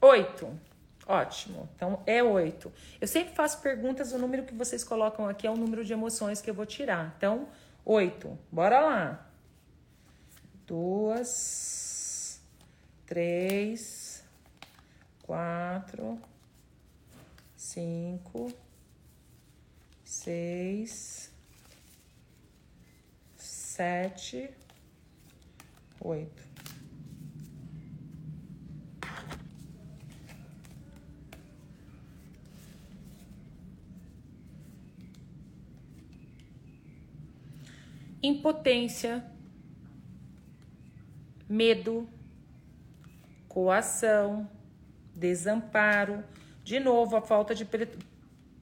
Oito. 0.00 0.65
Ótimo. 1.06 1.68
Então 1.76 2.02
é 2.06 2.22
oito. 2.22 2.72
Eu 3.00 3.06
sempre 3.06 3.34
faço 3.34 3.60
perguntas, 3.60 4.12
o 4.12 4.18
número 4.18 4.44
que 4.44 4.54
vocês 4.54 4.82
colocam 4.82 5.28
aqui 5.28 5.46
é 5.46 5.50
o 5.50 5.56
número 5.56 5.84
de 5.84 5.92
emoções 5.92 6.40
que 6.40 6.50
eu 6.50 6.54
vou 6.54 6.66
tirar. 6.66 7.14
Então, 7.16 7.48
oito. 7.84 8.36
Bora 8.50 8.80
lá. 8.80 9.30
Duas, 10.66 12.40
três, 13.06 14.24
quatro, 15.22 16.18
cinco, 17.56 18.52
seis 20.04 21.30
sete, 23.76 24.48
oito. 26.00 26.45
Impotência, 38.26 39.24
medo, 41.48 42.08
coação, 43.46 44.50
desamparo, 45.14 46.24
de 46.64 46.80
novo 46.80 47.14
a 47.14 47.22
falta 47.22 47.54
de 47.54 47.64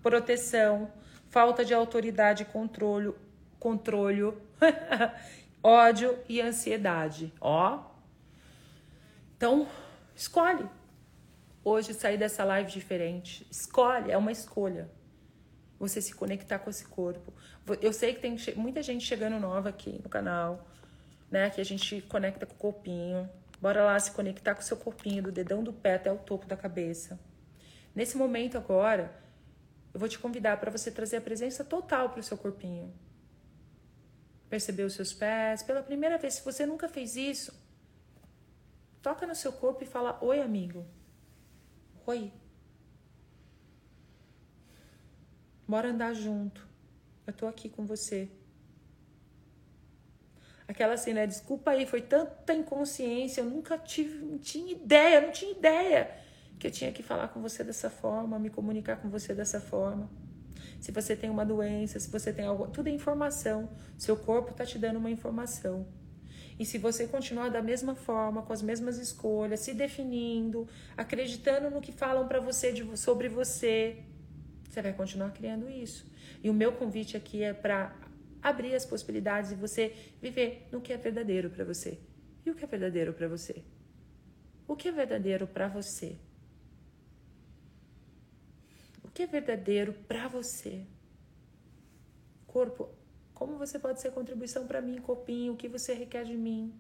proteção, 0.02 0.92
falta 1.30 1.64
de 1.64 1.72
autoridade 1.72 2.42
e 2.42 2.44
controle, 2.44 3.14
controle, 3.58 4.34
ódio 5.62 6.18
e 6.28 6.42
ansiedade. 6.42 7.32
Ó. 7.40 7.84
Então, 9.34 9.66
escolhe. 10.14 10.68
Hoje 11.64 11.94
sair 11.94 12.18
dessa 12.18 12.44
live 12.44 12.70
diferente. 12.70 13.46
Escolhe, 13.50 14.10
é 14.10 14.18
uma 14.18 14.30
escolha. 14.30 14.90
Você 15.78 16.00
se 16.00 16.14
conectar 16.14 16.58
com 16.58 16.70
esse 16.70 16.84
corpo. 16.86 17.32
Eu 17.80 17.92
sei 17.92 18.14
que 18.14 18.20
tem 18.20 18.36
muita 18.56 18.82
gente 18.82 19.04
chegando 19.04 19.38
nova 19.38 19.68
aqui 19.68 20.00
no 20.02 20.08
canal, 20.08 20.66
né? 21.30 21.50
Que 21.50 21.60
a 21.60 21.64
gente 21.64 22.02
conecta 22.02 22.46
com 22.46 22.54
o 22.54 22.58
corpinho. 22.58 23.28
Bora 23.60 23.84
lá 23.84 23.98
se 23.98 24.12
conectar 24.12 24.54
com 24.54 24.60
o 24.60 24.64
seu 24.64 24.76
corpinho, 24.76 25.22
do 25.22 25.32
dedão 25.32 25.62
do 25.62 25.72
pé 25.72 25.94
até 25.94 26.12
o 26.12 26.18
topo 26.18 26.46
da 26.46 26.56
cabeça. 26.56 27.18
Nesse 27.94 28.16
momento 28.16 28.56
agora, 28.56 29.14
eu 29.92 30.00
vou 30.00 30.08
te 30.08 30.18
convidar 30.18 30.58
para 30.58 30.70
você 30.70 30.90
trazer 30.90 31.18
a 31.18 31.20
presença 31.20 31.64
total 31.64 32.10
para 32.10 32.20
o 32.20 32.22
seu 32.22 32.36
corpinho 32.36 32.92
perceber 34.54 34.84
os 34.84 34.94
seus 34.94 35.12
pés. 35.12 35.62
Pela 35.64 35.82
primeira 35.82 36.16
vez, 36.16 36.34
se 36.34 36.44
você 36.44 36.64
nunca 36.64 36.88
fez 36.88 37.16
isso, 37.16 37.52
toca 39.02 39.26
no 39.26 39.34
seu 39.34 39.52
corpo 39.52 39.82
e 39.82 39.86
fala: 39.86 40.18
Oi, 40.22 40.40
amigo. 40.40 40.86
Oi. 42.06 42.32
Bora 45.66 45.90
andar 45.90 46.14
junto. 46.14 46.66
Eu 47.26 47.32
tô 47.32 47.46
aqui 47.46 47.68
com 47.68 47.86
você. 47.86 48.28
Aquela 50.66 50.94
assim, 50.94 51.12
né? 51.12 51.26
Desculpa 51.26 51.72
aí, 51.72 51.86
foi 51.86 52.00
tanta 52.00 52.54
inconsciência, 52.54 53.40
eu 53.40 53.44
nunca 53.44 53.76
tive, 53.76 54.24
não 54.24 54.38
tinha 54.38 54.72
ideia, 54.72 55.20
não 55.20 55.30
tinha 55.30 55.52
ideia 55.52 56.16
que 56.58 56.66
eu 56.66 56.70
tinha 56.70 56.90
que 56.92 57.02
falar 57.02 57.28
com 57.28 57.42
você 57.42 57.62
dessa 57.62 57.90
forma, 57.90 58.38
me 58.38 58.48
comunicar 58.48 58.96
com 58.96 59.10
você 59.10 59.34
dessa 59.34 59.60
forma 59.60 60.08
se 60.84 60.92
você 60.92 61.16
tem 61.16 61.30
uma 61.30 61.46
doença, 61.46 61.98
se 61.98 62.10
você 62.10 62.30
tem 62.30 62.44
algo, 62.44 62.68
tudo 62.68 62.88
é 62.88 62.92
informação. 62.92 63.70
Seu 63.96 64.16
corpo 64.18 64.50
está 64.50 64.66
te 64.66 64.78
dando 64.78 64.98
uma 64.98 65.10
informação. 65.10 65.86
E 66.58 66.66
se 66.66 66.76
você 66.76 67.06
continuar 67.06 67.48
da 67.48 67.62
mesma 67.62 67.94
forma, 67.94 68.42
com 68.42 68.52
as 68.52 68.60
mesmas 68.60 68.98
escolhas, 68.98 69.60
se 69.60 69.72
definindo, 69.72 70.68
acreditando 70.94 71.70
no 71.70 71.80
que 71.80 71.90
falam 71.90 72.28
para 72.28 72.38
você 72.38 72.70
de, 72.70 72.98
sobre 72.98 73.30
você, 73.30 74.04
você 74.74 74.82
vai 74.82 74.92
continuar 74.92 75.30
criando 75.30 75.70
isso. 75.70 76.04
E 76.42 76.50
o 76.50 76.54
meu 76.54 76.72
convite 76.72 77.16
aqui 77.16 77.42
é 77.42 77.52
para 77.52 77.96
abrir 78.42 78.74
as 78.74 78.84
possibilidades 78.84 79.52
e 79.52 79.54
você 79.54 79.94
viver 80.20 80.68
no 80.70 80.80
que 80.80 80.92
é 80.92 80.96
verdadeiro 80.96 81.48
para 81.48 81.64
você. 81.64 81.98
E 82.44 82.50
o 82.50 82.54
que 82.54 82.64
é 82.64 82.66
verdadeiro 82.66 83.12
para 83.12 83.28
você? 83.28 83.64
O 84.68 84.76
que 84.76 84.88
é 84.88 84.92
verdadeiro 84.92 85.46
para 85.46 85.68
você? 85.68 86.18
que 89.14 89.22
é 89.22 89.26
verdadeiro 89.26 89.92
para 90.08 90.26
você. 90.26 90.84
Corpo, 92.48 92.88
como 93.32 93.56
você 93.56 93.78
pode 93.78 94.00
ser 94.00 94.10
contribuição 94.10 94.66
para 94.66 94.82
mim, 94.82 95.00
corpinho? 95.00 95.52
O 95.52 95.56
que 95.56 95.68
você 95.68 95.94
requer 95.94 96.24
de 96.24 96.36
mim? 96.36 96.74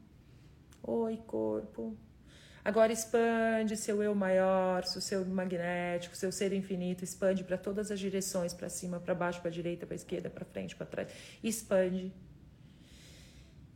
Oi, 0.82 1.16
corpo. 1.28 1.96
Agora 2.64 2.90
expande 2.90 3.76
seu 3.76 4.02
eu 4.02 4.14
maior, 4.14 4.84
seu 4.84 5.22
magnético, 5.26 6.16
seu 6.16 6.32
ser 6.32 6.50
infinito, 6.54 7.04
expande 7.04 7.44
para 7.44 7.58
todas 7.58 7.90
as 7.90 8.00
direções, 8.00 8.54
para 8.54 8.70
cima, 8.70 8.98
para 8.98 9.14
baixo, 9.14 9.42
para 9.42 9.50
direita, 9.50 9.84
para 9.84 9.94
esquerda, 9.94 10.30
para 10.30 10.46
frente, 10.46 10.74
para 10.74 10.86
trás. 10.86 11.08
Expande. 11.42 12.10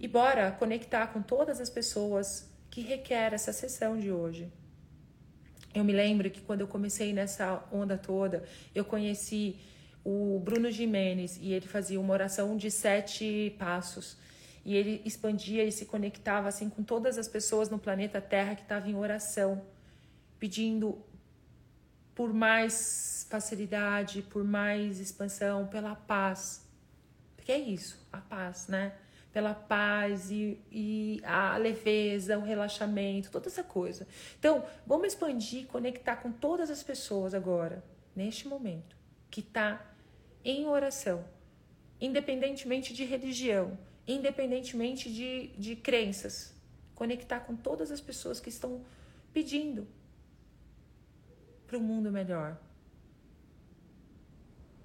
E 0.00 0.08
bora 0.08 0.50
conectar 0.52 1.08
com 1.08 1.20
todas 1.20 1.60
as 1.60 1.68
pessoas 1.68 2.48
que 2.70 2.80
requer 2.80 3.34
essa 3.34 3.52
sessão 3.52 3.98
de 3.98 4.10
hoje. 4.10 4.50
Eu 5.74 5.84
me 5.84 5.92
lembro 5.92 6.30
que 6.30 6.40
quando 6.40 6.62
eu 6.62 6.68
comecei 6.68 7.12
nessa 7.12 7.62
onda 7.70 7.98
toda, 7.98 8.44
eu 8.74 8.86
conheci 8.86 9.60
o 10.02 10.40
Bruno 10.42 10.70
Jimenez 10.70 11.38
e 11.42 11.52
ele 11.52 11.66
fazia 11.66 12.00
uma 12.00 12.14
oração 12.14 12.56
de 12.56 12.70
sete 12.70 13.54
passos. 13.58 14.16
E 14.68 14.76
ele 14.76 15.00
expandia 15.02 15.64
e 15.64 15.72
se 15.72 15.86
conectava 15.86 16.46
assim 16.46 16.68
com 16.68 16.82
todas 16.82 17.16
as 17.16 17.26
pessoas 17.26 17.70
no 17.70 17.78
planeta 17.78 18.20
Terra 18.20 18.54
que 18.54 18.60
estavam 18.60 18.90
em 18.90 18.94
oração, 18.94 19.62
pedindo 20.38 21.02
por 22.14 22.34
mais 22.34 23.26
facilidade, 23.30 24.20
por 24.20 24.44
mais 24.44 25.00
expansão, 25.00 25.66
pela 25.68 25.94
paz. 25.96 26.68
Porque 27.34 27.50
é 27.50 27.58
isso, 27.58 28.06
a 28.12 28.18
paz, 28.18 28.68
né? 28.68 28.92
Pela 29.32 29.54
paz 29.54 30.30
e, 30.30 30.60
e 30.70 31.22
a 31.24 31.56
leveza, 31.56 32.36
o 32.36 32.42
relaxamento, 32.42 33.30
toda 33.30 33.48
essa 33.48 33.64
coisa. 33.64 34.06
Então, 34.38 34.62
vamos 34.86 35.06
expandir, 35.06 35.66
conectar 35.66 36.16
com 36.16 36.30
todas 36.30 36.68
as 36.70 36.82
pessoas 36.82 37.32
agora, 37.32 37.82
neste 38.14 38.46
momento, 38.46 38.94
que 39.30 39.40
está 39.40 39.80
em 40.44 40.66
oração, 40.66 41.24
independentemente 41.98 42.92
de 42.92 43.06
religião, 43.06 43.78
independentemente 44.08 45.12
de, 45.12 45.48
de 45.48 45.76
crenças. 45.76 46.54
Conectar 46.94 47.40
com 47.40 47.54
todas 47.54 47.92
as 47.92 48.00
pessoas 48.00 48.40
que 48.40 48.48
estão 48.48 48.80
pedindo 49.32 49.86
para 51.66 51.76
um 51.76 51.82
mundo 51.82 52.10
melhor. 52.10 52.58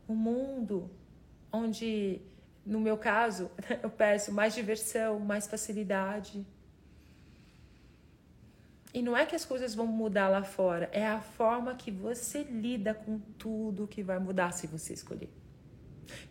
Um 0.08 0.16
mundo 0.16 0.92
onde, 1.52 2.22
no 2.66 2.82
meu 2.82 2.98
caso, 2.98 3.50
eu 3.82 3.90
peço 3.90 4.32
mais 4.34 4.54
diversão, 4.54 5.20
mais 5.20 5.48
facilidade. 5.48 6.46
E 8.94 9.02
não 9.02 9.18
é 9.18 9.26
que 9.26 9.36
as 9.36 9.46
coisas 9.46 9.74
vão 9.74 9.88
mudar 9.88 10.28
lá 10.28 10.44
fora, 10.44 10.88
é 10.92 11.08
a 11.08 11.20
forma 11.20 11.74
que 11.74 11.90
você 11.90 12.44
lida 12.44 12.94
com 12.94 13.18
tudo 13.40 13.88
que 13.88 14.04
vai 14.04 14.20
mudar 14.20 14.52
se 14.52 14.68
você 14.68 14.94
escolher. 14.94 15.32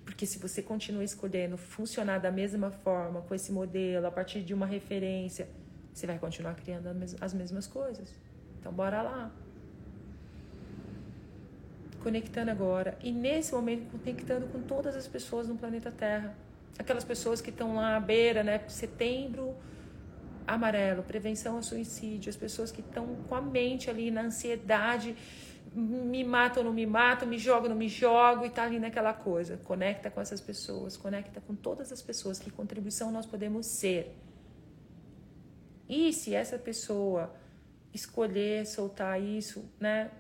Porque 0.05 0.27
se 0.27 0.39
você 0.39 0.63
continua 0.63 1.05
escolhendo 1.05 1.57
funcionar 1.57 2.19
da 2.19 2.31
mesma 2.31 2.71
forma, 2.71 3.23
com 3.23 3.35
esse 3.35 3.53
modelo, 3.53 4.07
a 4.07 4.11
partir 4.11 4.43
de 4.43 4.53
uma 4.53 4.67
referência, 4.67 5.49
você 5.93 6.07
vai 6.07 6.19
continuar 6.19 6.55
criando 6.55 6.89
as 7.21 7.35
mesmas 7.35 7.67
coisas. 7.67 8.15
Então, 8.59 8.73
bora 8.73 9.03
lá 9.03 9.33
conectando 12.03 12.51
agora 12.51 12.99
e 13.01 13.13
nesse 13.13 13.55
momento 13.55 13.97
conectando 13.97 14.47
com 14.49 14.61
todas 14.61 14.97
as 14.97 15.07
pessoas 15.07 15.47
no 15.49 15.57
planeta 15.57 15.91
Terra. 15.91 16.37
Aquelas 16.79 17.05
pessoas 17.05 17.41
que 17.41 17.51
estão 17.51 17.77
lá 17.77 17.97
à 17.97 18.01
beira, 18.01 18.43
né? 18.43 18.61
Setembro 18.69 19.55
amarelo, 20.47 21.03
prevenção 21.03 21.57
ao 21.57 21.63
suicídio, 21.63 22.29
as 22.29 22.37
pessoas 22.37 22.73
que 22.73 22.81
estão 22.81 23.07
com 23.29 23.35
a 23.35 23.41
mente 23.41 23.89
ali 23.89 24.11
na 24.11 24.23
ansiedade, 24.23 25.17
me 25.75 26.23
mato 26.23 26.59
ou 26.59 26.65
não 26.65 26.73
me 26.73 26.87
mato, 26.87 27.27
me 27.27 27.39
jogo 27.39 27.65
ou 27.65 27.71
não 27.71 27.77
me 27.77 27.89
jogo 27.89 28.45
e 28.45 28.51
tá 28.51 28.65
ali 28.65 28.79
naquela 28.79 29.15
coisa. 29.15 29.57
Conecta 29.57 30.11
com 30.11 30.21
essas 30.21 30.41
pessoas, 30.41 30.97
conecta 30.97 31.41
com 31.41 31.55
todas 31.55 31.91
as 31.91 32.03
pessoas, 32.03 32.39
que 32.39 32.51
contribuição 32.51 33.11
nós 33.11 33.27
podemos 33.27 33.67
ser. 33.67 34.15
E 35.89 36.13
se 36.13 36.35
essa 36.35 36.59
pessoa 36.59 37.35
escolher 37.93 38.67
soltar 38.67 39.21
isso, 39.21 39.65
né? 39.79 40.11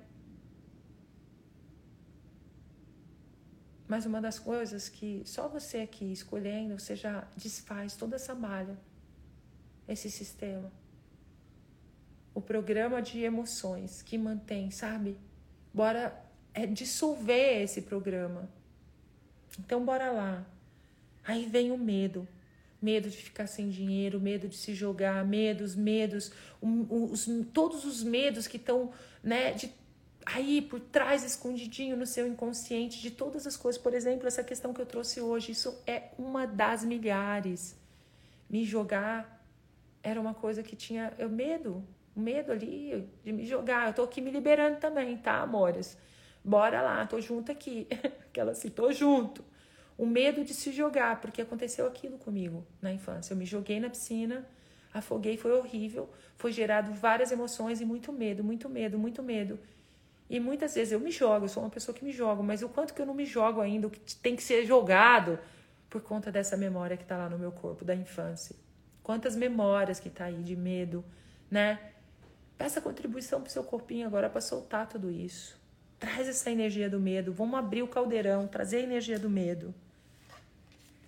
Mas 3.86 4.06
uma 4.06 4.22
das 4.22 4.38
coisas 4.38 4.88
que 4.88 5.22
só 5.26 5.48
você 5.48 5.78
aqui 5.78 6.10
escolhendo, 6.12 6.78
você 6.78 6.96
já 6.96 7.28
desfaz 7.36 7.94
toda 7.94 8.16
essa 8.16 8.34
malha, 8.34 8.78
esse 9.86 10.10
sistema. 10.10 10.72
O 12.34 12.40
programa 12.40 13.02
de 13.02 13.20
emoções 13.20 14.00
que 14.00 14.16
mantém, 14.16 14.70
sabe? 14.70 15.18
Bora 15.72 16.18
é 16.54 16.66
dissolver 16.66 17.62
esse 17.62 17.82
programa. 17.82 18.48
Então 19.58 19.84
bora 19.84 20.10
lá. 20.10 20.46
Aí 21.24 21.46
vem 21.46 21.70
o 21.70 21.78
medo. 21.78 22.26
Medo 22.80 23.08
de 23.08 23.16
ficar 23.16 23.46
sem 23.46 23.70
dinheiro, 23.70 24.20
medo 24.20 24.48
de 24.48 24.56
se 24.56 24.74
jogar, 24.74 25.24
medos, 25.24 25.76
medos, 25.76 26.32
os, 26.60 27.28
todos 27.52 27.84
os 27.84 28.02
medos 28.02 28.48
que 28.48 28.56
estão, 28.56 28.90
né, 29.22 29.52
de 29.52 29.72
aí 30.26 30.60
por 30.60 30.80
trás, 30.80 31.24
escondidinho 31.24 31.96
no 31.96 32.06
seu 32.06 32.26
inconsciente 32.26 33.00
de 33.00 33.10
todas 33.10 33.46
as 33.46 33.56
coisas. 33.56 33.80
Por 33.80 33.94
exemplo, 33.94 34.26
essa 34.26 34.42
questão 34.42 34.74
que 34.74 34.80
eu 34.80 34.86
trouxe 34.86 35.20
hoje, 35.20 35.52
isso 35.52 35.80
é 35.86 36.08
uma 36.18 36.44
das 36.44 36.84
milhares. 36.84 37.76
Me 38.50 38.64
jogar 38.64 39.46
era 40.02 40.20
uma 40.20 40.34
coisa 40.34 40.62
que 40.62 40.74
tinha 40.74 41.12
eu 41.18 41.30
medo, 41.30 41.84
medo 42.14 42.52
ali 42.52 43.08
de 43.24 43.32
me 43.32 43.44
jogar. 43.44 43.88
Eu 43.88 43.94
tô 43.94 44.02
aqui 44.02 44.20
me 44.20 44.30
liberando 44.30 44.78
também, 44.78 45.16
tá, 45.16 45.40
amores? 45.40 45.98
Bora 46.44 46.82
lá, 46.82 47.06
tô 47.06 47.20
junto 47.20 47.52
aqui. 47.52 47.86
Aquela 48.28 48.52
assim, 48.52 48.68
tô 48.68 48.92
junto. 48.92 49.44
O 49.96 50.06
medo 50.06 50.44
de 50.44 50.54
se 50.54 50.72
jogar, 50.72 51.20
porque 51.20 51.42
aconteceu 51.42 51.86
aquilo 51.86 52.18
comigo 52.18 52.66
na 52.80 52.92
infância. 52.92 53.32
Eu 53.32 53.36
me 53.36 53.44
joguei 53.44 53.78
na 53.78 53.90
piscina, 53.90 54.46
afoguei, 54.92 55.36
foi 55.36 55.52
horrível, 55.52 56.08
foi 56.36 56.50
gerado 56.50 56.92
várias 56.92 57.30
emoções 57.30 57.80
e 57.80 57.84
muito 57.84 58.12
medo, 58.12 58.42
muito 58.42 58.68
medo, 58.68 58.98
muito 58.98 59.22
medo. 59.22 59.58
E 60.28 60.40
muitas 60.40 60.74
vezes 60.74 60.92
eu 60.92 60.98
me 61.00 61.10
jogo, 61.10 61.44
eu 61.44 61.48
sou 61.48 61.62
uma 61.62 61.70
pessoa 61.70 61.94
que 61.94 62.04
me 62.04 62.10
jogo, 62.10 62.42
mas 62.42 62.62
o 62.62 62.68
quanto 62.68 62.94
que 62.94 63.02
eu 63.02 63.06
não 63.06 63.14
me 63.14 63.26
jogo 63.26 63.60
ainda, 63.60 63.86
o 63.86 63.90
que 63.90 64.16
tem 64.16 64.34
que 64.34 64.42
ser 64.42 64.64
jogado 64.64 65.38
por 65.90 66.00
conta 66.00 66.32
dessa 66.32 66.56
memória 66.56 66.96
que 66.96 67.02
está 67.02 67.18
lá 67.18 67.28
no 67.28 67.38
meu 67.38 67.52
corpo 67.52 67.84
da 67.84 67.94
infância. 67.94 68.56
Quantas 69.02 69.36
memórias 69.36 70.00
que 70.00 70.08
está 70.08 70.24
aí 70.24 70.42
de 70.42 70.56
medo, 70.56 71.04
né? 71.50 71.78
Peça 72.62 72.80
contribuição 72.80 73.40
pro 73.40 73.50
seu 73.50 73.64
corpinho 73.64 74.06
agora 74.06 74.30
para 74.30 74.40
soltar 74.40 74.88
tudo 74.88 75.10
isso. 75.10 75.60
Traz 75.98 76.28
essa 76.28 76.50
energia 76.50 76.88
do 76.88 77.00
medo. 77.00 77.32
Vamos 77.32 77.58
abrir 77.58 77.82
o 77.82 77.88
caldeirão, 77.88 78.46
trazer 78.46 78.76
a 78.76 78.82
energia 78.82 79.18
do 79.18 79.28
medo. 79.28 79.74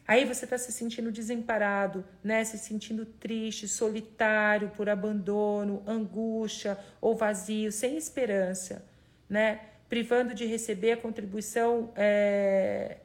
Aí 0.07 0.25
você 0.25 0.45
está 0.45 0.59
se 0.59 0.73
sentindo 0.73 1.13
desemparado, 1.13 2.05
né? 2.23 2.43
Se 2.45 2.59
sentindo 2.59 3.07
triste, 3.07 3.69
solitário 3.69 4.71
por 4.71 4.89
abandono, 4.89 5.83
angústia 5.87 6.77
ou 7.01 7.15
vazio, 7.15 7.71
sem 7.71 7.97
esperança 7.97 8.85
né? 9.29 9.61
Privando 9.89 10.35
de 10.35 10.45
receber 10.45 10.93
a 10.93 10.97
contribuição, 10.97 11.93
é... 11.95 12.99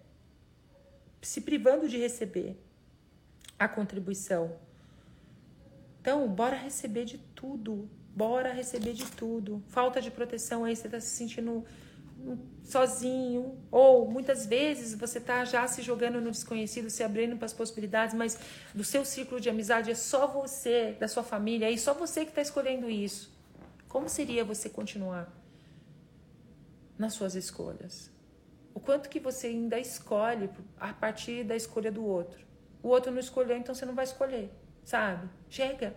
se 1.22 1.41
privando 1.41 1.88
de 1.88 1.97
receber 1.97 2.58
a 3.58 3.68
contribuição. 3.68 4.58
Então, 6.02 6.28
bora 6.28 6.56
receber 6.56 7.06
de 7.06 7.18
tudo, 7.18 7.89
bora 8.22 8.51
receber 8.61 8.93
de 8.93 9.05
tudo. 9.22 9.63
Falta 9.67 10.01
de 10.01 10.11
proteção 10.11 10.59
aí, 10.65 10.76
você 10.76 10.88
está 10.88 10.99
se 10.99 11.11
sentindo 11.20 11.65
sozinho, 12.63 13.57
ou 13.72 13.91
muitas 14.15 14.45
vezes 14.45 14.93
você 14.93 15.20
está 15.20 15.45
já 15.45 15.65
se 15.67 15.82
jogando 15.82 16.20
no 16.20 16.32
desconhecido, 16.32 16.89
se 16.89 17.01
abrindo 17.01 17.38
para 17.38 17.45
as 17.45 17.53
possibilidades, 17.53 18.13
mas 18.13 18.38
do 18.76 18.84
seu 18.84 19.03
círculo 19.05 19.39
de 19.39 19.49
amizade 19.49 19.89
é 19.89 19.95
só 19.95 20.28
você, 20.28 20.97
da 20.99 21.07
sua 21.07 21.24
família, 21.24 21.72
é 21.74 21.78
só 21.78 21.93
você 21.93 22.26
que 22.26 22.32
está 22.32 22.41
escolhendo 22.41 22.89
isso. 22.89 23.24
Como 23.88 24.07
seria 24.09 24.43
você 24.43 24.67
continuar? 24.70 25.26
nas 26.99 27.13
suas 27.13 27.34
escolhas. 27.34 28.11
O 28.74 28.80
quanto 28.80 29.09
que 29.09 29.22
você 29.22 29.47
ainda 29.47 29.80
escolhe 29.80 30.49
a 30.78 30.93
partir 30.93 31.45
da 31.45 31.55
escolha 31.55 31.89
do 31.89 32.03
outro. 32.05 32.45
O 32.84 32.89
outro 32.89 33.09
não 33.09 33.20
escolheu, 33.20 33.57
então 33.57 33.74
você 33.74 33.86
não 33.86 33.95
vai 33.95 34.03
escolher, 34.03 34.51
sabe? 34.84 35.30
Chega. 35.49 35.95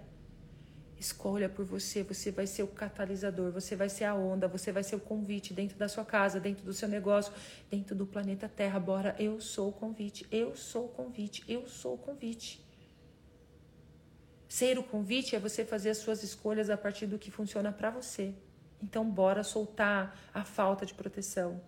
Escolha 1.03 1.49
por 1.49 1.65
você, 1.65 2.05
você 2.05 2.31
vai 2.31 2.47
ser 2.47 2.63
o 2.63 2.69
catalisador, 2.69 3.51
você 3.51 3.75
vai 3.75 3.89
ser 3.89 4.05
a 4.05 4.15
onda, 4.15 4.47
você 4.47 4.71
vai 4.71 4.85
ser 4.85 4.95
o 4.95 5.01
convite 5.01 5.53
dentro 5.53 5.77
da 5.77 5.89
sua 5.89 6.05
casa, 6.05 6.39
dentro 6.39 6.65
do 6.65 6.73
seu 6.73 6.89
negócio, 6.89 7.33
dentro 7.69 7.93
do 7.97 8.07
planeta 8.07 8.49
Terra. 8.49 8.79
Bora, 8.79 9.17
eu 9.19 9.41
sou 9.41 9.71
o 9.71 9.73
convite, 9.73 10.25
eu 10.31 10.55
sou 10.55 10.85
o 10.85 10.89
convite, 10.89 11.43
eu 11.49 11.67
sou 11.67 11.95
o 11.95 11.99
convite. 11.99 12.65
Ser 14.49 14.79
o 14.79 14.85
convite 14.85 15.35
é 15.35 15.41
você 15.41 15.65
fazer 15.65 15.91
as 15.91 15.99
suas 15.99 16.23
escolhas 16.23 16.71
a 16.71 16.77
partir 16.77 17.07
do 17.07 17.19
que 17.19 17.33
funciona 17.33 17.73
para 17.73 17.91
você. 17.91 18.33
Então, 18.81 19.05
bora 19.05 19.43
soltar 19.43 20.17
a 20.33 20.45
falta 20.45 20.87
de 20.87 20.95
proteção. 20.95 21.61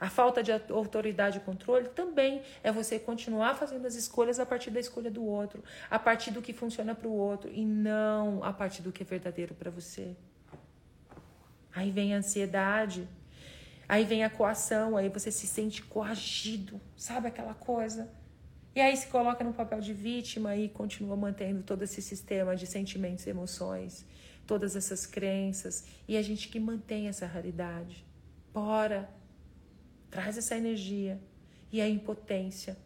A 0.00 0.08
falta 0.08 0.42
de 0.42 0.52
autoridade 0.52 1.38
e 1.38 1.40
controle 1.40 1.88
também 1.88 2.42
é 2.62 2.70
você 2.70 2.98
continuar 2.98 3.54
fazendo 3.54 3.86
as 3.86 3.94
escolhas 3.94 4.38
a 4.38 4.46
partir 4.46 4.70
da 4.70 4.78
escolha 4.78 5.10
do 5.10 5.24
outro, 5.24 5.62
a 5.90 5.98
partir 5.98 6.30
do 6.30 6.40
que 6.40 6.52
funciona 6.52 6.94
para 6.94 7.08
o 7.08 7.12
outro 7.12 7.50
e 7.52 7.64
não 7.64 8.42
a 8.44 8.52
partir 8.52 8.82
do 8.82 8.92
que 8.92 9.02
é 9.02 9.06
verdadeiro 9.06 9.54
para 9.54 9.70
você. 9.70 10.16
Aí 11.74 11.90
vem 11.90 12.14
a 12.14 12.18
ansiedade, 12.18 13.08
aí 13.88 14.04
vem 14.04 14.24
a 14.24 14.30
coação, 14.30 14.96
aí 14.96 15.08
você 15.08 15.30
se 15.30 15.46
sente 15.46 15.82
coagido, 15.82 16.80
sabe 16.96 17.28
aquela 17.28 17.54
coisa? 17.54 18.10
E 18.74 18.80
aí 18.80 18.96
se 18.96 19.08
coloca 19.08 19.42
no 19.42 19.52
papel 19.52 19.80
de 19.80 19.92
vítima 19.92 20.54
e 20.54 20.68
continua 20.68 21.16
mantendo 21.16 21.62
todo 21.62 21.82
esse 21.82 22.00
sistema 22.00 22.54
de 22.54 22.66
sentimentos 22.66 23.26
e 23.26 23.30
emoções 23.30 24.06
todas 24.48 24.74
essas 24.74 25.06
crenças 25.06 25.84
e 26.08 26.16
a 26.16 26.22
gente 26.22 26.48
que 26.48 26.58
mantém 26.58 27.06
essa 27.06 27.26
realidade. 27.26 28.04
Bora, 28.52 29.08
traz 30.10 30.36
essa 30.38 30.56
energia 30.56 31.20
e 31.70 31.80
a 31.80 31.88
impotência. 31.88 32.76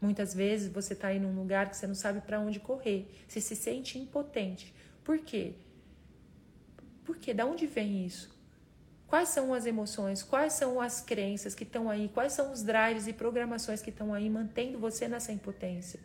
Muitas 0.00 0.34
vezes 0.34 0.72
você 0.72 0.94
está 0.94 1.08
aí 1.08 1.20
num 1.20 1.34
lugar 1.34 1.70
que 1.70 1.76
você 1.76 1.86
não 1.86 1.94
sabe 1.94 2.20
para 2.20 2.40
onde 2.40 2.58
correr, 2.58 3.08
você 3.28 3.40
se 3.40 3.54
sente 3.54 3.98
impotente. 3.98 4.74
Por 5.04 5.18
quê? 5.18 5.54
Por 7.04 7.16
quê? 7.16 7.32
Da 7.32 7.46
onde 7.46 7.66
vem 7.66 8.04
isso? 8.04 8.30
Quais 9.06 9.28
são 9.28 9.52
as 9.52 9.66
emoções? 9.66 10.22
Quais 10.22 10.54
são 10.54 10.80
as 10.80 11.00
crenças 11.00 11.54
que 11.54 11.64
estão 11.64 11.90
aí? 11.90 12.08
Quais 12.08 12.32
são 12.32 12.50
os 12.50 12.62
drives 12.62 13.06
e 13.06 13.12
programações 13.12 13.82
que 13.82 13.90
estão 13.90 14.14
aí 14.14 14.28
mantendo 14.30 14.78
você 14.78 15.06
nessa 15.06 15.32
impotência? 15.32 16.00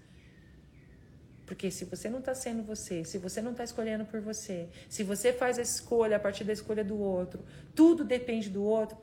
Porque 1.47 1.71
se 1.71 1.85
você 1.85 2.09
não 2.09 2.19
está 2.19 2.35
sendo 2.35 2.61
você, 2.61 3.05
se 3.05 3.17
você 3.17 3.41
não 3.41 3.51
está 3.51 3.63
escolhendo 3.63 4.03
por 4.03 4.19
você, 4.19 4.67
se 4.89 5.01
você 5.01 5.31
faz 5.31 5.57
a 5.57 5.61
escolha 5.61 6.17
a 6.17 6.19
partir 6.19 6.43
da 6.43 6.51
escolha 6.51 6.83
do 6.83 6.99
outro, 6.99 7.41
tudo 7.73 8.03
depende 8.03 8.49
do 8.49 8.61
outro, 8.61 8.97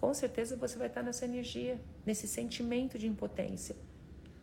com 0.00 0.14
certeza 0.14 0.56
você 0.56 0.78
vai 0.78 0.86
estar 0.86 1.02
tá 1.02 1.06
nessa 1.06 1.26
energia, 1.26 1.78
nesse 2.06 2.26
sentimento 2.26 2.98
de 2.98 3.06
impotência. 3.06 3.76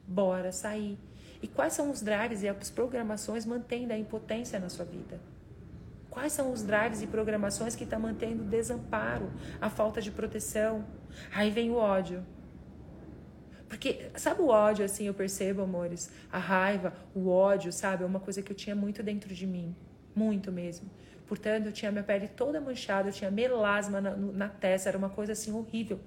Bora 0.08 0.52
sair. 0.52 1.00
E 1.42 1.48
quais 1.48 1.74
são 1.74 1.90
os 1.90 2.00
drives 2.00 2.44
e 2.44 2.48
as 2.48 2.70
programações 2.70 3.44
mantendo 3.44 3.92
a 3.92 3.98
impotência 3.98 4.60
na 4.60 4.70
sua 4.70 4.86
vida? 4.86 5.20
Quais 6.12 6.32
são 6.32 6.54
os 6.54 6.62
drives 6.62 7.02
e 7.02 7.08
programações 7.08 7.76
que 7.76 7.86
estão 7.86 8.00
tá 8.00 8.08
mantendo 8.08 8.44
o 8.44 8.46
desamparo, 8.46 9.32
a 9.60 9.70
falta 9.70 10.00
de 10.00 10.12
proteção? 10.12 10.86
Aí 11.34 11.50
vem 11.50 11.72
o 11.72 11.76
ódio. 11.76 12.24
Porque, 13.70 14.10
sabe 14.16 14.42
o 14.42 14.48
ódio, 14.48 14.84
assim, 14.84 15.06
eu 15.06 15.14
percebo, 15.14 15.62
amores? 15.62 16.12
A 16.32 16.40
raiva, 16.40 16.92
o 17.14 17.30
ódio, 17.30 17.72
sabe? 17.72 18.04
É 18.04 18.06
uma 18.06 18.20
coisa 18.20 18.42
que 18.42 18.52
eu 18.52 18.56
tinha 18.56 18.76
muito 18.76 19.04
dentro 19.04 19.34
de 19.34 19.46
mim. 19.46 19.76
Muito 20.16 20.52
mesmo. 20.52 20.90
Portanto, 21.28 21.68
eu 21.68 21.72
tinha 21.72 21.92
minha 21.92 22.04
pele 22.04 22.28
toda 22.28 22.60
manchada, 22.60 23.10
eu 23.10 23.14
tinha 23.14 23.30
melasma 23.30 24.02
na, 24.02 24.16
na 24.16 24.50
testa, 24.50 24.90
era 24.90 24.98
uma 24.98 25.12
coisa 25.12 25.34
assim 25.34 25.54
horrível. 25.54 26.00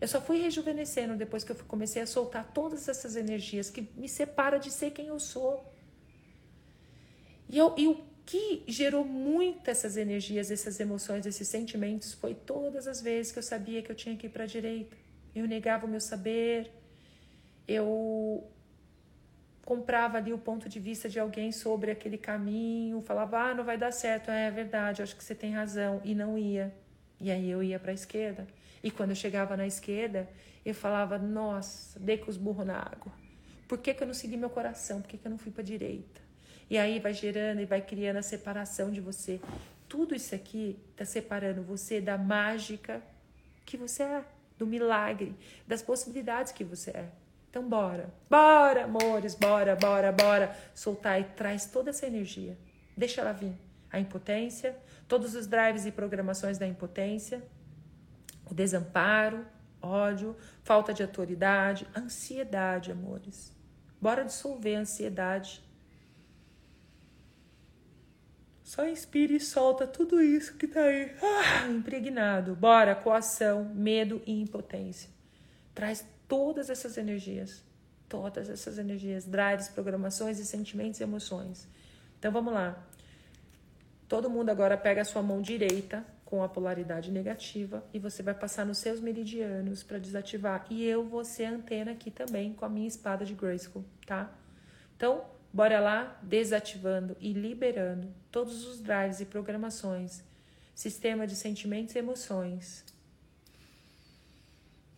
Eu 0.00 0.06
só 0.06 0.20
fui 0.20 0.40
rejuvenescendo 0.40 1.16
depois 1.16 1.42
que 1.42 1.50
eu 1.50 1.56
comecei 1.66 2.00
a 2.00 2.06
soltar 2.06 2.52
todas 2.54 2.88
essas 2.88 3.16
energias 3.16 3.68
que 3.68 3.88
me 3.96 4.08
separam 4.08 4.60
de 4.60 4.70
ser 4.70 4.92
quem 4.92 5.08
eu 5.08 5.18
sou. 5.18 5.68
E, 7.48 7.58
eu, 7.58 7.74
e 7.76 7.88
o 7.88 8.00
que 8.24 8.62
gerou 8.68 9.04
muito 9.04 9.68
essas 9.68 9.96
energias, 9.96 10.50
essas 10.52 10.78
emoções, 10.78 11.26
esses 11.26 11.48
sentimentos 11.48 12.12
foi 12.12 12.34
todas 12.34 12.86
as 12.86 13.00
vezes 13.00 13.32
que 13.32 13.38
eu 13.40 13.42
sabia 13.42 13.82
que 13.82 13.90
eu 13.90 13.96
tinha 13.96 14.16
que 14.16 14.26
ir 14.28 14.30
para 14.30 14.44
a 14.44 14.46
direita. 14.46 14.96
Eu 15.34 15.48
negava 15.48 15.86
o 15.86 15.88
meu 15.88 16.00
saber, 16.00 16.70
eu 17.66 18.46
comprava 19.64 20.18
ali 20.18 20.32
o 20.32 20.38
ponto 20.38 20.68
de 20.68 20.80
vista 20.80 21.08
de 21.08 21.18
alguém 21.18 21.52
sobre 21.52 21.90
aquele 21.90 22.18
caminho, 22.18 23.00
falava, 23.02 23.38
ah, 23.38 23.54
não 23.54 23.64
vai 23.64 23.78
dar 23.78 23.92
certo, 23.92 24.30
é, 24.30 24.46
é 24.46 24.50
verdade, 24.50 25.02
acho 25.02 25.16
que 25.16 25.22
você 25.22 25.34
tem 25.34 25.52
razão, 25.52 26.00
e 26.04 26.14
não 26.14 26.36
ia. 26.36 26.74
E 27.20 27.30
aí 27.30 27.48
eu 27.50 27.62
ia 27.62 27.78
para 27.78 27.92
a 27.92 27.94
esquerda. 27.94 28.46
E 28.82 28.90
quando 28.90 29.10
eu 29.10 29.16
chegava 29.16 29.56
na 29.56 29.66
esquerda, 29.66 30.28
eu 30.64 30.74
falava, 30.74 31.18
nossa, 31.18 31.98
dei 32.00 32.18
com 32.18 32.30
os 32.30 32.36
burros 32.36 32.66
na 32.66 32.78
água. 32.78 33.12
Por 33.68 33.78
que, 33.78 33.94
que 33.94 34.02
eu 34.02 34.06
não 34.06 34.14
segui 34.14 34.36
meu 34.36 34.50
coração? 34.50 35.00
Por 35.00 35.08
que, 35.08 35.16
que 35.16 35.26
eu 35.26 35.30
não 35.30 35.38
fui 35.38 35.52
para 35.52 35.62
a 35.62 35.64
direita? 35.64 36.20
E 36.68 36.76
aí 36.76 36.98
vai 36.98 37.14
gerando 37.14 37.60
e 37.60 37.64
vai 37.64 37.80
criando 37.80 38.16
a 38.16 38.22
separação 38.22 38.90
de 38.90 39.00
você. 39.00 39.40
Tudo 39.88 40.14
isso 40.14 40.34
aqui 40.34 40.78
está 40.90 41.04
separando 41.04 41.62
você 41.62 42.00
da 42.00 42.18
mágica 42.18 43.02
que 43.64 43.76
você 43.76 44.02
é, 44.02 44.24
do 44.58 44.66
milagre, 44.66 45.34
das 45.66 45.82
possibilidades 45.82 46.52
que 46.52 46.64
você 46.64 46.90
é. 46.90 47.08
Então, 47.52 47.68
bora. 47.68 48.08
Bora, 48.30 48.84
amores, 48.84 49.34
bora, 49.34 49.76
bora, 49.76 50.10
bora. 50.10 50.56
Soltar 50.74 51.20
e 51.20 51.24
traz 51.24 51.66
toda 51.66 51.90
essa 51.90 52.06
energia. 52.06 52.56
Deixa 52.96 53.20
ela 53.20 53.34
vir. 53.34 53.52
A 53.90 54.00
impotência, 54.00 54.74
todos 55.06 55.34
os 55.34 55.46
drives 55.46 55.84
e 55.84 55.92
programações 55.92 56.56
da 56.56 56.66
impotência, 56.66 57.42
o 58.50 58.54
desamparo, 58.54 59.44
ódio, 59.82 60.34
falta 60.62 60.94
de 60.94 61.02
autoridade, 61.02 61.86
ansiedade, 61.94 62.90
amores. 62.90 63.54
Bora 64.00 64.24
dissolver 64.24 64.78
a 64.78 64.80
ansiedade. 64.80 65.62
Só 68.62 68.88
inspira 68.88 69.34
e 69.34 69.40
solta 69.40 69.86
tudo 69.86 70.22
isso 70.22 70.56
que 70.56 70.66
tá 70.66 70.80
aí, 70.80 71.14
ah, 71.20 71.68
impregnado. 71.68 72.56
Bora, 72.56 72.94
coação, 72.94 73.66
medo 73.74 74.22
e 74.24 74.40
impotência. 74.40 75.10
Traz 75.74 76.02
todas 76.32 76.70
essas 76.70 76.96
energias, 76.96 77.62
todas 78.08 78.48
essas 78.48 78.78
energias, 78.78 79.26
drives, 79.26 79.68
programações 79.68 80.38
e 80.38 80.46
sentimentos 80.46 80.98
e 80.98 81.02
emoções. 81.02 81.68
Então 82.18 82.32
vamos 82.32 82.54
lá. 82.54 82.82
Todo 84.08 84.30
mundo 84.30 84.48
agora 84.48 84.78
pega 84.78 85.02
a 85.02 85.04
sua 85.04 85.22
mão 85.22 85.42
direita 85.42 86.02
com 86.24 86.42
a 86.42 86.48
polaridade 86.48 87.10
negativa 87.10 87.84
e 87.92 87.98
você 87.98 88.22
vai 88.22 88.32
passar 88.32 88.64
nos 88.64 88.78
seus 88.78 88.98
meridianos 88.98 89.82
para 89.82 89.98
desativar. 89.98 90.64
E 90.70 90.82
eu 90.82 91.04
vou 91.04 91.22
ser 91.22 91.44
antena 91.44 91.92
aqui 91.92 92.10
também 92.10 92.54
com 92.54 92.64
a 92.64 92.68
minha 92.70 92.88
espada 92.88 93.26
de 93.26 93.34
Grayskull, 93.34 93.84
tá? 94.06 94.32
Então, 94.96 95.26
bora 95.52 95.80
lá 95.80 96.18
desativando 96.22 97.14
e 97.20 97.34
liberando 97.34 98.08
todos 98.30 98.66
os 98.66 98.80
drives 98.80 99.20
e 99.20 99.26
programações, 99.26 100.24
sistema 100.74 101.26
de 101.26 101.36
sentimentos 101.36 101.94
e 101.94 101.98
emoções 101.98 102.90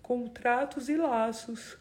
contratos 0.04 0.90
e 0.90 0.96
laços. 0.96 1.78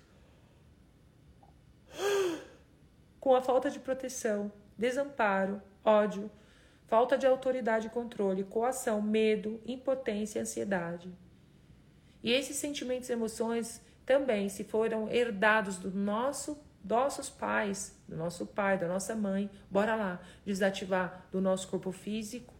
Com 3.20 3.36
a 3.36 3.42
falta 3.42 3.70
de 3.70 3.80
proteção, 3.80 4.52
desamparo, 4.78 5.62
ódio, 5.84 6.32
falta 6.88 7.18
de 7.18 7.28
autoridade 7.28 7.88
e 7.88 7.90
controle, 7.90 8.46
coação, 8.46 9.02
medo, 9.02 9.62
impotência 9.66 10.40
e 10.40 10.42
ansiedade. 10.42 11.14
E 12.24 12.32
esses 12.32 12.56
sentimentos 12.56 13.10
e 13.10 13.14
emoções 13.14 13.82
também, 14.06 14.48
se 14.48 14.64
foram 14.64 15.10
herdados 15.10 15.78
do 15.78 15.92
nosso, 15.92 16.58
nossos 16.84 17.30
pais, 17.30 17.94
do 18.08 18.16
nosso 18.16 18.46
pai, 18.46 18.78
da 18.78 18.88
nossa 18.88 19.16
mãe, 19.16 19.50
bora 19.70 19.96
lá, 19.96 20.22
desativar 20.46 21.28
do 21.30 21.42
nosso 21.42 21.68
corpo 21.68 21.92
físico, 21.92 22.53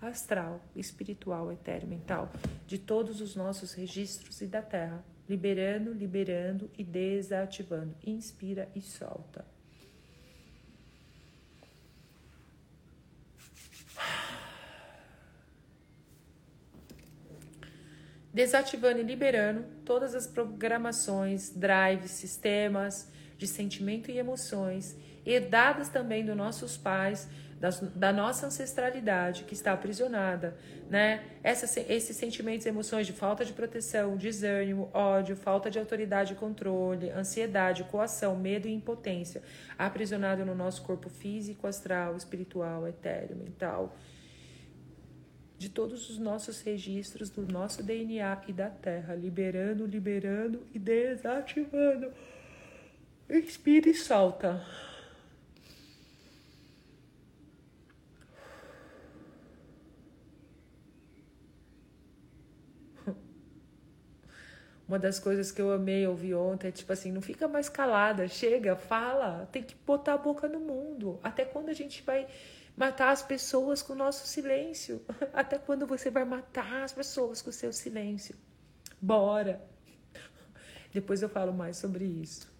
astral, 0.00 0.60
espiritual, 0.74 1.52
etéreo, 1.52 1.88
mental, 1.88 2.30
de 2.66 2.78
todos 2.78 3.20
os 3.20 3.34
nossos 3.34 3.72
registros 3.72 4.40
e 4.40 4.46
da 4.46 4.62
Terra, 4.62 5.04
liberando, 5.28 5.92
liberando 5.92 6.70
e 6.78 6.84
desativando. 6.84 7.94
Inspira 8.04 8.68
e 8.74 8.80
solta. 8.80 9.44
Desativando 18.32 19.00
e 19.00 19.02
liberando 19.02 19.64
todas 19.84 20.14
as 20.14 20.26
programações, 20.26 21.50
drives, 21.50 22.12
sistemas 22.12 23.10
de 23.36 23.46
sentimento 23.46 24.10
e 24.10 24.18
emoções, 24.18 24.96
herdadas 25.24 25.88
também 25.88 26.24
dos 26.24 26.36
nossos 26.36 26.76
pais, 26.76 27.28
da, 27.58 28.12
nossa 28.12 28.46
ancestralidade 28.46 29.42
que 29.42 29.52
está 29.52 29.72
aprisionada, 29.72 30.56
né? 30.88 31.24
Esses 31.42 32.16
sentimentos 32.16 32.64
e 32.64 32.68
emoções 32.68 33.06
de 33.06 33.12
falta 33.12 33.44
de 33.44 33.52
proteção, 33.52 34.16
desânimo, 34.16 34.88
ódio, 34.94 35.34
falta 35.34 35.68
de 35.68 35.78
autoridade 35.78 36.34
e 36.34 36.36
controle, 36.36 37.10
ansiedade, 37.10 37.82
coação, 37.84 38.36
medo 38.36 38.68
e 38.68 38.72
impotência, 38.72 39.42
aprisionado 39.76 40.44
no 40.46 40.54
nosso 40.54 40.82
corpo 40.82 41.08
físico, 41.08 41.66
astral, 41.66 42.16
espiritual, 42.16 42.86
etéreo, 42.86 43.36
mental, 43.36 43.96
de 45.56 45.68
todos 45.68 46.08
os 46.08 46.18
nossos 46.18 46.60
registros 46.60 47.28
do 47.28 47.44
nosso 47.44 47.82
DNA 47.82 48.42
e 48.46 48.52
da 48.52 48.70
Terra, 48.70 49.16
liberando, 49.16 49.84
liberando 49.84 50.64
e 50.72 50.78
desativando. 50.78 52.12
Inspira 53.28 53.88
e 53.88 53.94
solta. 53.94 54.64
Uma 64.88 64.98
das 64.98 65.18
coisas 65.18 65.52
que 65.52 65.60
eu 65.60 65.70
amei 65.70 66.06
ouvir 66.06 66.34
ontem 66.34 66.68
é 66.68 66.72
tipo 66.72 66.90
assim, 66.90 67.12
não 67.12 67.20
fica 67.20 67.46
mais 67.46 67.68
calada, 67.68 68.26
chega, 68.26 68.74
fala, 68.74 69.46
tem 69.52 69.62
que 69.62 69.76
botar 69.86 70.14
a 70.14 70.18
boca 70.18 70.48
no 70.48 70.58
mundo. 70.58 71.20
Até 71.22 71.44
quando 71.44 71.68
a 71.68 71.74
gente 71.74 72.02
vai 72.02 72.26
matar 72.74 73.10
as 73.10 73.20
pessoas 73.20 73.82
com 73.82 73.92
o 73.92 73.96
nosso 73.96 74.26
silêncio? 74.26 75.04
Até 75.34 75.58
quando 75.58 75.86
você 75.86 76.10
vai 76.10 76.24
matar 76.24 76.84
as 76.84 76.92
pessoas 76.92 77.42
com 77.42 77.50
o 77.50 77.52
seu 77.52 77.70
silêncio? 77.70 78.34
Bora! 78.98 79.62
Depois 80.90 81.20
eu 81.20 81.28
falo 81.28 81.52
mais 81.52 81.76
sobre 81.76 82.06
isso. 82.06 82.50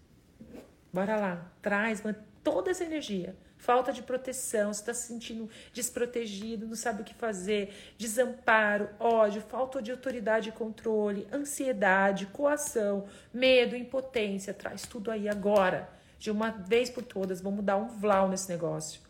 Bora 0.93 1.15
lá, 1.15 1.51
traz 1.63 2.03
toda 2.43 2.69
essa 2.69 2.83
energia 2.83 3.35
falta 3.59 3.93
de 3.93 4.01
proteção, 4.01 4.71
está 4.71 4.93
se 4.93 5.07
sentindo 5.07 5.47
desprotegido, 5.71 6.65
não 6.65 6.75
sabe 6.75 7.01
o 7.01 7.05
que 7.05 7.13
fazer, 7.13 7.93
desamparo, 7.97 8.89
ódio, 8.99 9.41
falta 9.41 9.81
de 9.81 9.91
autoridade 9.91 10.49
e 10.49 10.51
controle, 10.51 11.27
ansiedade, 11.31 12.25
coação, 12.27 13.05
medo, 13.31 13.75
impotência, 13.75 14.53
traz 14.53 14.83
tudo 14.83 15.11
aí 15.11 15.29
agora, 15.29 15.89
de 16.17 16.31
uma 16.31 16.49
vez 16.49 16.89
por 16.89 17.03
todas, 17.03 17.41
vamos 17.41 17.63
dar 17.63 17.77
um 17.77 17.87
vlau 17.87 18.27
nesse 18.27 18.49
negócio. 18.49 19.01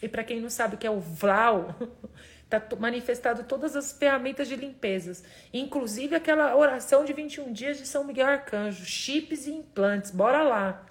E 0.00 0.08
para 0.08 0.24
quem 0.24 0.40
não 0.40 0.50
sabe 0.50 0.76
o 0.76 0.78
que 0.78 0.86
é 0.86 0.90
o 0.90 1.00
vlau, 1.00 1.74
Está 2.46 2.62
manifestado 2.76 3.42
todas 3.42 3.74
as 3.74 3.90
ferramentas 3.90 4.46
de 4.46 4.54
limpezas, 4.54 5.24
inclusive 5.52 6.14
aquela 6.14 6.56
oração 6.56 7.04
de 7.04 7.12
21 7.12 7.52
dias 7.52 7.76
de 7.76 7.84
São 7.84 8.04
Miguel 8.04 8.28
Arcanjo, 8.28 8.84
chips 8.84 9.48
e 9.48 9.50
implantes. 9.50 10.12
Bora 10.12 10.44
lá. 10.44 10.86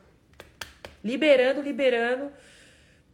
Liberando, 1.01 1.61
liberando 1.61 2.29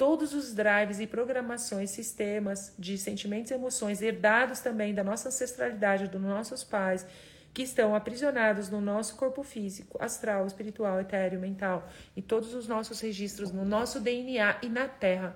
todos 0.01 0.33
os 0.33 0.51
drives 0.55 0.99
e 0.99 1.05
programações, 1.05 1.91
sistemas 1.91 2.73
de 2.75 2.97
sentimentos 2.97 3.51
e 3.51 3.53
emoções 3.53 4.01
herdados 4.01 4.59
também 4.59 4.95
da 4.95 5.03
nossa 5.03 5.27
ancestralidade, 5.27 6.07
dos 6.07 6.19
nossos 6.19 6.63
pais, 6.63 7.05
que 7.53 7.61
estão 7.61 7.93
aprisionados 7.93 8.67
no 8.67 8.81
nosso 8.81 9.15
corpo 9.15 9.43
físico, 9.43 10.03
astral, 10.03 10.47
espiritual, 10.47 10.99
etéreo, 10.99 11.39
mental 11.39 11.87
e 12.17 12.21
todos 12.21 12.55
os 12.55 12.67
nossos 12.67 12.99
registros 12.99 13.51
no 13.51 13.63
nosso 13.63 13.99
DNA 13.99 14.57
e 14.63 14.69
na 14.69 14.87
Terra. 14.87 15.35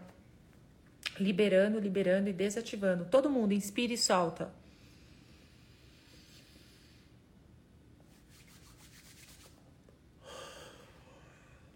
Liberando, 1.19 1.77
liberando 1.77 2.27
e 2.27 2.33
desativando. 2.33 3.05
Todo 3.05 3.29
mundo 3.29 3.51
inspira 3.53 3.93
e 3.93 3.97
solta. 3.99 4.51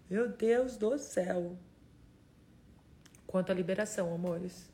Meu 0.09 0.27
Deus 0.27 0.75
do 0.75 0.97
céu. 0.97 1.55
Quanto 3.29 3.51
à 3.51 3.53
liberação, 3.53 4.11
amores. 4.11 4.67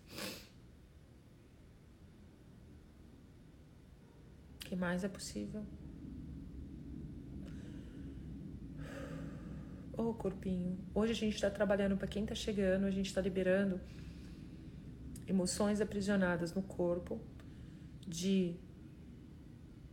O 4.53 4.59
que 4.59 4.77
mais 4.77 5.03
é 5.03 5.09
possível? 5.09 5.61
Ô, 9.97 10.03
oh, 10.03 10.13
corpinho. 10.13 10.79
Hoje 10.93 11.11
a 11.11 11.15
gente 11.15 11.35
está 11.35 11.49
trabalhando 11.49 11.97
para 11.97 12.07
quem 12.07 12.23
está 12.23 12.33
chegando, 12.33 12.85
a 12.85 12.91
gente 12.91 13.07
está 13.07 13.19
liberando 13.19 13.81
emoções 15.27 15.81
aprisionadas 15.81 16.53
no 16.53 16.61
corpo, 16.61 17.19
de 18.07 18.55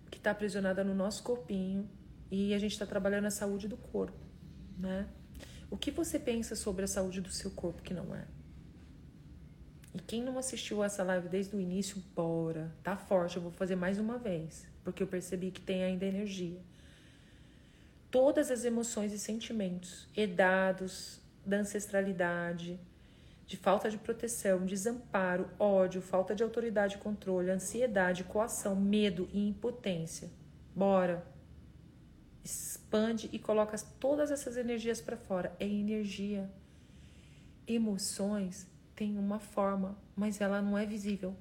que 0.08 0.18
está 0.18 0.30
aprisionada 0.30 0.84
no 0.84 0.94
nosso 0.94 1.24
corpinho, 1.24 1.90
e 2.30 2.54
a 2.54 2.58
gente 2.60 2.74
está 2.74 2.86
trabalhando 2.86 3.24
a 3.24 3.30
saúde 3.32 3.66
do 3.66 3.76
corpo, 3.76 4.24
né? 4.78 5.08
O 5.68 5.76
que 5.76 5.90
você 5.90 6.16
pensa 6.16 6.54
sobre 6.54 6.84
a 6.84 6.86
saúde 6.86 7.20
do 7.20 7.32
seu 7.32 7.50
corpo 7.50 7.82
que 7.82 7.92
não 7.92 8.14
é? 8.14 8.24
E 9.94 10.00
quem 10.00 10.22
não 10.22 10.38
assistiu 10.38 10.82
essa 10.82 11.02
live 11.02 11.28
desde 11.28 11.54
o 11.54 11.60
início, 11.60 12.02
bora. 12.14 12.72
Tá 12.82 12.96
forte, 12.96 13.36
eu 13.36 13.42
vou 13.42 13.52
fazer 13.52 13.76
mais 13.76 13.98
uma 13.98 14.16
vez, 14.18 14.66
porque 14.82 15.02
eu 15.02 15.06
percebi 15.06 15.50
que 15.50 15.60
tem 15.60 15.84
ainda 15.84 16.06
energia. 16.06 16.60
Todas 18.10 18.50
as 18.50 18.64
emoções 18.64 19.12
e 19.12 19.18
sentimentos 19.18 20.08
herdados 20.16 21.20
da 21.44 21.58
ancestralidade, 21.58 22.80
de 23.46 23.56
falta 23.56 23.90
de 23.90 23.98
proteção, 23.98 24.64
desamparo, 24.64 25.50
ódio, 25.58 26.00
falta 26.00 26.34
de 26.34 26.42
autoridade 26.42 26.96
e 26.96 26.98
controle, 26.98 27.50
ansiedade, 27.50 28.24
coação, 28.24 28.74
medo 28.74 29.28
e 29.32 29.46
impotência. 29.46 30.30
Bora. 30.74 31.26
Expande 32.42 33.28
e 33.30 33.38
coloca 33.38 33.76
todas 34.00 34.30
essas 34.30 34.56
energias 34.56 35.00
para 35.00 35.16
fora. 35.16 35.54
É 35.60 35.66
energia. 35.66 36.50
Emoções 37.66 38.66
têm 38.94 39.18
uma 39.18 39.38
forma, 39.38 39.96
mas 40.14 40.40
ela 40.40 40.60
não 40.60 40.76
é 40.76 40.86
visível. 40.86 41.36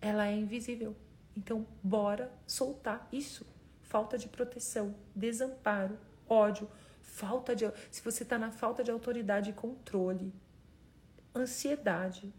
Ela 0.00 0.26
é 0.26 0.34
invisível. 0.34 0.94
Então, 1.36 1.66
bora 1.82 2.32
soltar 2.46 3.08
isso. 3.12 3.46
Falta 3.82 4.18
de 4.18 4.28
proteção, 4.28 4.94
desamparo, 5.14 5.98
ódio, 6.28 6.68
falta 7.02 7.54
de. 7.54 7.70
Se 7.90 8.02
você 8.02 8.22
está 8.22 8.38
na 8.38 8.50
falta 8.50 8.82
de 8.82 8.90
autoridade 8.90 9.50
e 9.50 9.52
controle, 9.52 10.32
ansiedade. 11.34 12.32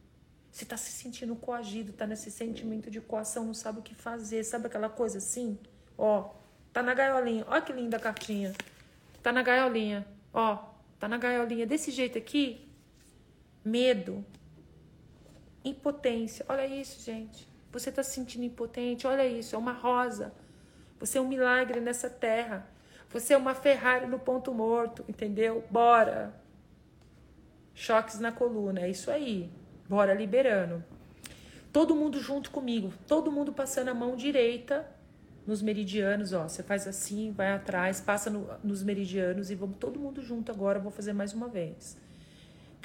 Você 0.52 0.64
está 0.64 0.76
se 0.76 0.92
sentindo 0.92 1.36
coagido, 1.36 1.92
está 1.92 2.08
nesse 2.08 2.32
sentimento 2.32 2.90
de 2.90 3.00
coação, 3.00 3.46
não 3.46 3.54
sabe 3.54 3.80
o 3.80 3.84
que 3.84 3.94
fazer, 3.94 4.44
sabe 4.44 4.68
aquela 4.68 4.90
coisa 4.90 5.20
assim? 5.20 5.58
Ó, 5.98 6.34
tá 6.74 6.82
na 6.82 6.94
gaiolinha, 6.94 7.46
ó 7.48 7.62
que 7.62 7.72
linda 7.72 7.98
a 7.98 8.00
cartinha. 8.00 8.54
Tá 9.22 9.32
na 9.32 9.44
gaiolinha, 9.44 10.08
ó, 10.34 10.58
tá 11.00 11.08
na 11.08 11.18
gaiolinha 11.18 11.68
desse 11.68 11.92
jeito 11.92 12.18
aqui. 12.18 12.67
Medo, 13.68 14.24
impotência. 15.66 16.46
Olha 16.48 16.66
isso, 16.66 17.04
gente. 17.04 17.46
Você 17.70 17.90
está 17.90 18.02
se 18.02 18.12
sentindo 18.12 18.46
impotente? 18.46 19.06
Olha 19.06 19.28
isso, 19.28 19.56
é 19.56 19.60
uma 19.60 19.74
rosa. 19.74 20.34
Você 21.02 21.18
é 21.18 21.22
um 21.22 21.28
milagre 21.28 21.82
nessa 21.82 22.10
terra. 22.10 22.66
Você 23.10 23.34
é 23.34 23.38
uma 23.38 23.54
Ferrari 23.54 24.08
no 24.08 24.20
ponto 24.20 24.54
morto, 24.54 25.04
entendeu? 25.08 25.66
Bora 25.70 26.34
choques 27.76 28.22
na 28.22 28.32
coluna. 28.32 28.80
É 28.80 28.90
isso 28.90 29.12
aí. 29.12 29.52
Bora 29.90 30.14
liberando. 30.14 30.82
Todo 31.74 31.94
mundo 31.94 32.22
junto 32.22 32.50
comigo, 32.52 32.94
todo 33.06 33.30
mundo 33.30 33.52
passando 33.52 33.90
a 33.90 33.94
mão 33.94 34.16
direita 34.16 34.90
nos 35.46 35.62
meridianos, 35.62 36.32
ó. 36.32 36.48
Você 36.48 36.64
faz 36.64 36.88
assim, 36.88 37.34
vai 37.34 37.52
atrás, 37.52 38.00
passa 38.00 38.30
no, 38.30 38.50
nos 38.64 38.82
meridianos 38.82 39.52
e 39.52 39.56
vamos 39.56 39.76
todo 39.78 40.00
mundo 40.00 40.22
junto 40.22 40.54
agora. 40.54 40.80
Vou 40.80 40.92
fazer 40.92 41.12
mais 41.12 41.34
uma 41.34 41.50
vez. 41.50 41.98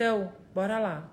Então, 0.03 0.33
bora 0.53 0.81
lá. 0.81 1.09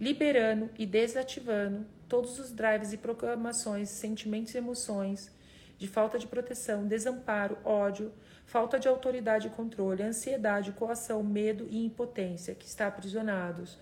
Liberando 0.00 0.68
e 0.76 0.84
desativando 0.84 1.86
todos 2.08 2.40
os 2.40 2.50
drives 2.50 2.92
e 2.92 2.96
programações, 2.96 3.88
sentimentos 3.88 4.52
e 4.52 4.58
emoções 4.58 5.30
de 5.78 5.86
falta 5.86 6.18
de 6.18 6.26
proteção, 6.26 6.88
desamparo, 6.88 7.56
ódio, 7.64 8.12
falta 8.44 8.80
de 8.80 8.88
autoridade 8.88 9.46
e 9.46 9.50
controle, 9.50 10.02
ansiedade, 10.02 10.72
coação, 10.72 11.22
medo 11.22 11.68
e 11.70 11.86
impotência 11.86 12.52
que 12.52 12.66
está 12.66 12.88
aprisionados 12.88 13.78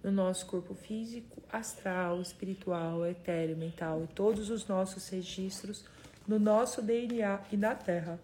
no 0.00 0.12
nosso 0.12 0.46
corpo 0.46 0.72
físico, 0.72 1.42
astral, 1.50 2.20
espiritual, 2.20 3.04
etéreo, 3.04 3.56
mental 3.56 4.04
e 4.04 4.14
todos 4.14 4.50
os 4.50 4.68
nossos 4.68 5.08
registros 5.08 5.84
no 6.28 6.38
nosso 6.38 6.80
DNA 6.80 7.40
e 7.50 7.56
na 7.56 7.74
Terra. 7.74 8.20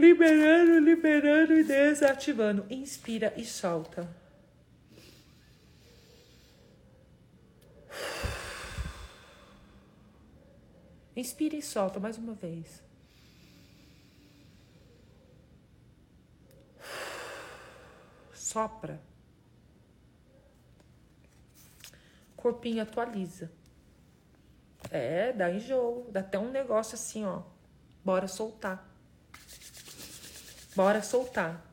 Liberando, 0.00 0.78
liberando 0.80 1.52
e 1.52 1.64
desativando. 1.64 2.66
Inspira 2.70 3.34
e 3.36 3.44
solta. 3.44 4.08
Inspira 11.14 11.54
e 11.56 11.62
solta 11.62 12.00
mais 12.00 12.16
uma 12.16 12.34
vez. 12.34 12.82
sopra. 18.50 19.00
Corpinho 22.36 22.82
atualiza. 22.82 23.52
É, 24.90 25.32
dá 25.32 25.52
enjoo, 25.52 26.10
dá 26.10 26.20
até 26.20 26.38
um 26.38 26.50
negócio 26.50 26.94
assim, 26.96 27.24
ó. 27.24 27.42
Bora 28.04 28.26
soltar. 28.26 28.89
Bora 30.74 31.02
soltar. 31.02 31.66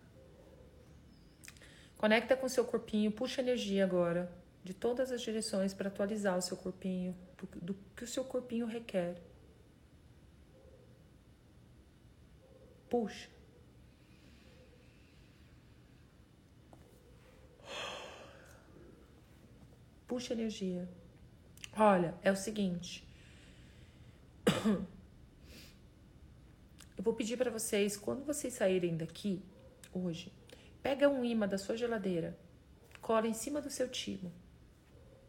Conecta 1.97 2.35
com 2.35 2.47
seu 2.47 2.65
corpinho, 2.65 3.11
puxa 3.11 3.41
energia 3.41 3.83
agora 3.83 4.31
de 4.63 4.73
todas 4.73 5.11
as 5.11 5.21
direções 5.21 5.73
para 5.73 5.87
atualizar 5.87 6.37
o 6.37 6.41
seu 6.41 6.57
corpinho, 6.57 7.15
do, 7.37 7.59
do 7.61 7.73
que 7.95 8.03
o 8.03 8.07
seu 8.07 8.23
corpinho 8.23 8.65
requer. 8.65 9.15
Puxa. 12.89 13.29
Puxa 20.07 20.33
energia. 20.33 20.87
Olha, 21.77 22.13
é 22.21 22.31
o 22.31 22.35
seguinte. 22.35 23.07
Eu 26.97 27.03
vou 27.03 27.13
pedir 27.13 27.37
para 27.37 27.51
vocês, 27.51 27.95
quando 27.95 28.25
vocês 28.25 28.53
saírem 28.55 28.97
daqui 28.97 29.43
hoje, 29.93 30.33
pega 30.81 31.07
um 31.07 31.23
imã 31.23 31.47
da 31.47 31.57
sua 31.57 31.77
geladeira, 31.77 32.37
cola 32.99 33.27
em 33.27 33.33
cima 33.33 33.61
do 33.61 33.69
seu 33.69 33.87
timo. 33.87 34.33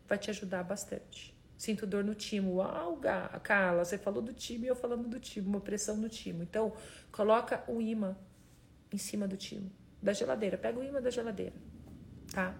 Vai 0.06 0.16
te 0.16 0.30
ajudar 0.30 0.64
bastante. 0.64 1.36
Sinto 1.58 1.86
dor 1.86 2.02
no 2.02 2.14
timo. 2.14 2.54
Uau, 2.54 2.98
Carla, 3.42 3.84
você 3.84 3.98
falou 3.98 4.22
do 4.22 4.32
timo 4.32 4.64
e 4.64 4.68
eu 4.68 4.76
falando 4.76 5.08
do 5.08 5.20
timo, 5.20 5.48
uma 5.48 5.60
pressão 5.60 5.96
no 5.96 6.08
timo. 6.08 6.42
Então, 6.42 6.72
coloca 7.12 7.62
o 7.68 7.82
imã 7.82 8.16
em 8.90 8.96
cima 8.96 9.28
do 9.28 9.36
timo, 9.36 9.70
da 10.00 10.12
geladeira. 10.12 10.56
Pega 10.56 10.78
o 10.78 10.84
imã 10.84 11.02
da 11.02 11.10
geladeira, 11.10 11.54
tá? 12.32 12.56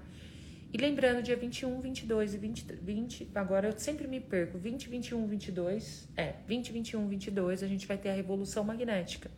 E 0.71 0.77
lembrando, 0.77 1.23
dia 1.23 1.35
21, 1.37 1.81
22 1.81 2.35
e 2.35 2.39
20, 2.39 2.73
20, 2.75 3.31
agora 3.35 3.69
eu 3.69 3.79
sempre 3.79 4.07
me 4.07 4.21
perco, 4.21 4.59
20, 4.59 4.89
21, 4.89 5.27
22, 5.27 6.09
é, 6.15 6.35
20, 6.47 6.73
21, 6.73 7.09
22, 7.09 7.63
a 7.63 7.67
gente 7.67 7.87
vai 7.87 7.97
ter 7.97 8.11
a 8.11 8.13
revolução 8.13 8.63
magnética. 8.65 9.31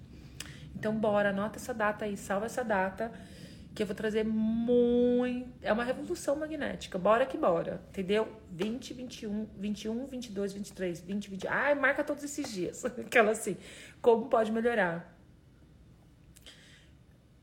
Então, 0.74 0.92
bora, 0.98 1.30
anota 1.30 1.56
essa 1.56 1.72
data 1.72 2.04
aí, 2.04 2.16
salva 2.16 2.46
essa 2.46 2.64
data, 2.64 3.12
que 3.72 3.80
eu 3.80 3.86
vou 3.86 3.94
trazer 3.94 4.24
muito. 4.24 5.48
É 5.62 5.72
uma 5.72 5.84
revolução 5.84 6.34
magnética, 6.34 6.98
bora 6.98 7.24
que 7.24 7.38
bora, 7.38 7.80
entendeu? 7.90 8.26
20, 8.50 8.94
21, 8.94 9.46
21, 9.56 10.06
22, 10.06 10.52
23, 10.52 11.00
20, 11.00 11.30
20. 11.30 11.46
Ai, 11.46 11.74
marca 11.76 12.02
todos 12.02 12.24
esses 12.24 12.52
dias. 12.52 12.84
Aquela 12.84 13.30
assim, 13.30 13.56
como 14.02 14.26
pode 14.26 14.50
melhorar? 14.50 15.19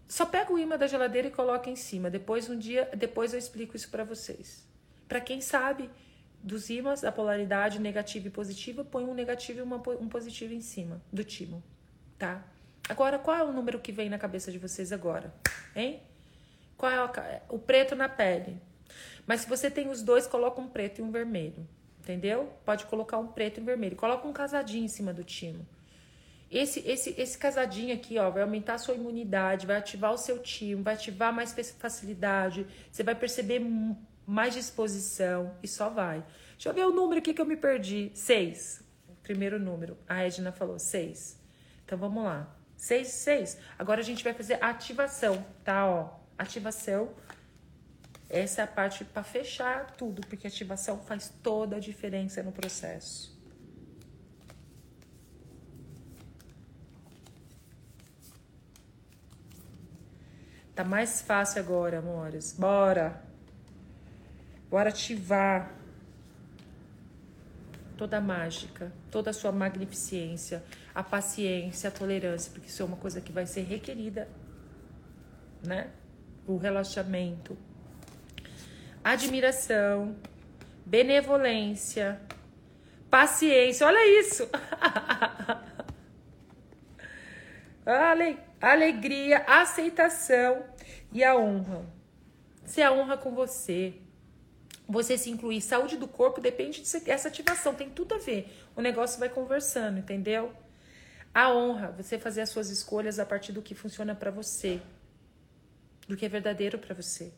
Só 0.07 0.25
pega 0.25 0.53
o 0.53 0.57
imã 0.57 0.77
da 0.77 0.87
geladeira 0.87 1.27
e 1.27 1.31
coloca 1.31 1.69
em 1.69 1.75
cima. 1.75 2.09
Depois 2.09 2.49
um 2.49 2.57
dia, 2.57 2.89
depois 2.95 3.33
eu 3.33 3.39
explico 3.39 3.75
isso 3.75 3.89
para 3.89 4.03
vocês. 4.03 4.65
Para 5.07 5.19
quem 5.19 5.41
sabe 5.41 5.89
dos 6.41 6.69
ímãs, 6.69 7.01
da 7.01 7.11
polaridade 7.11 7.79
negativa 7.79 8.27
e 8.27 8.31
positiva, 8.31 8.85
põe 8.85 9.03
um 9.03 9.13
negativo 9.13 9.59
e 9.59 9.61
uma, 9.61 9.77
um 9.99 10.07
positivo 10.07 10.53
em 10.53 10.61
cima 10.61 11.01
do 11.11 11.23
timo, 11.23 11.61
tá? 12.17 12.43
Agora, 12.87 13.19
qual 13.19 13.35
é 13.35 13.43
o 13.43 13.51
número 13.51 13.79
que 13.79 13.91
vem 13.91 14.09
na 14.09 14.17
cabeça 14.17 14.51
de 14.51 14.57
vocês 14.57 14.93
agora? 14.93 15.33
Hein? 15.75 16.01
Qual 16.77 16.91
é 16.91 17.03
o, 17.03 17.55
o 17.55 17.59
preto 17.59 17.95
na 17.95 18.07
pele? 18.07 18.61
Mas 19.25 19.41
se 19.41 19.49
você 19.49 19.69
tem 19.69 19.89
os 19.89 20.01
dois, 20.01 20.25
coloca 20.25 20.61
um 20.61 20.69
preto 20.69 20.99
e 20.99 21.01
um 21.01 21.11
vermelho, 21.11 21.67
entendeu? 21.99 22.53
Pode 22.63 22.85
colocar 22.85 23.17
um 23.17 23.27
preto 23.27 23.59
e 23.59 23.61
um 23.61 23.65
vermelho. 23.65 23.97
Coloca 23.97 24.25
um 24.25 24.31
casadinho 24.31 24.85
em 24.85 24.87
cima 24.87 25.11
do 25.11 25.23
timo. 25.23 25.67
Esse, 26.49 26.79
esse, 26.87 27.13
esse 27.17 27.37
casadinho 27.37 27.93
aqui, 27.93 28.17
ó, 28.17 28.29
vai 28.29 28.41
aumentar 28.41 28.75
a 28.75 28.77
sua 28.77 28.95
imunidade, 28.95 29.67
vai 29.67 29.77
ativar 29.77 30.13
o 30.13 30.17
seu 30.17 30.39
timo, 30.39 30.81
vai 30.81 30.93
ativar 30.93 31.33
mais 31.33 31.53
facilidade, 31.77 32.65
você 32.89 33.03
vai 33.03 33.15
perceber 33.15 33.61
mais 34.25 34.53
disposição 34.53 35.55
e 35.61 35.67
só 35.67 35.89
vai. 35.89 36.23
Deixa 36.51 36.69
eu 36.69 36.73
ver 36.73 36.85
o 36.85 36.91
número 36.91 37.19
aqui 37.19 37.33
que 37.33 37.41
eu 37.41 37.45
me 37.45 37.57
perdi. 37.57 38.11
Seis. 38.13 38.81
Primeiro 39.23 39.59
número. 39.59 39.97
A 40.07 40.23
Edna 40.23 40.51
falou 40.51 40.79
seis. 40.79 41.37
Então 41.85 41.97
vamos 41.97 42.23
lá. 42.23 42.55
Seis, 42.75 43.09
seis. 43.09 43.57
Agora 43.77 43.99
a 43.99 44.03
gente 44.03 44.23
vai 44.23 44.33
fazer 44.33 44.57
ativação, 44.63 45.45
tá? 45.63 45.85
Ó, 45.85 46.19
ativação. 46.37 47.13
Essa 48.29 48.61
é 48.61 48.63
a 48.63 48.67
parte 48.67 49.05
para 49.05 49.23
fechar 49.23 49.91
tudo, 49.91 50.21
porque 50.27 50.47
ativação 50.47 50.99
faz 50.99 51.33
toda 51.41 51.77
a 51.77 51.79
diferença 51.79 52.43
no 52.43 52.51
processo. 52.51 53.36
Tá 60.77 60.83
mais 60.83 61.21
fácil 61.23 61.59
agora, 61.59 61.97
amores. 61.97 62.53
Bora. 62.53 63.19
Bora 64.69 64.89
ativar 64.89 65.71
toda 67.97 68.17
a 68.17 68.21
mágica, 68.21 68.91
toda 69.09 69.31
a 69.31 69.33
sua 69.33 69.51
magnificência, 69.51 70.63
a 70.93 71.01
paciência, 71.01 71.87
a 71.87 71.91
tolerância, 71.91 72.51
porque 72.51 72.67
isso 72.67 72.83
é 72.83 72.85
uma 72.85 72.95
coisa 72.95 73.19
que 73.19 73.31
vai 73.31 73.47
ser 73.47 73.63
requerida, 73.63 74.29
né? 75.65 75.89
O 76.45 76.57
relaxamento, 76.57 77.57
admiração, 79.03 80.15
benevolência, 80.85 82.21
paciência. 83.09 83.87
Olha 83.87 84.19
isso! 84.19 84.47
Ale, 88.59 88.85
alegria, 88.85 89.43
aceitação 89.47 90.63
e 91.11 91.23
a 91.23 91.35
honra. 91.37 91.85
Se 92.65 92.81
a 92.81 92.91
honra 92.91 93.17
com 93.17 93.33
você, 93.33 93.93
você 94.87 95.17
se 95.17 95.29
incluir. 95.29 95.61
Saúde 95.61 95.97
do 95.97 96.07
corpo 96.07 96.41
depende 96.41 96.81
dessa 96.81 97.27
ativação, 97.27 97.73
tem 97.73 97.89
tudo 97.89 98.15
a 98.15 98.17
ver. 98.17 98.51
O 98.75 98.81
negócio 98.81 99.19
vai 99.19 99.29
conversando, 99.29 99.99
entendeu? 99.99 100.53
A 101.33 101.53
honra, 101.53 101.91
você 101.91 102.17
fazer 102.17 102.41
as 102.41 102.49
suas 102.49 102.69
escolhas 102.69 103.19
a 103.19 103.25
partir 103.25 103.51
do 103.51 103.61
que 103.61 103.75
funciona 103.75 104.15
para 104.15 104.31
você, 104.31 104.81
do 106.07 106.17
que 106.17 106.25
é 106.25 106.29
verdadeiro 106.29 106.79
para 106.79 106.95
você. 106.95 107.31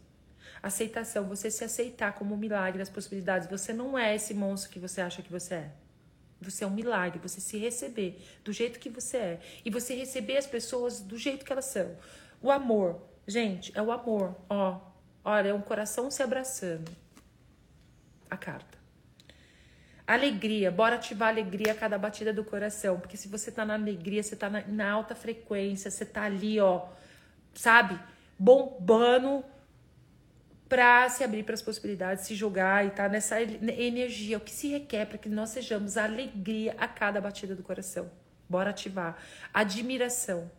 Aceitação, 0.62 1.28
você 1.28 1.50
se 1.50 1.64
aceitar 1.64 2.14
como 2.14 2.36
um 2.36 2.38
milagre, 2.38 2.82
as 2.82 2.90
possibilidades. 2.90 3.50
Você 3.50 3.74
não 3.74 3.98
é 3.98 4.16
esse 4.16 4.34
monstro 4.34 4.72
que 4.72 4.80
você 4.80 5.02
acha 5.02 5.22
que 5.22 5.32
você 5.32 5.56
é. 5.56 5.72
Você 6.42 6.64
é 6.64 6.68
um 6.68 6.72
milagre, 6.72 7.20
você 7.20 7.42
se 7.42 7.58
receber 7.58 8.24
do 8.44 8.54
jeito 8.54 8.80
que 8.80 8.90
você 8.90 9.18
é. 9.18 9.40
E 9.66 9.70
você 9.70 9.94
receber 9.94 10.38
as 10.38 10.48
pessoas 10.48 11.02
do 11.02 11.18
jeito 11.18 11.44
que 11.44 11.52
elas 11.52 11.66
são. 11.66 11.98
O 12.42 12.50
amor, 12.50 13.02
gente, 13.28 13.72
é 13.78 13.82
o 13.82 13.92
amor. 13.92 14.36
Ó, 14.50 14.80
olha, 15.24 15.50
é 15.50 15.54
um 15.54 15.62
coração 15.62 16.10
se 16.10 16.24
abraçando. 16.24 16.90
A 18.30 18.38
carta. 18.38 18.78
Alegria, 20.08 20.72
bora 20.72 20.96
ativar 20.96 21.28
a 21.28 21.32
alegria 21.32 21.74
a 21.74 21.76
cada 21.76 21.98
batida 21.98 22.34
do 22.34 22.44
coração. 22.44 23.00
Porque 23.00 23.18
se 23.18 23.28
você 23.28 23.52
tá 23.52 23.66
na 23.66 23.76
alegria, 23.76 24.24
você 24.24 24.36
tá 24.36 24.50
na, 24.50 24.66
na 24.66 24.90
alta 24.90 25.14
frequência, 25.14 25.92
você 25.92 26.06
tá 26.06 26.24
ali, 26.24 26.60
ó, 26.60 26.88
sabe? 27.54 28.00
Bombando 28.38 29.44
para 30.70 31.10
se 31.10 31.24
abrir 31.24 31.44
para 31.44 31.56
as 31.56 31.62
possibilidades, 31.64 32.28
se 32.28 32.36
jogar 32.36 32.86
e 32.86 32.92
tá 32.92 33.10
nessa 33.10 33.42
energia, 33.42 34.38
o 34.38 34.42
que 34.42 34.52
se 34.52 34.68
requer 34.68 35.08
para 35.08 35.18
que 35.18 35.28
nós 35.28 35.50
sejamos 35.50 35.98
a 35.98 36.04
alegria 36.04 36.76
a 36.78 36.88
cada 36.88 37.20
batida 37.20 37.56
do 37.56 37.64
coração. 37.64 38.10
Bora 38.48 38.70
ativar. 38.70 39.18
Admiração, 39.52 40.50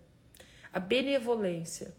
a 0.72 0.80
benevolência 0.80 1.94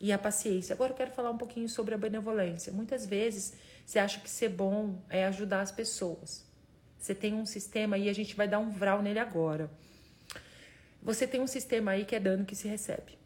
e 0.00 0.10
a 0.10 0.18
paciência. 0.18 0.72
Agora 0.72 0.92
eu 0.92 0.96
quero 0.96 1.10
falar 1.10 1.30
um 1.30 1.38
pouquinho 1.38 1.68
sobre 1.68 1.94
a 1.94 1.98
benevolência. 1.98 2.72
Muitas 2.72 3.04
vezes 3.04 3.54
você 3.84 3.98
acha 3.98 4.18
que 4.20 4.30
ser 4.30 4.48
bom 4.48 4.98
é 5.10 5.26
ajudar 5.26 5.60
as 5.60 5.70
pessoas. 5.70 6.50
Você 6.98 7.14
tem 7.14 7.34
um 7.34 7.44
sistema 7.44 7.98
e 7.98 8.08
a 8.08 8.12
gente 8.14 8.34
vai 8.34 8.48
dar 8.48 8.58
um 8.58 8.70
vral 8.70 9.02
nele 9.02 9.18
agora. 9.18 9.70
Você 11.02 11.26
tem 11.26 11.40
um 11.40 11.46
sistema 11.46 11.90
aí 11.90 12.04
que 12.04 12.16
é 12.16 12.20
dano 12.20 12.46
que 12.46 12.54
se 12.54 12.66
recebe. 12.66 13.21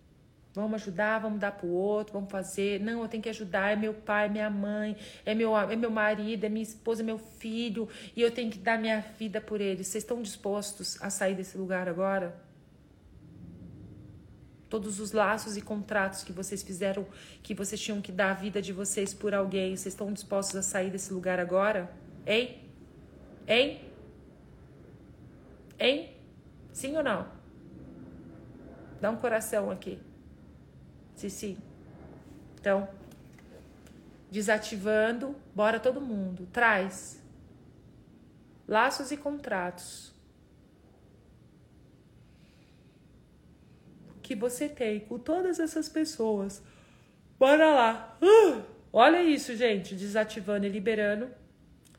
Vamos 0.56 0.80
ajudar, 0.80 1.18
vamos 1.18 1.38
dar 1.38 1.52
pro 1.52 1.68
outro, 1.68 2.14
vamos 2.14 2.30
fazer. 2.30 2.80
Não, 2.80 3.02
eu 3.02 3.08
tenho 3.08 3.22
que 3.22 3.28
ajudar, 3.28 3.72
é 3.72 3.76
meu 3.76 3.92
pai, 3.92 4.24
é 4.24 4.28
minha 4.30 4.48
mãe, 4.48 4.96
é 5.26 5.34
meu, 5.34 5.54
é 5.54 5.76
meu 5.76 5.90
marido, 5.90 6.44
é 6.44 6.48
minha 6.48 6.62
esposa, 6.62 7.02
é 7.02 7.04
meu 7.04 7.18
filho, 7.18 7.86
e 8.16 8.22
eu 8.22 8.30
tenho 8.30 8.50
que 8.50 8.58
dar 8.58 8.78
minha 8.78 9.00
vida 9.18 9.38
por 9.38 9.60
eles. 9.60 9.86
Vocês 9.86 10.02
estão 10.02 10.22
dispostos 10.22 10.96
a 11.02 11.10
sair 11.10 11.34
desse 11.34 11.58
lugar 11.58 11.90
agora? 11.90 12.34
Todos 14.70 14.98
os 14.98 15.12
laços 15.12 15.58
e 15.58 15.60
contratos 15.60 16.24
que 16.24 16.32
vocês 16.32 16.62
fizeram, 16.62 17.06
que 17.42 17.52
vocês 17.52 17.78
tinham 17.78 18.00
que 18.00 18.10
dar 18.10 18.30
a 18.30 18.34
vida 18.34 18.62
de 18.62 18.72
vocês 18.72 19.12
por 19.12 19.34
alguém, 19.34 19.76
vocês 19.76 19.92
estão 19.92 20.10
dispostos 20.10 20.56
a 20.56 20.62
sair 20.62 20.88
desse 20.88 21.12
lugar 21.12 21.38
agora? 21.38 21.92
Hein? 22.26 22.62
Hein? 23.46 23.82
Hein? 25.78 26.14
Sim 26.72 26.96
ou 26.96 27.04
não? 27.04 27.26
Dá 29.02 29.10
um 29.10 29.16
coração 29.16 29.70
aqui. 29.70 30.05
Sim. 31.16 31.56
Então, 32.60 32.88
desativando, 34.30 35.34
bora 35.54 35.80
todo 35.80 36.00
mundo. 36.00 36.46
Traz 36.52 37.22
laços 38.68 39.10
e 39.10 39.16
contratos 39.16 40.14
que 44.22 44.34
você 44.34 44.68
tem 44.68 45.00
com 45.00 45.18
todas 45.18 45.58
essas 45.58 45.88
pessoas. 45.88 46.62
Bora 47.38 47.72
lá. 47.72 48.18
Uh! 48.20 48.62
Olha 48.92 49.22
isso, 49.22 49.56
gente. 49.56 49.94
Desativando 49.94 50.66
e 50.66 50.68
liberando 50.68 51.30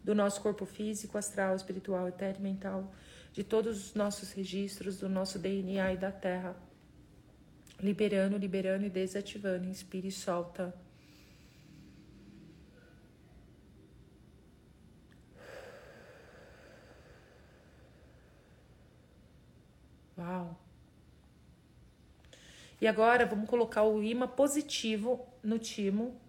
do 0.04 0.14
nosso 0.14 0.42
corpo 0.42 0.66
físico, 0.66 1.18
astral, 1.18 1.56
espiritual, 1.56 2.08
etéreo, 2.08 2.42
mental, 2.42 2.94
de 3.34 3.44
todos 3.44 3.88
os 3.88 3.94
nossos 3.94 4.32
registros, 4.32 5.00
do 5.00 5.10
nosso 5.10 5.40
DNA 5.40 5.94
e 5.94 5.98
da 5.98 6.12
Terra 6.12 6.56
Liberando, 7.80 8.38
liberando 8.38 8.86
e 8.86 8.90
desativando. 8.90 9.68
Inspire 9.68 10.08
e 10.08 10.12
solta. 10.12 10.74
Uau! 20.18 20.60
E 22.82 22.88
agora 22.88 23.26
vamos 23.26 23.50
colocar 23.50 23.84
o 23.84 24.02
imã 24.04 24.28
positivo 24.28 25.28
no 25.44 25.60
timo 25.60 26.20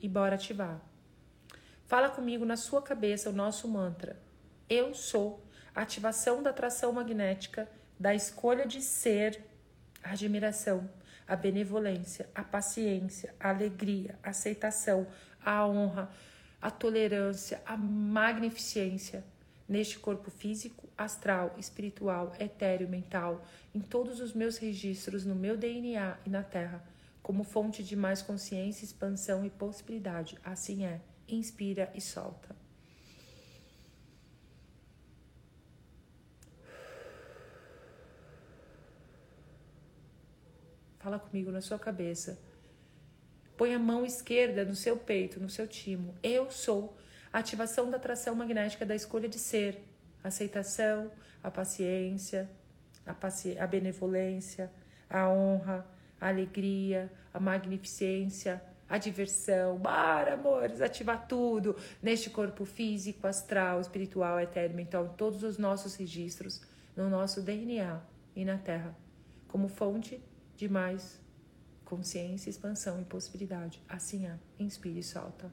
e 0.00 0.08
bora 0.08 0.34
ativar. 0.34 0.80
Fala 1.86 2.08
comigo 2.08 2.44
na 2.44 2.56
sua 2.56 2.82
cabeça 2.82 3.30
o 3.30 3.32
nosso 3.32 3.68
mantra. 3.68 4.18
Eu 4.68 4.94
sou 4.94 5.42
ativação 5.74 6.42
da 6.42 6.50
atração 6.50 6.92
magnética 6.92 7.68
da 7.98 8.14
escolha 8.14 8.66
de 8.66 8.80
ser 8.80 9.44
a 10.02 10.12
admiração, 10.12 10.88
a 11.26 11.36
benevolência, 11.36 12.28
a 12.34 12.42
paciência, 12.42 13.34
a 13.38 13.50
alegria, 13.50 14.18
a 14.22 14.30
aceitação, 14.30 15.06
a 15.44 15.66
honra, 15.66 16.10
a 16.60 16.70
tolerância, 16.70 17.60
a 17.66 17.76
magnificência 17.76 19.24
neste 19.68 19.98
corpo 19.98 20.30
físico, 20.30 20.88
astral, 20.96 21.54
espiritual, 21.58 22.32
etéreo, 22.38 22.88
mental, 22.88 23.44
em 23.74 23.80
todos 23.80 24.20
os 24.20 24.34
meus 24.34 24.58
registros, 24.58 25.24
no 25.24 25.34
meu 25.34 25.56
DNA 25.56 26.18
e 26.26 26.30
na 26.30 26.42
Terra, 26.42 26.84
como 27.22 27.44
fonte 27.44 27.82
de 27.82 27.96
mais 27.96 28.20
consciência, 28.20 28.84
expansão 28.84 29.44
e 29.44 29.50
possibilidade. 29.50 30.36
Assim 30.44 30.84
é. 30.84 31.00
Inspira 31.28 31.90
e 31.94 32.00
solta. 32.00 32.61
Fala 41.02 41.18
comigo 41.18 41.50
na 41.50 41.60
sua 41.60 41.80
cabeça. 41.80 42.38
Põe 43.56 43.74
a 43.74 43.78
mão 43.78 44.06
esquerda 44.06 44.64
no 44.64 44.76
seu 44.76 44.96
peito, 44.96 45.40
no 45.40 45.50
seu 45.50 45.66
timo. 45.66 46.14
Eu 46.22 46.48
sou. 46.48 46.96
Ativação 47.32 47.90
da 47.90 47.96
atração 47.96 48.36
magnética 48.36 48.86
da 48.86 48.94
escolha 48.94 49.28
de 49.28 49.36
ser. 49.36 49.82
Aceitação, 50.22 51.10
a 51.42 51.50
paciência, 51.50 52.48
a, 53.04 53.12
paci 53.12 53.58
a 53.58 53.66
benevolência, 53.66 54.70
a 55.10 55.28
honra, 55.28 55.84
a 56.20 56.28
alegria, 56.28 57.10
a 57.34 57.40
magnificência, 57.40 58.62
a 58.88 58.96
diversão. 58.96 59.78
Bora, 59.78 60.34
amores, 60.34 60.80
ativar 60.80 61.26
tudo 61.26 61.74
neste 62.00 62.30
corpo 62.30 62.64
físico, 62.64 63.26
astral, 63.26 63.80
espiritual, 63.80 64.38
etéreo, 64.38 64.76
mental, 64.76 65.14
todos 65.18 65.42
os 65.42 65.58
nossos 65.58 65.96
registros, 65.96 66.62
no 66.94 67.10
nosso 67.10 67.42
DNA 67.42 68.00
e 68.36 68.44
na 68.44 68.56
Terra, 68.56 68.96
como 69.48 69.66
fonte 69.66 70.22
de 70.56 70.68
mais 70.68 71.20
consciência, 71.84 72.48
expansão 72.48 73.00
e 73.00 73.04
possibilidade. 73.04 73.82
Assim 73.88 74.26
é. 74.26 74.38
Inspire 74.58 74.98
e 74.98 75.02
solta. 75.02 75.50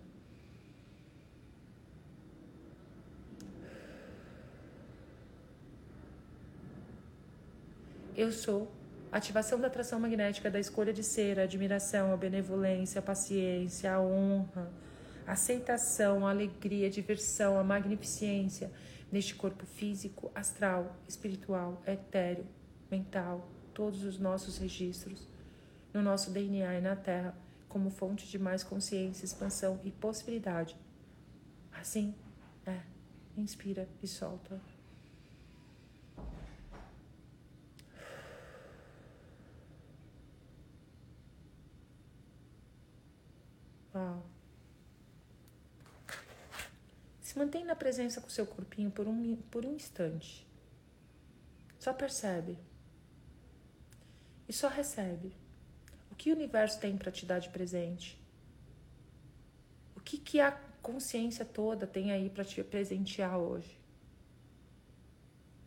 Eu 8.15 8.31
sou. 8.31 8.71
Ativação 9.11 9.59
da 9.59 9.67
atração 9.67 9.99
magnética 9.99 10.51
da 10.51 10.59
escolha 10.59 10.93
de 10.93 11.03
ser, 11.03 11.39
a 11.39 11.43
admiração, 11.43 12.13
a 12.13 12.17
benevolência, 12.17 12.99
a 12.99 13.01
paciência, 13.01 13.91
a 13.91 13.99
honra, 13.99 14.71
a 15.25 15.31
aceitação, 15.31 16.27
a 16.27 16.29
alegria, 16.29 16.87
a 16.87 16.89
diversão, 16.89 17.57
a 17.57 17.63
magnificência 17.63 18.71
neste 19.11 19.33
corpo 19.35 19.65
físico, 19.65 20.31
astral, 20.35 20.95
espiritual, 21.07 21.81
etéreo, 21.87 22.45
mental, 22.91 23.49
todos 23.79 24.03
os 24.03 24.19
nossos 24.19 24.57
registros, 24.57 25.25
no 25.93 26.01
nosso 26.01 26.31
DNA 26.31 26.79
e 26.79 26.81
na 26.81 26.97
Terra, 26.97 27.33
como 27.69 27.89
fonte 27.89 28.27
de 28.27 28.37
mais 28.37 28.61
consciência, 28.61 29.23
expansão 29.23 29.79
e 29.85 29.89
possibilidade. 29.89 30.75
Assim, 31.71 32.13
é. 32.65 32.81
Inspira 33.37 33.87
e 34.03 34.07
solta. 34.07 34.59
Uau. 43.95 44.25
Se 47.21 47.39
mantém 47.39 47.63
na 47.63 47.77
presença 47.77 48.19
com 48.19 48.29
seu 48.29 48.45
corpinho 48.45 48.91
por 48.91 49.07
um, 49.07 49.37
por 49.49 49.65
um 49.65 49.73
instante. 49.73 50.45
Só 51.79 51.93
percebe. 51.93 52.57
E 54.49 54.53
só 54.53 54.67
recebe. 54.67 55.31
O 56.11 56.15
que 56.15 56.31
o 56.31 56.35
universo 56.35 56.79
tem 56.79 56.97
para 56.97 57.11
te 57.11 57.25
dar 57.25 57.39
de 57.39 57.49
presente? 57.49 58.19
O 59.95 60.01
que, 60.01 60.17
que 60.17 60.41
a 60.41 60.51
consciência 60.81 61.45
toda 61.45 61.87
tem 61.87 62.11
aí 62.11 62.29
para 62.29 62.43
te 62.43 62.61
presentear 62.63 63.37
hoje? 63.37 63.79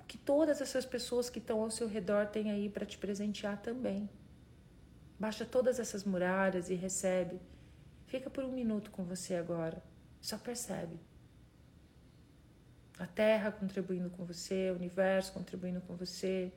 O 0.00 0.04
que 0.04 0.18
todas 0.18 0.60
essas 0.60 0.84
pessoas 0.84 1.30
que 1.30 1.38
estão 1.38 1.62
ao 1.62 1.70
seu 1.70 1.86
redor 1.86 2.26
têm 2.26 2.50
aí 2.50 2.68
para 2.68 2.84
te 2.84 2.98
presentear 2.98 3.62
também? 3.62 4.10
Baixa 5.18 5.46
todas 5.46 5.78
essas 5.78 6.04
muralhas 6.04 6.68
e 6.68 6.74
recebe 6.74 7.40
Fica 8.12 8.28
por 8.28 8.44
um 8.44 8.52
minuto 8.52 8.90
com 8.90 9.04
você 9.04 9.36
agora. 9.36 9.82
Só 10.20 10.36
percebe. 10.36 11.00
A 12.98 13.06
Terra 13.06 13.50
contribuindo 13.50 14.10
com 14.10 14.26
você, 14.26 14.70
o 14.70 14.74
universo 14.74 15.32
contribuindo 15.32 15.80
com 15.80 15.96
você, 15.96 16.52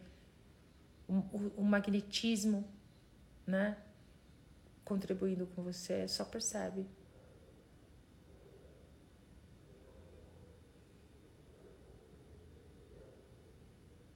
o, 1.08 1.52
o, 1.58 1.64
magnetismo, 1.64 2.68
né? 3.46 3.78
Contribuindo 4.84 5.48
com 5.48 5.64
você. 5.64 6.08
Só 6.08 6.26
percebe. 6.26 6.86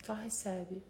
Só 0.03 0.13
recebe. 0.13 0.81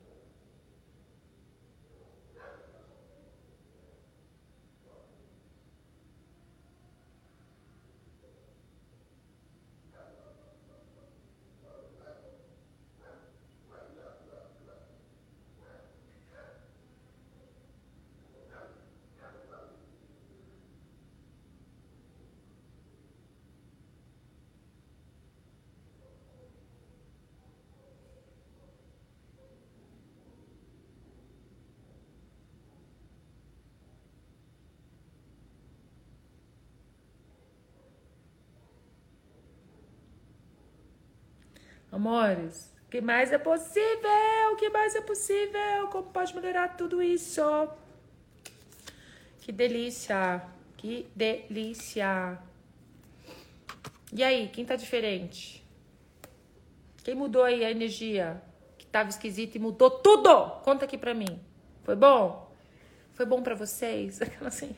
Amores, 42.00 42.74
o 42.88 42.90
que 42.90 43.02
mais 43.02 43.34
é 43.34 43.38
possível? 43.38 44.54
O 44.54 44.56
que 44.56 44.70
mais 44.70 44.96
é 44.96 45.02
possível? 45.02 45.90
Como 45.92 46.10
pode 46.12 46.34
melhorar 46.34 46.78
tudo 46.78 47.04
isso? 47.04 47.42
Que 49.42 49.52
delícia! 49.52 50.42
Que 50.78 51.08
delícia! 51.14 52.40
E 54.14 54.24
aí, 54.24 54.48
quem 54.48 54.64
tá 54.64 54.78
diferente? 54.78 55.62
Quem 57.04 57.16
mudou 57.16 57.44
aí 57.44 57.66
a 57.66 57.70
energia? 57.70 58.42
Que 58.78 58.86
tava 58.86 59.10
esquisita 59.10 59.58
e 59.58 59.60
mudou 59.60 59.92
tudo? 59.92 60.52
Conta 60.64 60.86
aqui 60.86 60.98
pra 60.98 61.14
mim. 61.14 61.38
Foi 61.84 61.98
bom? 61.98 62.50
Foi 63.14 63.26
bom 63.26 63.44
para 63.44 63.56
vocês? 63.56 64.22
Aquela 64.24 64.48
assim. 64.48 64.74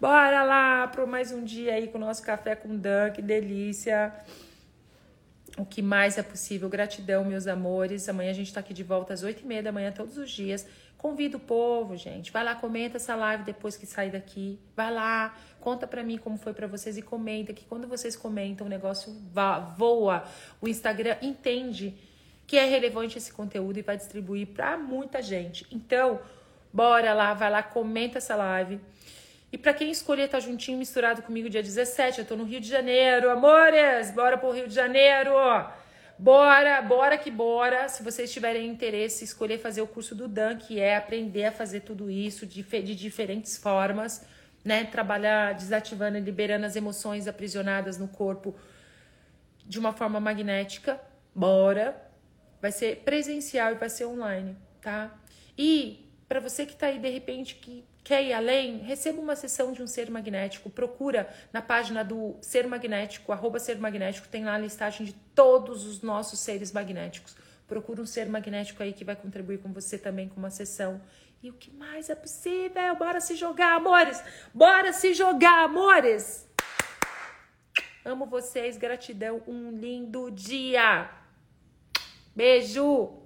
Bora 0.00 0.42
lá 0.42 0.88
pro 0.88 1.06
mais 1.06 1.30
um 1.30 1.44
dia 1.44 1.74
aí 1.74 1.86
com 1.86 1.98
o 1.98 2.00
nosso 2.00 2.20
café 2.20 2.56
com 2.56 2.76
Dan, 2.76 3.12
que 3.12 3.22
delícia 3.22 4.12
o 5.58 5.64
que 5.64 5.82
mais 5.82 6.18
é 6.18 6.22
possível. 6.22 6.68
Gratidão, 6.68 7.24
meus 7.24 7.46
amores. 7.46 8.08
Amanhã 8.08 8.30
a 8.30 8.34
gente 8.34 8.52
tá 8.52 8.60
aqui 8.60 8.72
de 8.72 8.82
volta 8.82 9.12
às 9.12 9.22
oito 9.22 9.42
e 9.42 9.46
meia 9.46 9.62
da 9.62 9.72
manhã, 9.72 9.92
todos 9.92 10.16
os 10.16 10.30
dias. 10.30 10.66
Convido 10.96 11.38
o 11.38 11.40
povo, 11.40 11.96
gente. 11.96 12.30
Vai 12.30 12.44
lá, 12.44 12.54
comenta 12.54 12.98
essa 12.98 13.14
live 13.16 13.42
depois 13.42 13.76
que 13.76 13.86
sair 13.86 14.10
daqui. 14.10 14.58
Vai 14.76 14.92
lá, 14.92 15.34
conta 15.58 15.86
pra 15.86 16.02
mim 16.02 16.18
como 16.18 16.36
foi 16.36 16.52
para 16.52 16.66
vocês 16.66 16.98
e 16.98 17.02
comenta 17.02 17.52
que 17.52 17.64
quando 17.64 17.88
vocês 17.88 18.14
comentam, 18.14 18.66
o 18.66 18.70
negócio 18.70 19.10
voa. 19.78 20.24
O 20.60 20.68
Instagram 20.68 21.16
entende 21.22 21.96
que 22.46 22.56
é 22.56 22.64
relevante 22.66 23.16
esse 23.16 23.32
conteúdo 23.32 23.78
e 23.78 23.82
vai 23.82 23.96
distribuir 23.96 24.48
para 24.48 24.76
muita 24.76 25.22
gente. 25.22 25.66
Então, 25.70 26.20
bora 26.72 27.14
lá, 27.14 27.32
vai 27.32 27.50
lá, 27.50 27.62
comenta 27.62 28.18
essa 28.18 28.36
live. 28.36 28.80
E 29.52 29.58
para 29.58 29.74
quem 29.74 29.90
escolher 29.90 30.24
estar 30.24 30.38
tá 30.38 30.44
juntinho, 30.44 30.78
misturado 30.78 31.22
comigo 31.22 31.50
dia 31.50 31.62
17, 31.62 32.20
eu 32.20 32.24
tô 32.24 32.36
no 32.36 32.44
Rio 32.44 32.60
de 32.60 32.68
Janeiro, 32.68 33.30
amores, 33.30 34.12
bora 34.12 34.38
pro 34.38 34.52
Rio 34.52 34.68
de 34.68 34.74
Janeiro. 34.74 35.32
Bora, 36.16 36.82
bora 36.82 37.16
que 37.16 37.30
bora. 37.30 37.88
Se 37.88 38.02
vocês 38.02 38.30
tiverem 38.30 38.68
interesse, 38.68 39.24
escolher 39.24 39.58
fazer 39.58 39.80
o 39.80 39.86
curso 39.86 40.14
do 40.14 40.28
Dan, 40.28 40.56
que 40.56 40.78
é 40.78 40.94
aprender 40.94 41.46
a 41.46 41.52
fazer 41.52 41.80
tudo 41.80 42.10
isso 42.10 42.46
de, 42.46 42.62
de 42.62 42.94
diferentes 42.94 43.56
formas, 43.56 44.24
né? 44.62 44.84
Trabalhar 44.84 45.54
desativando 45.54 46.18
e 46.18 46.20
liberando 46.20 46.66
as 46.66 46.76
emoções 46.76 47.26
aprisionadas 47.26 47.96
no 47.96 48.06
corpo 48.06 48.54
de 49.66 49.78
uma 49.78 49.92
forma 49.92 50.20
magnética. 50.20 51.00
Bora. 51.34 52.00
Vai 52.60 52.70
ser 52.70 52.96
presencial 52.96 53.72
e 53.72 53.76
vai 53.76 53.88
ser 53.88 54.04
online, 54.04 54.54
tá? 54.82 55.18
E 55.56 56.06
para 56.28 56.38
você 56.38 56.66
que 56.66 56.76
tá 56.76 56.88
aí 56.88 56.98
de 56.98 57.08
repente 57.08 57.54
que 57.54 57.82
Quer 58.10 58.24
ir 58.24 58.32
além? 58.32 58.78
Receba 58.78 59.20
uma 59.20 59.36
sessão 59.36 59.70
de 59.70 59.84
um 59.84 59.86
ser 59.86 60.10
magnético. 60.10 60.68
Procura 60.68 61.32
na 61.52 61.62
página 61.62 62.02
do 62.02 62.36
Ser 62.40 62.66
Magnético, 62.66 63.30
arroba 63.30 63.60
Ser 63.60 63.78
Magnético, 63.78 64.26
tem 64.26 64.44
lá 64.44 64.54
a 64.54 64.58
listagem 64.58 65.06
de 65.06 65.12
todos 65.12 65.86
os 65.86 66.02
nossos 66.02 66.40
seres 66.40 66.72
magnéticos. 66.72 67.36
Procura 67.68 68.02
um 68.02 68.06
ser 68.06 68.28
magnético 68.28 68.82
aí 68.82 68.92
que 68.92 69.04
vai 69.04 69.14
contribuir 69.14 69.58
com 69.58 69.72
você 69.72 69.96
também 69.96 70.28
com 70.28 70.40
uma 70.40 70.50
sessão. 70.50 71.00
E 71.40 71.50
o 71.50 71.52
que 71.52 71.70
mais 71.70 72.10
é 72.10 72.16
possível? 72.16 72.96
Bora 72.96 73.20
se 73.20 73.36
jogar, 73.36 73.76
amores! 73.76 74.20
Bora 74.52 74.92
se 74.92 75.14
jogar, 75.14 75.66
amores! 75.66 76.48
Amo 78.04 78.26
vocês, 78.26 78.76
gratidão, 78.76 79.40
um 79.46 79.70
lindo 79.70 80.32
dia! 80.32 81.08
Beijo! 82.34 83.19